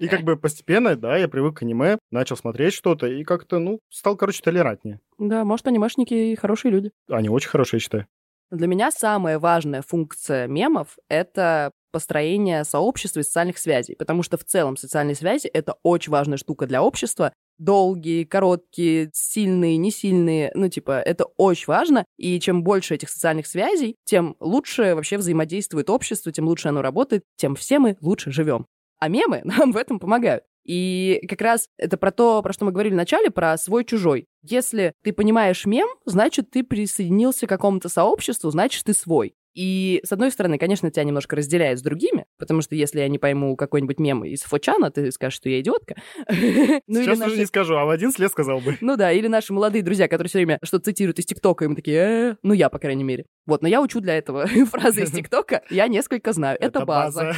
И 0.00 0.08
как 0.08 0.22
бы 0.22 0.36
постепенно, 0.36 0.96
да, 0.96 1.16
я 1.16 1.28
привык 1.28 1.58
к 1.58 1.62
аниме, 1.62 1.98
начал 2.10 2.36
смотреть 2.36 2.74
что-то, 2.74 3.06
и 3.06 3.24
как-то, 3.24 3.58
ну, 3.58 3.80
стал, 3.90 4.16
короче, 4.16 4.42
толерантнее. 4.42 5.00
Да, 5.18 5.44
может, 5.44 5.66
анимешники 5.66 6.34
хорошие 6.36 6.72
люди. 6.72 6.90
Они 7.08 7.28
очень 7.28 7.48
хорошие, 7.48 7.78
я 7.78 7.80
считаю. 7.80 8.06
Для 8.50 8.66
меня 8.66 8.90
самая 8.90 9.38
важная 9.38 9.82
функция 9.82 10.46
мемов— 10.46 10.96
это 11.08 11.70
построение 11.90 12.64
сообщества 12.64 13.20
и 13.20 13.22
социальных 13.22 13.58
связей, 13.58 13.94
потому 13.94 14.22
что 14.22 14.36
в 14.36 14.44
целом 14.44 14.76
социальные 14.76 15.14
связи— 15.14 15.46
это 15.52 15.76
очень 15.82 16.12
важная 16.12 16.38
штука 16.38 16.66
для 16.66 16.82
общества. 16.82 17.32
Долгие, 17.58 18.24
короткие, 18.24 19.10
сильные, 19.12 19.76
не 19.78 19.90
сильные, 19.90 20.52
ну, 20.54 20.68
типа, 20.68 21.00
это 21.00 21.24
очень 21.36 21.66
важно, 21.66 22.04
и 22.16 22.38
чем 22.38 22.62
больше 22.62 22.94
этих 22.94 23.10
социальных 23.10 23.46
связей, 23.46 23.96
тем 24.04 24.36
лучше 24.38 24.94
вообще 24.94 25.18
взаимодействует 25.18 25.90
общество, 25.90 26.30
тем 26.30 26.46
лучше 26.46 26.68
оно 26.68 26.82
работает, 26.82 27.24
тем 27.36 27.56
все 27.56 27.78
мы 27.78 27.96
лучше 28.00 28.30
живем. 28.30 28.66
А 29.00 29.08
мемы 29.08 29.40
нам 29.44 29.72
в 29.72 29.76
этом 29.76 29.98
помогают. 29.98 30.44
И 30.68 31.24
как 31.26 31.40
раз 31.40 31.66
это 31.78 31.96
про 31.96 32.10
то, 32.10 32.42
про 32.42 32.52
что 32.52 32.66
мы 32.66 32.72
говорили 32.72 32.92
в 32.92 32.96
начале, 32.98 33.30
про 33.30 33.56
свой-чужой. 33.56 34.26
Если 34.42 34.92
ты 35.02 35.14
понимаешь 35.14 35.64
мем, 35.64 35.88
значит, 36.04 36.50
ты 36.50 36.62
присоединился 36.62 37.46
к 37.46 37.48
какому-то 37.48 37.88
сообществу, 37.88 38.50
значит, 38.50 38.84
ты 38.84 38.92
свой. 38.92 39.34
И, 39.54 40.00
с 40.04 40.12
одной 40.12 40.30
стороны, 40.30 40.58
конечно, 40.58 40.90
тебя 40.90 41.04
немножко 41.04 41.36
разделяет 41.36 41.78
с 41.78 41.82
другими, 41.82 42.26
потому 42.38 42.62
что 42.62 42.74
если 42.74 43.00
я 43.00 43.08
не 43.08 43.18
пойму 43.18 43.56
какой-нибудь 43.56 43.98
мем 43.98 44.24
из 44.24 44.42
Фочана, 44.42 44.90
ты 44.90 45.10
скажешь, 45.10 45.36
что 45.36 45.48
я 45.48 45.60
идиотка. 45.60 45.96
ну, 46.28 47.02
Сейчас 47.02 47.20
уже 47.20 47.38
не 47.38 47.46
скажу, 47.46 47.76
а 47.76 47.84
в 47.84 47.90
один 47.90 48.12
след 48.12 48.30
сказал 48.30 48.60
бы. 48.60 48.76
Ну 48.80 48.96
да, 48.96 49.12
или 49.12 49.26
наши 49.26 49.52
молодые 49.52 49.82
друзья, 49.82 50.08
которые 50.08 50.28
все 50.28 50.38
время 50.38 50.58
что-то 50.62 50.86
цитируют 50.86 51.18
из 51.18 51.26
ТикТока, 51.26 51.64
и 51.64 51.68
мы 51.68 51.74
такие, 51.74 51.98
э, 51.98 52.36
ну 52.42 52.52
я, 52.52 52.68
по 52.68 52.78
крайней 52.78 53.04
мере. 53.04 53.26
Вот, 53.46 53.62
но 53.62 53.68
я 53.68 53.80
учу 53.80 54.00
для 54.00 54.16
этого 54.16 54.46
фразы 54.70 55.02
из 55.02 55.10
ТикТока, 55.12 55.62
я 55.70 55.88
несколько 55.88 56.32
знаю. 56.32 56.58
Это 56.60 56.84
база. 56.84 57.34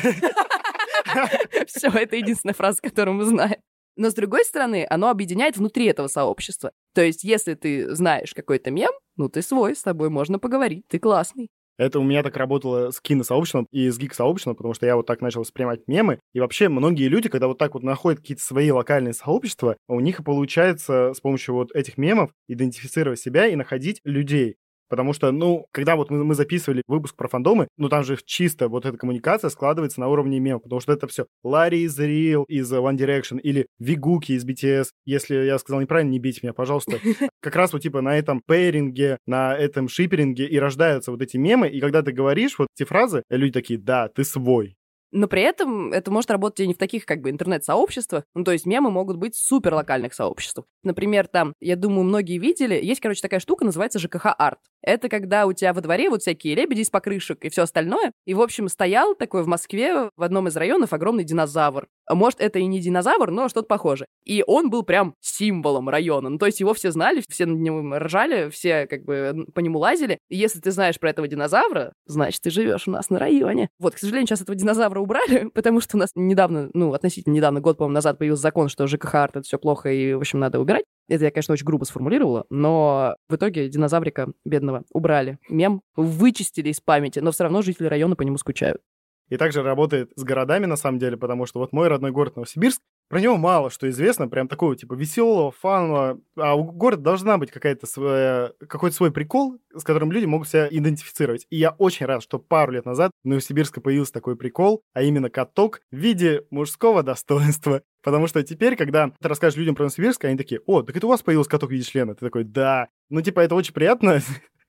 Все, 1.66 1.88
это 1.88 2.16
единственная 2.16 2.54
фраза, 2.54 2.80
которую 2.82 3.16
мы 3.16 3.24
знаем. 3.24 3.56
Но, 3.96 4.10
с 4.10 4.14
другой 4.14 4.44
стороны, 4.44 4.86
оно 4.88 5.10
объединяет 5.10 5.56
внутри 5.56 5.86
этого 5.86 6.06
сообщества. 6.06 6.72
То 6.94 7.02
есть, 7.02 7.24
если 7.24 7.54
ты 7.54 7.94
знаешь 7.94 8.32
какой-то 8.34 8.70
мем, 8.70 8.92
ну, 9.16 9.28
ты 9.28 9.42
свой, 9.42 9.76
с 9.76 9.82
тобой 9.82 10.08
можно 10.08 10.38
поговорить, 10.38 10.84
ты 10.88 10.98
классный. 10.98 11.50
Это 11.80 11.98
у 11.98 12.02
меня 12.02 12.22
так 12.22 12.36
работало 12.36 12.90
с 12.90 13.00
киносообществом 13.00 13.66
и 13.70 13.88
с 13.88 13.96
гик-сообществом, 13.96 14.54
потому 14.54 14.74
что 14.74 14.84
я 14.84 14.96
вот 14.96 15.06
так 15.06 15.22
начал 15.22 15.40
воспринимать 15.40 15.80
мемы. 15.86 16.20
И 16.34 16.40
вообще 16.40 16.68
многие 16.68 17.08
люди, 17.08 17.30
когда 17.30 17.46
вот 17.48 17.56
так 17.56 17.72
вот 17.72 17.82
находят 17.82 18.20
какие-то 18.20 18.42
свои 18.44 18.70
локальные 18.70 19.14
сообщества, 19.14 19.78
у 19.88 19.98
них 20.00 20.22
получается 20.22 21.14
с 21.14 21.20
помощью 21.20 21.54
вот 21.54 21.72
этих 21.74 21.96
мемов 21.96 22.32
идентифицировать 22.48 23.18
себя 23.18 23.46
и 23.46 23.56
находить 23.56 24.02
людей. 24.04 24.56
Потому 24.90 25.12
что, 25.12 25.30
ну, 25.30 25.66
когда 25.70 25.94
вот 25.94 26.10
мы, 26.10 26.24
мы 26.24 26.34
записывали 26.34 26.82
выпуск 26.88 27.14
про 27.16 27.28
фандомы, 27.28 27.68
ну, 27.78 27.88
там 27.88 28.02
же 28.02 28.18
чисто 28.24 28.68
вот 28.68 28.84
эта 28.84 28.98
коммуникация 28.98 29.48
складывается 29.48 30.00
на 30.00 30.08
уровне 30.08 30.40
мемов, 30.40 30.64
потому 30.64 30.80
что 30.80 30.92
это 30.92 31.06
все 31.06 31.26
Ларри 31.44 31.82
из 31.82 31.98
Real, 31.98 32.44
из 32.48 32.70
One 32.72 32.96
Direction 32.96 33.40
или 33.40 33.68
Вигуки 33.78 34.32
из 34.32 34.44
BTS. 34.44 34.88
Если 35.06 35.36
я 35.36 35.58
сказал 35.58 35.80
неправильно, 35.80 36.10
не 36.10 36.18
бейте 36.18 36.40
меня, 36.42 36.52
пожалуйста. 36.52 36.98
Как 37.40 37.54
раз 37.54 37.72
вот 37.72 37.82
типа 37.82 38.00
на 38.00 38.18
этом 38.18 38.42
пейринге, 38.44 39.18
на 39.26 39.56
этом 39.56 39.88
шиперинге 39.88 40.46
и 40.46 40.58
рождаются 40.58 41.12
вот 41.12 41.22
эти 41.22 41.36
мемы, 41.36 41.68
и 41.68 41.80
когда 41.80 42.02
ты 42.02 42.10
говоришь 42.10 42.58
вот 42.58 42.68
эти 42.76 42.86
фразы, 42.86 43.22
люди 43.30 43.52
такие, 43.52 43.78
да, 43.78 44.08
ты 44.08 44.24
свой. 44.24 44.76
Но 45.12 45.26
при 45.26 45.42
этом 45.42 45.92
это 45.92 46.10
может 46.10 46.30
работать 46.30 46.60
и 46.60 46.66
не 46.66 46.74
в 46.74 46.78
таких 46.78 47.04
как 47.04 47.20
бы 47.20 47.30
интернет-сообществах. 47.30 48.24
Ну, 48.34 48.44
то 48.44 48.52
есть 48.52 48.64
мемы 48.64 48.90
могут 48.90 49.16
быть 49.16 49.34
супер 49.34 49.74
локальных 49.74 50.14
сообществах. 50.14 50.66
Например, 50.84 51.26
там, 51.26 51.52
я 51.60 51.76
думаю, 51.76 52.04
многие 52.04 52.38
видели, 52.38 52.74
есть, 52.80 53.00
короче, 53.00 53.20
такая 53.20 53.40
штука, 53.40 53.64
называется 53.64 53.98
ЖКХ-арт. 53.98 54.60
Это 54.82 55.08
когда 55.08 55.46
у 55.46 55.52
тебя 55.52 55.72
во 55.72 55.80
дворе 55.80 56.10
вот 56.10 56.22
всякие 56.22 56.54
лебеди 56.54 56.80
из 56.80 56.90
покрышек 56.90 57.44
и 57.44 57.48
все 57.50 57.62
остальное. 57.62 58.12
И, 58.24 58.34
в 58.34 58.40
общем, 58.40 58.68
стоял 58.68 59.14
такой 59.14 59.42
в 59.42 59.46
Москве 59.46 60.10
в 60.16 60.22
одном 60.22 60.48
из 60.48 60.56
районов 60.56 60.92
огромный 60.92 61.24
динозавр. 61.24 61.86
Может, 62.08 62.40
это 62.40 62.58
и 62.58 62.66
не 62.66 62.80
динозавр, 62.80 63.30
но 63.30 63.48
что-то 63.48 63.66
похоже. 63.66 64.06
И 64.24 64.42
он 64.46 64.70
был 64.70 64.82
прям 64.82 65.14
символом 65.20 65.88
района. 65.88 66.28
Ну, 66.28 66.38
то 66.38 66.46
есть 66.46 66.60
его 66.60 66.74
все 66.74 66.90
знали, 66.90 67.22
все 67.28 67.46
над 67.46 67.58
ним 67.58 67.94
ржали, 67.94 68.50
все 68.50 68.86
как 68.86 69.04
бы 69.04 69.46
по 69.54 69.60
нему 69.60 69.78
лазили. 69.78 70.18
И 70.28 70.36
если 70.36 70.60
ты 70.60 70.70
знаешь 70.70 70.98
про 70.98 71.10
этого 71.10 71.28
динозавра, 71.28 71.92
значит, 72.06 72.42
ты 72.42 72.50
живешь 72.50 72.88
у 72.88 72.90
нас 72.90 73.10
на 73.10 73.18
районе. 73.18 73.68
Вот, 73.78 73.94
к 73.94 73.98
сожалению, 73.98 74.26
сейчас 74.26 74.42
этого 74.42 74.56
динозавра 74.56 75.00
убрали, 75.00 75.48
потому 75.54 75.80
что 75.80 75.96
у 75.96 76.00
нас 76.00 76.10
недавно, 76.14 76.70
ну, 76.74 76.92
относительно 76.92 77.34
недавно, 77.34 77.60
год, 77.60 77.78
по-моему, 77.78 77.94
назад 77.94 78.18
появился 78.18 78.42
закон, 78.42 78.68
что 78.68 78.86
ЖКХ-арт— 78.86 79.30
это 79.36 79.42
все 79.42 79.58
плохо, 79.58 79.90
и, 79.92 80.14
в 80.14 80.18
общем, 80.18 80.38
надо 80.38 80.60
убирать. 80.60 80.84
Это 81.10 81.24
я, 81.24 81.30
конечно, 81.32 81.52
очень 81.52 81.66
грубо 81.66 81.84
сформулировала, 81.84 82.46
но 82.50 83.16
в 83.28 83.34
итоге 83.34 83.68
динозаврика 83.68 84.32
бедного 84.44 84.84
убрали. 84.92 85.38
Мем 85.48 85.82
вычистили 85.96 86.68
из 86.68 86.80
памяти, 86.80 87.18
но 87.18 87.32
все 87.32 87.42
равно 87.42 87.62
жители 87.62 87.88
района 87.88 88.14
по 88.14 88.22
нему 88.22 88.38
скучают. 88.38 88.80
И 89.28 89.36
также 89.36 89.62
работает 89.62 90.12
с 90.14 90.22
городами, 90.22 90.66
на 90.66 90.76
самом 90.76 91.00
деле, 91.00 91.16
потому 91.16 91.46
что 91.46 91.58
вот 91.58 91.72
мой 91.72 91.88
родной 91.88 92.12
город 92.12 92.36
Новосибирск, 92.36 92.80
про 93.10 93.20
него 93.20 93.36
мало 93.36 93.70
что 93.70 93.90
известно, 93.90 94.28
прям 94.28 94.46
такого 94.46 94.76
типа 94.76 94.94
веселого, 94.94 95.50
фанного. 95.50 96.20
А 96.36 96.54
у 96.54 96.62
города 96.62 97.02
должна 97.02 97.38
быть 97.38 97.50
какая-то 97.50 97.88
своя, 97.88 98.52
какой-то 98.68 98.94
свой 98.94 99.10
прикол, 99.10 99.58
с 99.74 99.82
которым 99.82 100.12
люди 100.12 100.26
могут 100.26 100.48
себя 100.48 100.68
идентифицировать. 100.70 101.44
И 101.50 101.56
я 101.56 101.72
очень 101.72 102.06
рад, 102.06 102.22
что 102.22 102.38
пару 102.38 102.70
лет 102.70 102.86
назад 102.86 103.10
в 103.24 103.28
Новосибирске 103.28 103.80
появился 103.80 104.12
такой 104.12 104.36
прикол, 104.36 104.82
а 104.94 105.02
именно 105.02 105.28
каток 105.28 105.80
в 105.90 105.96
виде 105.96 106.44
мужского 106.50 107.02
достоинства. 107.02 107.82
Потому 108.02 108.28
что 108.28 108.44
теперь, 108.44 108.76
когда 108.76 109.10
ты 109.20 109.28
расскажешь 109.28 109.58
людям 109.58 109.74
про 109.74 109.82
Новосибирск, 109.82 110.24
они 110.24 110.38
такие, 110.38 110.60
о, 110.66 110.82
так 110.82 110.96
это 110.96 111.06
у 111.06 111.10
вас 111.10 111.22
появился 111.22 111.50
каток 111.50 111.70
в 111.70 111.72
виде 111.72 111.84
члена. 111.84 112.14
Ты 112.14 112.24
такой, 112.24 112.44
да. 112.44 112.88
Ну, 113.08 113.20
типа, 113.22 113.40
это 113.40 113.56
очень 113.56 113.74
приятно. 113.74 114.20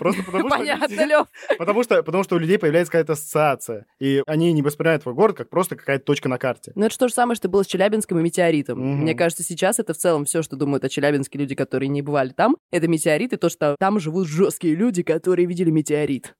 Просто 0.00 0.22
потому 0.22 0.48
что... 0.48 0.58
Понятно, 0.58 1.04
Лёв. 1.04 1.26
Потому 1.58 1.82
что, 1.82 2.02
потому 2.02 2.24
что 2.24 2.36
у 2.36 2.38
людей 2.38 2.58
появляется 2.58 2.90
какая-то 2.90 3.12
ассоциация, 3.12 3.84
и 3.98 4.22
они 4.26 4.50
не 4.54 4.62
воспринимают 4.62 5.02
твой 5.02 5.14
город 5.14 5.36
как 5.36 5.50
просто 5.50 5.76
какая-то 5.76 6.06
точка 6.06 6.30
на 6.30 6.38
карте. 6.38 6.72
Ну, 6.74 6.86
это 6.86 6.98
то 6.98 7.06
же 7.06 7.12
самое, 7.12 7.36
что 7.36 7.50
было 7.50 7.62
с 7.64 7.66
Челябинском 7.66 8.18
и 8.18 8.22
метеоритом. 8.22 8.80
Мне 8.80 9.14
кажется, 9.14 9.42
сейчас 9.42 9.78
это 9.78 9.92
в 9.92 9.98
целом 9.98 10.24
все, 10.24 10.40
что 10.40 10.56
думают 10.56 10.84
о 10.84 10.88
Челябинске 10.88 11.38
люди, 11.38 11.54
которые 11.54 11.90
не 11.90 12.00
бывали 12.00 12.30
там, 12.30 12.56
это 12.70 12.88
метеорит, 12.88 13.34
и 13.34 13.36
то, 13.36 13.50
что 13.50 13.76
там 13.78 14.00
живут 14.00 14.26
жесткие 14.26 14.74
люди, 14.74 15.02
которые 15.02 15.46
видели 15.46 15.70
метеорит. 15.70 16.34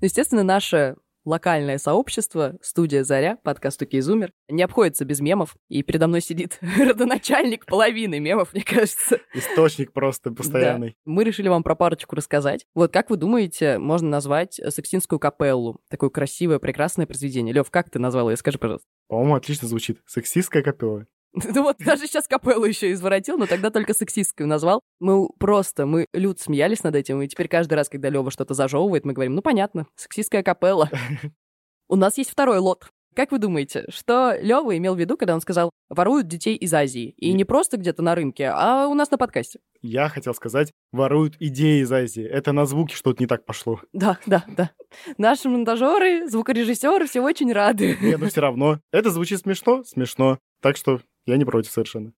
Естественно, 0.00 0.44
наше 0.44 0.94
локальное 1.28 1.78
сообщество, 1.78 2.56
студия 2.62 3.04
«Заря», 3.04 3.36
подкаст 3.42 3.82
«Окей, 3.82 4.02
не 4.48 4.62
обходится 4.62 5.04
без 5.04 5.20
мемов. 5.20 5.56
И 5.68 5.82
передо 5.82 6.08
мной 6.08 6.22
сидит 6.22 6.58
родоначальник 6.78 7.66
половины 7.66 8.18
мемов, 8.18 8.54
мне 8.54 8.62
кажется. 8.62 9.20
Источник 9.34 9.92
просто 9.92 10.30
постоянный. 10.30 10.90
Да. 10.90 10.94
Мы 11.04 11.24
решили 11.24 11.48
вам 11.48 11.62
про 11.62 11.74
парочку 11.74 12.16
рассказать. 12.16 12.64
Вот 12.74 12.92
как 12.92 13.10
вы 13.10 13.16
думаете, 13.16 13.78
можно 13.78 14.08
назвать 14.08 14.54
Сексинскую 14.54 15.18
капеллу? 15.18 15.80
Такое 15.90 16.08
красивое, 16.10 16.58
прекрасное 16.58 17.06
произведение. 17.06 17.52
Лев, 17.52 17.70
как 17.70 17.90
ты 17.90 17.98
назвал 17.98 18.30
ее? 18.30 18.36
Скажи, 18.36 18.58
пожалуйста. 18.58 18.86
По-моему, 19.08 19.34
отлично 19.34 19.68
звучит. 19.68 20.00
Сексистская 20.06 20.62
капелла. 20.62 21.06
Ну 21.54 21.62
вот 21.62 21.76
даже 21.78 22.06
сейчас 22.06 22.26
капеллу 22.26 22.64
еще 22.64 22.92
изворотил, 22.92 23.38
но 23.38 23.46
тогда 23.46 23.70
только 23.70 23.94
сексистскую 23.94 24.46
назвал. 24.46 24.80
Мы 25.00 25.28
просто, 25.38 25.86
мы 25.86 26.06
люд 26.12 26.40
смеялись 26.40 26.82
над 26.82 26.94
этим, 26.94 27.22
и 27.22 27.28
теперь 27.28 27.48
каждый 27.48 27.74
раз, 27.74 27.88
когда 27.88 28.08
Лева 28.08 28.30
что-то 28.30 28.54
зажевывает, 28.54 29.04
мы 29.04 29.12
говорим, 29.12 29.34
ну 29.34 29.42
понятно, 29.42 29.86
сексистская 29.96 30.42
капелла. 30.42 30.90
У 31.88 31.96
нас 31.96 32.18
есть 32.18 32.30
второй 32.30 32.58
лот. 32.58 32.90
Как 33.18 33.32
вы 33.32 33.38
думаете, 33.38 33.84
что 33.88 34.36
Лева 34.40 34.76
имел 34.76 34.94
в 34.94 34.98
виду, 35.00 35.16
когда 35.16 35.34
он 35.34 35.40
сказал 35.40 35.70
«воруют 35.88 36.28
детей 36.28 36.54
из 36.54 36.72
Азии»? 36.72 37.14
И 37.16 37.32
не 37.32 37.44
просто 37.44 37.76
где-то 37.76 38.00
на 38.00 38.14
рынке, 38.14 38.48
а 38.54 38.86
у 38.86 38.94
нас 38.94 39.10
на 39.10 39.18
подкасте. 39.18 39.58
Я 39.82 40.08
хотел 40.08 40.34
сказать 40.34 40.70
«воруют 40.92 41.34
идеи 41.40 41.82
из 41.82 41.90
Азии». 41.90 42.22
Это 42.22 42.52
на 42.52 42.64
звуки 42.64 42.94
что-то 42.94 43.20
не 43.20 43.26
так 43.26 43.44
пошло. 43.44 43.80
Да, 43.92 44.18
да, 44.26 44.44
да. 44.46 44.70
Наши 45.16 45.48
монтажеры, 45.48 46.28
звукорежиссеры 46.28 47.08
все 47.08 47.20
очень 47.20 47.52
рады. 47.52 47.98
Нет, 48.00 48.20
но 48.20 48.28
все 48.28 48.40
равно. 48.40 48.78
Это 48.92 49.10
звучит 49.10 49.40
смешно? 49.40 49.82
Смешно. 49.82 50.38
Так 50.60 50.76
что 50.76 51.00
я 51.32 51.36
не 51.38 51.44
против 51.44 51.70
совершенно. 51.70 52.12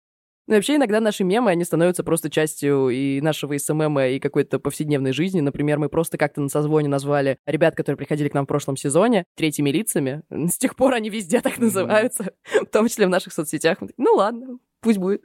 Ну, 0.46 0.56
вообще, 0.56 0.76
иногда 0.76 0.98
наши 0.98 1.22
мемы, 1.22 1.52
они 1.52 1.64
становятся 1.64 2.02
просто 2.02 2.28
частью 2.28 2.88
и 2.88 3.20
нашего 3.20 3.56
СММа, 3.56 4.08
и 4.08 4.18
какой-то 4.18 4.58
повседневной 4.58 5.12
жизни. 5.12 5.40
Например, 5.40 5.78
мы 5.78 5.88
просто 5.88 6.18
как-то 6.18 6.40
на 6.40 6.48
созвоне 6.48 6.88
назвали 6.88 7.38
ребят, 7.46 7.76
которые 7.76 7.96
приходили 7.98 8.28
к 8.28 8.34
нам 8.34 8.46
в 8.46 8.48
прошлом 8.48 8.76
сезоне, 8.76 9.26
третьими 9.36 9.70
лицами. 9.70 10.22
С 10.28 10.58
тех 10.58 10.74
пор 10.74 10.94
они 10.94 11.08
везде 11.08 11.40
так 11.40 11.58
называются, 11.58 12.32
в 12.62 12.66
том 12.66 12.88
числе 12.88 13.06
в 13.06 13.10
наших 13.10 13.32
соцсетях. 13.32 13.78
Ну 13.96 14.14
ладно, 14.14 14.58
пусть 14.80 14.98
будет. 14.98 15.22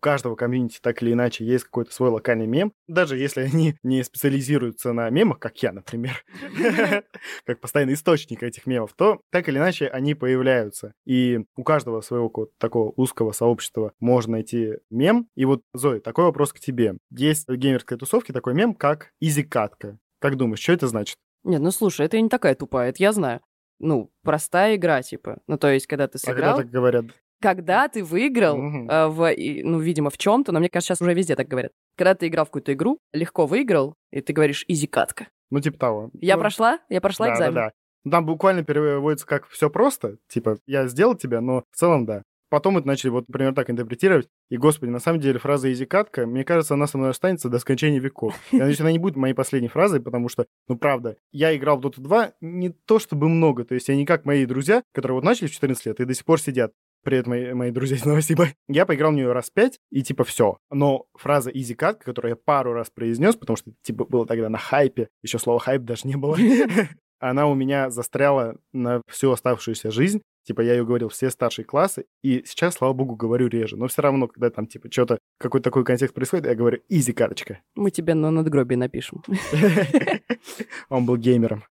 Каждого 0.00 0.34
комьюнити 0.34 0.80
так 0.82 1.02
или 1.02 1.12
иначе 1.12 1.44
есть 1.44 1.64
какой-то 1.64 1.92
свой 1.92 2.10
локальный 2.10 2.46
мем, 2.46 2.72
даже 2.88 3.16
если 3.16 3.42
они 3.42 3.76
не 3.82 4.02
специализируются 4.02 4.92
на 4.92 5.08
мемах, 5.10 5.38
как 5.38 5.62
я, 5.62 5.72
например, 5.72 6.24
как 7.44 7.60
постоянный 7.60 7.94
источник 7.94 8.42
этих 8.42 8.66
мемов, 8.66 8.92
то 8.94 9.20
так 9.30 9.48
или 9.48 9.58
иначе 9.58 9.86
они 9.86 10.14
появляются. 10.14 10.94
И 11.04 11.40
у 11.56 11.62
каждого 11.62 12.00
своего 12.00 12.30
такого 12.58 12.92
узкого 12.96 13.32
сообщества 13.32 13.92
можно 14.00 14.32
найти 14.32 14.78
мем. 14.90 15.28
И 15.36 15.44
вот, 15.44 15.62
Зоя, 15.74 16.00
такой 16.00 16.24
вопрос 16.24 16.52
к 16.52 16.60
тебе. 16.60 16.96
Есть 17.10 17.48
в 17.48 17.56
геймерской 17.56 17.98
тусовке 17.98 18.32
такой 18.32 18.54
мем, 18.54 18.74
как 18.74 19.12
изи-катка. 19.20 19.98
Как 20.20 20.36
думаешь, 20.36 20.60
что 20.60 20.72
это 20.72 20.86
значит? 20.86 21.16
Нет, 21.44 21.60
ну 21.60 21.70
слушай, 21.70 22.04
это 22.04 22.20
не 22.20 22.28
такая 22.28 22.54
тупая, 22.54 22.90
это 22.90 23.02
я 23.02 23.12
знаю. 23.12 23.40
Ну, 23.80 24.12
простая 24.22 24.76
игра, 24.76 25.02
типа. 25.02 25.38
Ну, 25.46 25.56
то 25.56 25.68
есть, 25.72 25.86
когда 25.86 26.06
ты 26.06 26.18
сыграл... 26.18 26.36
А 26.36 26.56
когда 26.56 26.62
так 26.62 26.70
говорят? 26.70 27.04
Когда 27.40 27.88
ты 27.88 28.04
выиграл, 28.04 28.58
э, 28.58 29.06
в, 29.08 29.34
ну, 29.64 29.78
видимо, 29.78 30.10
в 30.10 30.18
чем-то, 30.18 30.52
но 30.52 30.60
мне 30.60 30.68
кажется, 30.68 30.94
сейчас 30.94 31.02
уже 31.02 31.14
везде 31.14 31.36
так 31.36 31.48
говорят. 31.48 31.72
Когда 31.96 32.14
ты 32.14 32.28
играл 32.28 32.44
в 32.44 32.48
какую-то 32.48 32.72
игру, 32.72 32.98
легко 33.12 33.46
выиграл, 33.46 33.94
и 34.10 34.20
ты 34.20 34.32
говоришь 34.32 34.64
изи-катка. 34.68 35.28
Ну, 35.50 35.60
типа 35.60 35.78
того. 35.78 36.10
Я 36.14 36.36
ну, 36.36 36.42
прошла? 36.42 36.78
Я 36.88 37.00
прошла 37.00 37.26
да, 37.26 37.32
экзамен? 37.34 37.54
Да, 37.54 37.72
да. 38.04 38.10
Там 38.10 38.26
буквально 38.26 38.64
переводится 38.64 39.26
как 39.26 39.46
все 39.48 39.68
просто, 39.68 40.16
типа, 40.28 40.58
я 40.66 40.86
сделал 40.86 41.14
тебя, 41.14 41.40
но 41.40 41.64
в 41.70 41.76
целом 41.76 42.06
да. 42.06 42.22
Потом 42.50 42.76
это 42.76 42.86
начали 42.86 43.10
вот, 43.10 43.28
например, 43.28 43.54
так 43.54 43.70
интерпретировать. 43.70 44.28
И, 44.48 44.56
господи, 44.56 44.90
на 44.90 44.98
самом 44.98 45.20
деле 45.20 45.38
фраза 45.38 45.72
«изи-катка», 45.72 46.26
мне 46.26 46.44
кажется, 46.44 46.74
она 46.74 46.88
со 46.88 46.98
мной 46.98 47.10
останется 47.10 47.48
до 47.48 47.60
скончания 47.60 48.00
веков. 48.00 48.34
Я 48.50 48.60
надеюсь, 48.60 48.80
она 48.80 48.90
не 48.90 48.98
будет 48.98 49.14
моей 49.14 49.34
последней 49.34 49.68
фразой, 49.68 50.00
потому 50.00 50.28
что, 50.28 50.46
ну, 50.66 50.76
правда, 50.76 51.16
я 51.30 51.56
играл 51.56 51.78
в 51.78 51.86
Dota 51.86 52.00
2 52.00 52.32
не 52.40 52.70
то 52.70 52.98
чтобы 52.98 53.28
много, 53.28 53.64
то 53.64 53.74
есть 53.74 53.88
я 53.88 53.94
не 53.94 54.04
как 54.04 54.24
мои 54.24 54.46
друзья, 54.46 54.82
которые 54.92 55.16
вот 55.16 55.24
начали 55.24 55.46
в 55.46 55.52
14 55.52 55.86
лет 55.86 56.00
и 56.00 56.04
до 56.04 56.12
сих 56.12 56.24
пор 56.24 56.40
сидят. 56.40 56.72
Привет, 57.02 57.26
мои, 57.26 57.54
мои 57.54 57.70
друзья 57.70 57.96
из 57.96 58.04
Новосиба. 58.04 58.48
Я 58.68 58.84
поиграл 58.84 59.10
в 59.10 59.14
нее 59.14 59.32
раз 59.32 59.48
пять, 59.48 59.78
и 59.90 60.02
типа 60.02 60.22
все. 60.24 60.58
Но 60.70 61.06
фраза 61.14 61.50
easy 61.50 61.74
cut, 61.74 61.94
которую 62.04 62.32
я 62.32 62.36
пару 62.36 62.74
раз 62.74 62.90
произнес, 62.90 63.36
потому 63.36 63.56
что 63.56 63.72
типа 63.80 64.04
было 64.04 64.26
тогда 64.26 64.50
на 64.50 64.58
хайпе, 64.58 65.08
еще 65.22 65.38
слова 65.38 65.58
хайп 65.60 65.80
даже 65.82 66.06
не 66.06 66.16
было, 66.16 66.36
она 67.18 67.46
у 67.46 67.54
меня 67.54 67.88
застряла 67.88 68.58
на 68.74 69.00
всю 69.08 69.30
оставшуюся 69.30 69.90
жизнь. 69.90 70.20
Типа 70.44 70.60
я 70.60 70.74
ее 70.74 70.84
говорил 70.84 71.08
все 71.08 71.30
старшие 71.30 71.64
классы, 71.64 72.04
и 72.22 72.44
сейчас, 72.44 72.74
слава 72.74 72.92
богу, 72.92 73.16
говорю 73.16 73.48
реже. 73.48 73.78
Но 73.78 73.88
все 73.88 74.02
равно, 74.02 74.28
когда 74.28 74.50
там 74.50 74.66
типа 74.66 74.92
что-то, 74.92 75.18
какой-то 75.38 75.64
такой 75.64 75.86
контекст 75.86 76.14
происходит, 76.14 76.44
я 76.44 76.54
говорю 76.54 76.80
easy 76.92 77.14
карточка. 77.14 77.60
Мы 77.76 77.90
тебе 77.90 78.12
на 78.12 78.30
надгробие 78.30 78.76
напишем. 78.76 79.22
Он 80.90 81.06
был 81.06 81.16
геймером. 81.16 81.64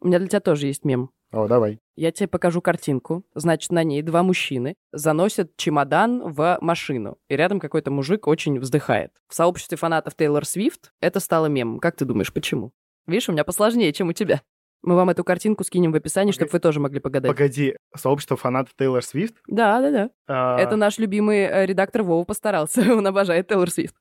У 0.00 0.06
меня 0.06 0.20
для 0.20 0.28
тебя 0.28 0.40
тоже 0.40 0.68
есть 0.68 0.84
мем. 0.84 1.10
О, 1.30 1.46
давай. 1.46 1.78
Я 1.96 2.10
тебе 2.10 2.26
покажу 2.26 2.62
картинку. 2.62 3.24
Значит, 3.34 3.70
на 3.70 3.84
ней 3.84 4.02
два 4.02 4.22
мужчины 4.22 4.74
заносят 4.92 5.56
чемодан 5.56 6.32
в 6.32 6.58
машину. 6.60 7.18
И 7.28 7.36
рядом 7.36 7.60
какой-то 7.60 7.90
мужик 7.90 8.26
очень 8.26 8.58
вздыхает. 8.58 9.12
В 9.28 9.34
сообществе 9.34 9.76
фанатов 9.76 10.14
Тейлор 10.14 10.46
Свифт 10.46 10.92
это 11.00 11.20
стало 11.20 11.46
мемом. 11.46 11.80
Как 11.80 11.96
ты 11.96 12.04
думаешь, 12.04 12.32
почему? 12.32 12.72
Видишь, 13.06 13.28
у 13.28 13.32
меня 13.32 13.44
посложнее, 13.44 13.92
чем 13.92 14.08
у 14.08 14.12
тебя. 14.12 14.42
Мы 14.82 14.94
вам 14.94 15.10
эту 15.10 15.24
картинку 15.24 15.64
скинем 15.64 15.92
в 15.92 15.96
описании, 15.96 16.32
чтобы 16.32 16.50
вы 16.52 16.60
тоже 16.60 16.78
могли 16.78 17.00
погадать. 17.00 17.30
Погоди, 17.30 17.76
сообщество 17.96 18.36
фанатов 18.36 18.74
Тейлор 18.76 19.02
Свифт? 19.02 19.34
Да, 19.48 19.80
да, 19.80 19.90
да. 19.90 20.10
А... 20.28 20.58
Это 20.58 20.76
наш 20.76 20.98
любимый 20.98 21.40
э, 21.40 21.66
редактор 21.66 22.04
Вова 22.04 22.24
постарался. 22.24 22.80
Он 22.94 23.06
обожает 23.06 23.48
Тейлор 23.48 23.70
Свифт. 23.70 23.96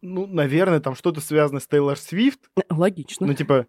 Ну, 0.00 0.26
наверное, 0.26 0.78
там 0.78 0.94
что-то 0.94 1.20
связано 1.20 1.58
с 1.58 1.66
Тейлор 1.66 1.98
Свифт. 1.98 2.48
Логично. 2.70 3.26
Ну, 3.26 3.34
типа, 3.34 3.66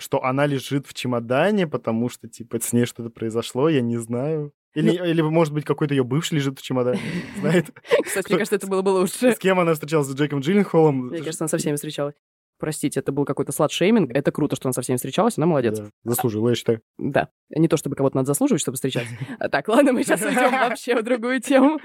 что 0.00 0.24
она 0.24 0.46
лежит 0.46 0.86
в 0.86 0.94
чемодане, 0.94 1.66
потому 1.66 2.08
что, 2.08 2.28
типа, 2.28 2.60
с 2.60 2.72
ней 2.72 2.86
что-то 2.86 3.10
произошло, 3.10 3.68
я 3.68 3.80
не 3.80 3.96
знаю. 3.98 4.52
Или, 4.74 4.98
ну... 4.98 5.04
или 5.04 5.20
может 5.20 5.52
быть, 5.52 5.64
какой-то 5.64 5.94
ее 5.94 6.04
бывший 6.04 6.34
лежит 6.34 6.58
в 6.58 6.62
чемодане, 6.62 7.00
знает. 7.38 7.70
Кстати, 8.04 8.28
мне 8.28 8.38
кажется, 8.38 8.56
это 8.56 8.66
было 8.66 8.82
бы 8.82 8.90
лучше. 8.90 9.32
С 9.32 9.38
кем 9.38 9.58
она 9.58 9.74
встречалась? 9.74 10.06
С 10.06 10.14
Джейком 10.14 10.40
Джилленхолом? 10.40 11.08
Мне 11.08 11.18
кажется, 11.18 11.44
она 11.44 11.48
со 11.48 11.58
всеми 11.58 11.74
встречалась. 11.74 12.14
Простите, 12.60 13.00
это 13.00 13.10
был 13.10 13.24
какой-то 13.24 13.52
слад-шейминг. 13.52 14.10
Это 14.12 14.30
круто, 14.30 14.54
что 14.54 14.68
она 14.68 14.74
со 14.74 14.82
всеми 14.82 14.96
встречалась, 14.96 15.38
она 15.38 15.46
молодец. 15.46 15.78
Да, 15.78 15.88
заслужила, 16.04 16.50
я 16.50 16.54
считаю. 16.54 16.82
Да. 16.98 17.30
Не 17.48 17.68
то, 17.68 17.78
чтобы 17.78 17.96
кого-то 17.96 18.16
надо 18.16 18.26
заслуживать, 18.26 18.60
чтобы 18.60 18.76
встречаться. 18.76 19.12
Так, 19.50 19.66
ладно, 19.68 19.94
мы 19.94 20.04
сейчас 20.04 20.22
уйдем 20.22 20.50
вообще 20.52 20.94
в 20.94 21.02
другую 21.02 21.40
тему. 21.40 21.80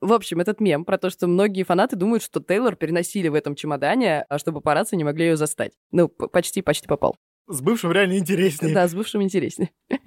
В 0.00 0.12
общем, 0.12 0.40
этот 0.40 0.60
мем 0.60 0.84
про 0.84 0.98
то, 0.98 1.08
что 1.10 1.26
многие 1.26 1.62
фанаты 1.62 1.96
думают, 1.96 2.22
что 2.22 2.40
Тейлор 2.40 2.76
переносили 2.76 3.28
в 3.28 3.34
этом 3.34 3.54
чемодане, 3.54 4.22
а 4.28 4.38
чтобы 4.38 4.60
папарацци 4.60 4.96
не 4.96 5.04
могли 5.04 5.26
ее 5.26 5.36
застать. 5.36 5.72
Ну, 5.92 6.08
почти-почти 6.08 6.86
попал. 6.86 7.16
С 7.48 7.60
бывшим 7.60 7.92
реально 7.92 8.18
интереснее. 8.18 8.74
Да, 8.74 8.86
с 8.86 8.94
бывшим 8.94 9.22
интереснее. 9.22 9.70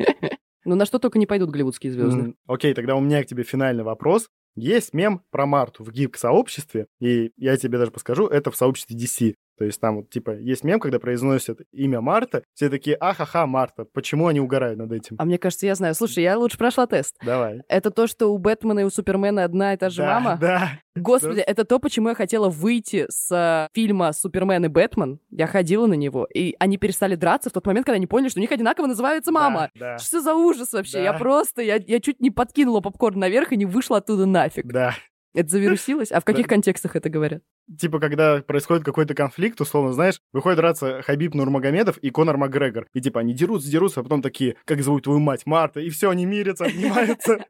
Ну, 0.63 0.75
на 0.75 0.85
что 0.85 0.99
только 0.99 1.17
не 1.17 1.25
пойдут 1.25 1.49
голливудские 1.49 1.91
звезды. 1.91 2.35
Окей, 2.45 2.75
тогда 2.75 2.95
у 2.95 3.01
меня 3.01 3.23
к 3.23 3.25
тебе 3.25 3.41
финальный 3.41 3.83
вопрос. 3.83 4.29
Есть 4.55 4.93
мем 4.93 5.23
про 5.31 5.47
Марту 5.47 5.83
в 5.83 5.91
гик-сообществе, 5.91 6.85
и 6.99 7.31
я 7.35 7.57
тебе 7.57 7.79
даже 7.79 7.89
подскажу, 7.89 8.27
это 8.27 8.51
в 8.51 8.55
сообществе 8.55 8.95
DC. 8.95 9.33
То 9.61 9.65
есть 9.65 9.79
там 9.79 9.97
вот, 9.97 10.09
типа, 10.09 10.31
есть 10.31 10.63
мем, 10.63 10.79
когда 10.79 10.97
произносят 10.97 11.59
имя 11.71 12.01
Марта, 12.01 12.41
все 12.55 12.67
такие, 12.67 12.95
ахаха, 12.99 13.45
Марта. 13.45 13.85
Почему 13.85 14.25
они 14.25 14.39
угорают 14.39 14.79
над 14.79 14.91
этим? 14.91 15.17
А 15.19 15.25
мне 15.25 15.37
кажется, 15.37 15.67
я 15.67 15.75
знаю. 15.75 15.93
Слушай, 15.93 16.23
я 16.23 16.35
лучше 16.35 16.57
прошла 16.57 16.87
тест. 16.87 17.15
Давай. 17.23 17.61
Это 17.67 17.91
то, 17.91 18.07
что 18.07 18.33
у 18.33 18.39
Бэтмена 18.39 18.79
и 18.79 18.83
у 18.85 18.89
Супермена 18.89 19.43
одна 19.43 19.75
и 19.75 19.77
та 19.77 19.91
же 19.91 19.97
да, 20.01 20.19
мама? 20.19 20.37
Да. 20.41 20.71
Господи, 20.95 21.35
Да. 21.35 21.43
это 21.45 21.63
то, 21.63 21.77
почему 21.77 22.09
я 22.09 22.15
хотела 22.15 22.49
выйти 22.49 23.05
с 23.07 23.31
э, 23.31 23.67
фильма 23.75 24.13
«Супермен 24.13 24.65
и 24.65 24.67
Бэтмен». 24.67 25.19
Я 25.29 25.45
ходила 25.45 25.85
на 25.85 25.93
него, 25.93 26.25
и 26.33 26.55
они 26.57 26.77
перестали 26.77 27.13
драться 27.13 27.51
в 27.51 27.53
тот 27.53 27.67
момент, 27.67 27.85
когда 27.85 27.97
они 27.97 28.07
поняли, 28.07 28.29
что 28.29 28.39
у 28.39 28.41
них 28.41 28.51
одинаково 28.51 28.87
называется 28.87 29.31
мама. 29.31 29.69
Да, 29.75 29.99
Что 29.99 30.21
за 30.21 30.33
ужас 30.33 30.73
вообще? 30.73 30.97
Да. 30.97 31.03
Я 31.03 31.13
просто, 31.13 31.61
я, 31.61 31.75
я 31.75 31.99
чуть 31.99 32.19
не 32.19 32.31
подкинула 32.31 32.81
попкорн 32.81 33.19
наверх 33.19 33.51
и 33.51 33.57
не 33.57 33.67
вышла 33.67 33.97
оттуда 33.97 34.25
нафиг. 34.25 34.65
да. 34.65 34.95
Это 35.33 35.49
завирусилось? 35.49 36.11
А 36.11 36.19
в 36.19 36.25
каких 36.25 36.47
Да. 36.47 36.49
контекстах 36.49 36.95
это 36.95 37.09
говорят? 37.09 37.41
Типа, 37.79 37.99
когда 37.99 38.41
происходит 38.41 38.83
какой-то 38.83 39.13
конфликт, 39.13 39.61
условно, 39.61 39.93
знаешь, 39.93 40.19
выходит 40.33 40.57
драться 40.57 41.01
Хабиб 41.03 41.33
Нурмагомедов 41.33 41.97
и 41.99 42.09
Конор 42.09 42.37
Макгрегор. 42.37 42.87
И 42.93 42.99
типа 43.01 43.21
они 43.21 43.33
дерутся, 43.33 43.69
дерутся, 43.71 44.01
а 44.01 44.03
потом 44.03 44.21
такие, 44.21 44.57
как 44.65 44.81
зовут 44.83 45.03
твою 45.05 45.19
мать, 45.19 45.45
Марта, 45.45 45.79
и 45.79 45.89
все, 45.89 46.09
они 46.09 46.25
мирятся, 46.25 46.65
обнимаются. 46.65 47.45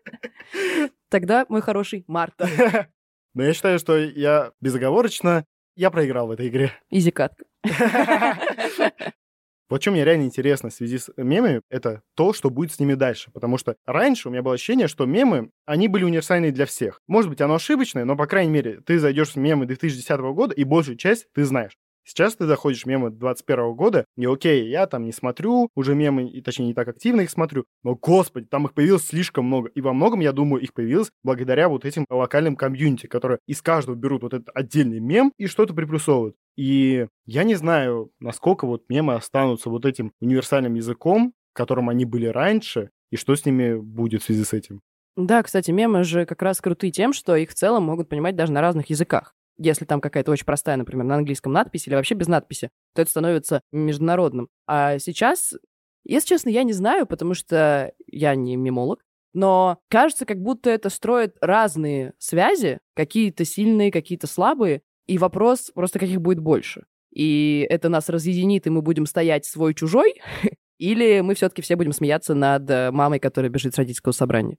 Тогда, 1.10 1.46
мой 1.50 1.62
хороший, 1.62 2.04
Марта. 2.08 2.48
Но 3.34 3.44
я 3.44 3.54
считаю, 3.54 3.80
что 3.80 3.98
я 3.98 4.52
безоговорочно, 4.62 5.46
я 5.76 5.90
проиграл 5.90 6.28
в 6.28 6.32
этой 6.32 6.50
игре. 6.50 6.74
Изи 6.90 7.12
катка. 7.12 7.46
Вот 9.72 9.82
что 9.82 9.92
мне 9.92 10.04
реально 10.04 10.24
интересно 10.24 10.70
в 10.70 10.74
связи 10.74 10.98
с 10.98 11.10
мемами, 11.16 11.62
это 11.70 12.02
то, 12.16 12.34
что 12.34 12.50
будет 12.50 12.74
с 12.74 12.80
ними 12.80 12.94
дальше. 12.94 13.32
Потому 13.32 13.58
что 13.58 13.78
раньше 13.86 14.28
у 14.28 14.32
меня 14.32 14.42
было 14.44 14.56
ощущение, 14.56 14.90
что 14.90 15.06
мемы, 15.06 15.50
они 15.66 15.88
были 15.88 16.04
универсальны 16.04 16.52
для 16.52 16.66
всех. 16.66 17.00
Может 17.08 17.30
быть, 17.30 17.40
оно 17.40 17.56
ошибочное, 17.56 18.04
но, 18.04 18.18
по 18.18 18.28
крайней 18.28 18.52
мере, 18.52 18.82
ты 18.86 19.00
зайдешь 19.00 19.32
в 19.32 19.36
мемы 19.38 19.66
2010 19.66 20.34
года, 20.34 20.54
и 20.54 20.66
большую 20.66 20.98
часть 20.98 21.28
ты 21.34 21.46
знаешь. 21.46 21.78
Сейчас 22.12 22.36
ты 22.36 22.46
заходишь 22.46 22.84
в 22.84 22.88
мемы 22.88 23.10
21 23.10 23.74
года, 23.74 24.04
и 24.18 24.26
окей, 24.26 24.68
я 24.68 24.86
там 24.86 25.06
не 25.06 25.14
смотрю 25.14 25.70
уже 25.76 25.96
мемы, 25.96 26.28
и, 26.28 26.42
точнее, 26.42 26.66
не 26.66 26.74
так 26.74 26.90
активно 26.90 27.22
их 27.22 27.30
смотрю, 27.30 27.64
но, 27.84 27.96
господи, 27.96 28.48
там 28.48 28.66
их 28.66 28.74
появилось 28.74 29.06
слишком 29.06 29.46
много. 29.46 29.70
И 29.70 29.80
во 29.80 29.94
многом, 29.94 30.20
я 30.20 30.34
думаю, 30.34 30.62
их 30.62 30.74
появилось 30.74 31.10
благодаря 31.24 31.70
вот 31.70 31.86
этим 31.86 32.06
локальным 32.10 32.58
комьюнити, 32.58 33.08
которые 33.08 33.40
из 33.48 33.62
каждого 33.62 33.96
берут 33.96 34.24
вот 34.24 34.34
этот 34.34 34.50
отдельный 34.54 35.00
мем 35.00 35.32
и 35.38 35.48
что-то 35.48 35.74
приплюсовывают. 35.74 36.36
И 36.58 37.08
я 37.28 37.46
не 37.46 37.56
знаю, 37.56 38.12
насколько 38.20 38.68
вот 38.68 38.84
мемы 38.90 39.14
останутся 39.14 39.70
вот 39.70 39.86
этим 39.86 40.12
универсальным 40.20 40.74
языком, 40.74 41.32
которым 41.54 41.88
они 41.88 42.04
были 42.04 42.26
раньше, 42.26 42.90
и 43.10 43.16
что 43.16 43.38
с 43.38 43.46
ними 43.46 43.76
будет 43.76 44.22
в 44.22 44.26
связи 44.26 44.44
с 44.44 44.52
этим. 44.52 44.82
Да, 45.16 45.44
кстати, 45.44 45.72
мемы 45.72 46.04
же 46.04 46.26
как 46.26 46.42
раз 46.42 46.60
крутые 46.60 46.92
тем, 46.92 47.14
что 47.14 47.38
их 47.38 47.52
в 47.52 47.54
целом 47.54 47.84
могут 47.84 48.10
понимать 48.10 48.36
даже 48.36 48.52
на 48.52 48.60
разных 48.60 48.90
языках. 48.90 49.34
Если 49.58 49.86
там 49.86 50.02
какая-то 50.02 50.32
очень 50.32 50.46
простая, 50.46 50.78
например, 50.78 51.06
на 51.06 51.16
английском 51.16 51.54
надпись 51.54 51.88
или 51.88 51.96
вообще 51.96 52.16
без 52.16 52.28
надписи, 52.28 52.70
то 52.96 53.02
это 53.02 53.12
становится 53.12 53.62
международным. 53.72 54.48
А 54.68 54.98
сейчас, 55.00 55.54
если 56.04 56.30
честно, 56.30 56.50
я 56.50 56.64
не 56.64 56.74
знаю, 56.74 57.06
потому 57.06 57.34
что 57.34 57.92
я 58.08 58.36
не 58.36 58.56
мемолог, 58.56 59.02
но 59.34 59.78
кажется, 59.90 60.26
как 60.26 60.38
будто 60.38 60.70
это 60.70 60.90
строит 60.90 61.36
разные 61.42 62.14
связи, 62.18 62.80
какие-то 62.96 63.46
сильные, 63.46 63.92
какие-то 63.92 64.28
слабые, 64.28 64.82
и 65.08 65.18
вопрос 65.18 65.72
просто, 65.74 66.00
каких 66.00 66.22
будет 66.22 66.40
больше. 66.40 66.86
И 67.14 67.66
это 67.70 67.90
нас 67.90 68.10
разъединит, 68.10 68.68
и 68.68 68.70
мы 68.70 68.82
будем 68.82 69.06
стоять 69.06 69.46
свой-чужой, 69.46 70.22
или 70.78 71.22
мы 71.22 71.36
все-таки 71.36 71.62
все 71.62 71.76
будем 71.76 71.92
смеяться 71.92 72.34
над 72.34 72.70
э, 72.70 72.92
мамой, 72.92 73.20
которая 73.20 73.52
бежит 73.52 73.74
с 73.74 73.78
родительского 73.78 74.14
собрания. 74.14 74.58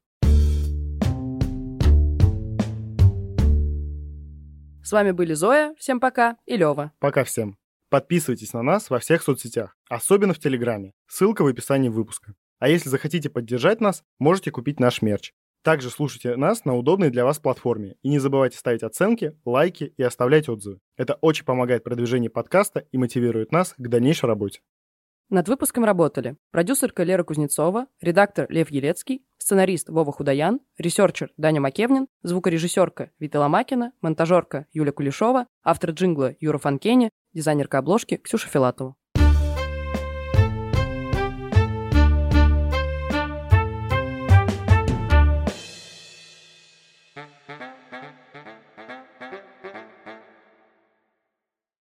С 4.85 4.91
вами 4.91 5.13
были 5.13 5.33
Зоя, 5.35 5.75
всем 5.79 6.01
пока, 6.01 6.37
и 6.45 6.57
Лева. 6.57 6.93
Пока 6.99 7.23
всем. 7.23 7.57
Подписывайтесь 7.89 8.53
на 8.53 8.63
нас 8.63 8.91
во 8.91 8.99
всех 8.99 9.23
соцсетях, 9.23 9.77
особенно 9.89 10.35
в 10.35 10.41
Телеграме. 10.41 10.93
Ссылка 11.07 11.43
в 11.43 11.47
описании 11.47 11.89
выпуска. 11.89 12.35
А 12.59 12.69
если 12.69 12.89
захотите 12.89 13.31
поддержать 13.31 13.81
нас, 13.81 14.03
можете 14.19 14.51
купить 14.51 14.81
наш 14.81 15.01
мерч. 15.01 15.33
Также 15.63 15.91
слушайте 15.91 16.35
нас 16.35 16.65
на 16.65 16.75
удобной 16.75 17.11
для 17.11 17.25
вас 17.25 17.39
платформе. 17.39 17.95
И 18.03 18.09
не 18.09 18.19
забывайте 18.19 18.59
ставить 18.59 18.83
оценки, 18.83 19.39
лайки 19.45 19.95
и 19.97 20.03
оставлять 20.03 20.49
отзывы. 20.49 20.81
Это 20.97 21.15
очень 21.21 21.45
помогает 21.45 21.85
продвижению 21.85 22.33
подкаста 22.33 22.81
и 22.91 22.99
мотивирует 22.99 23.53
нас 23.53 23.75
к 23.79 23.89
дальнейшей 23.89 24.27
работе. 24.27 24.61
Над 25.31 25.49
выпуском 25.49 25.85
работали 25.85 26.37
продюсерка 26.51 27.05
Лера 27.05 27.25
Кузнецова, 27.25 27.87
редактор 28.01 28.47
Лев 28.51 28.71
Елецкий, 28.71 29.25
сценарист 29.39 29.89
Вова 29.89 30.13
Худаян, 30.13 30.61
ресерчер 30.79 31.33
Даня 31.37 31.61
Макевнин, 31.61 32.07
звукорежиссерка 32.23 33.11
Вита 33.19 33.41
Ломакина, 33.41 33.93
монтажерка 34.03 34.67
Юля 34.73 34.93
Кулешова, 34.93 35.47
автор 35.65 35.91
джингла 35.91 36.35
Юра 36.41 36.59
Фанкени, 36.59 37.11
дизайнерка 37.33 37.79
обложки 37.79 38.17
Ксюша 38.17 38.49
Филатова. 38.49 38.95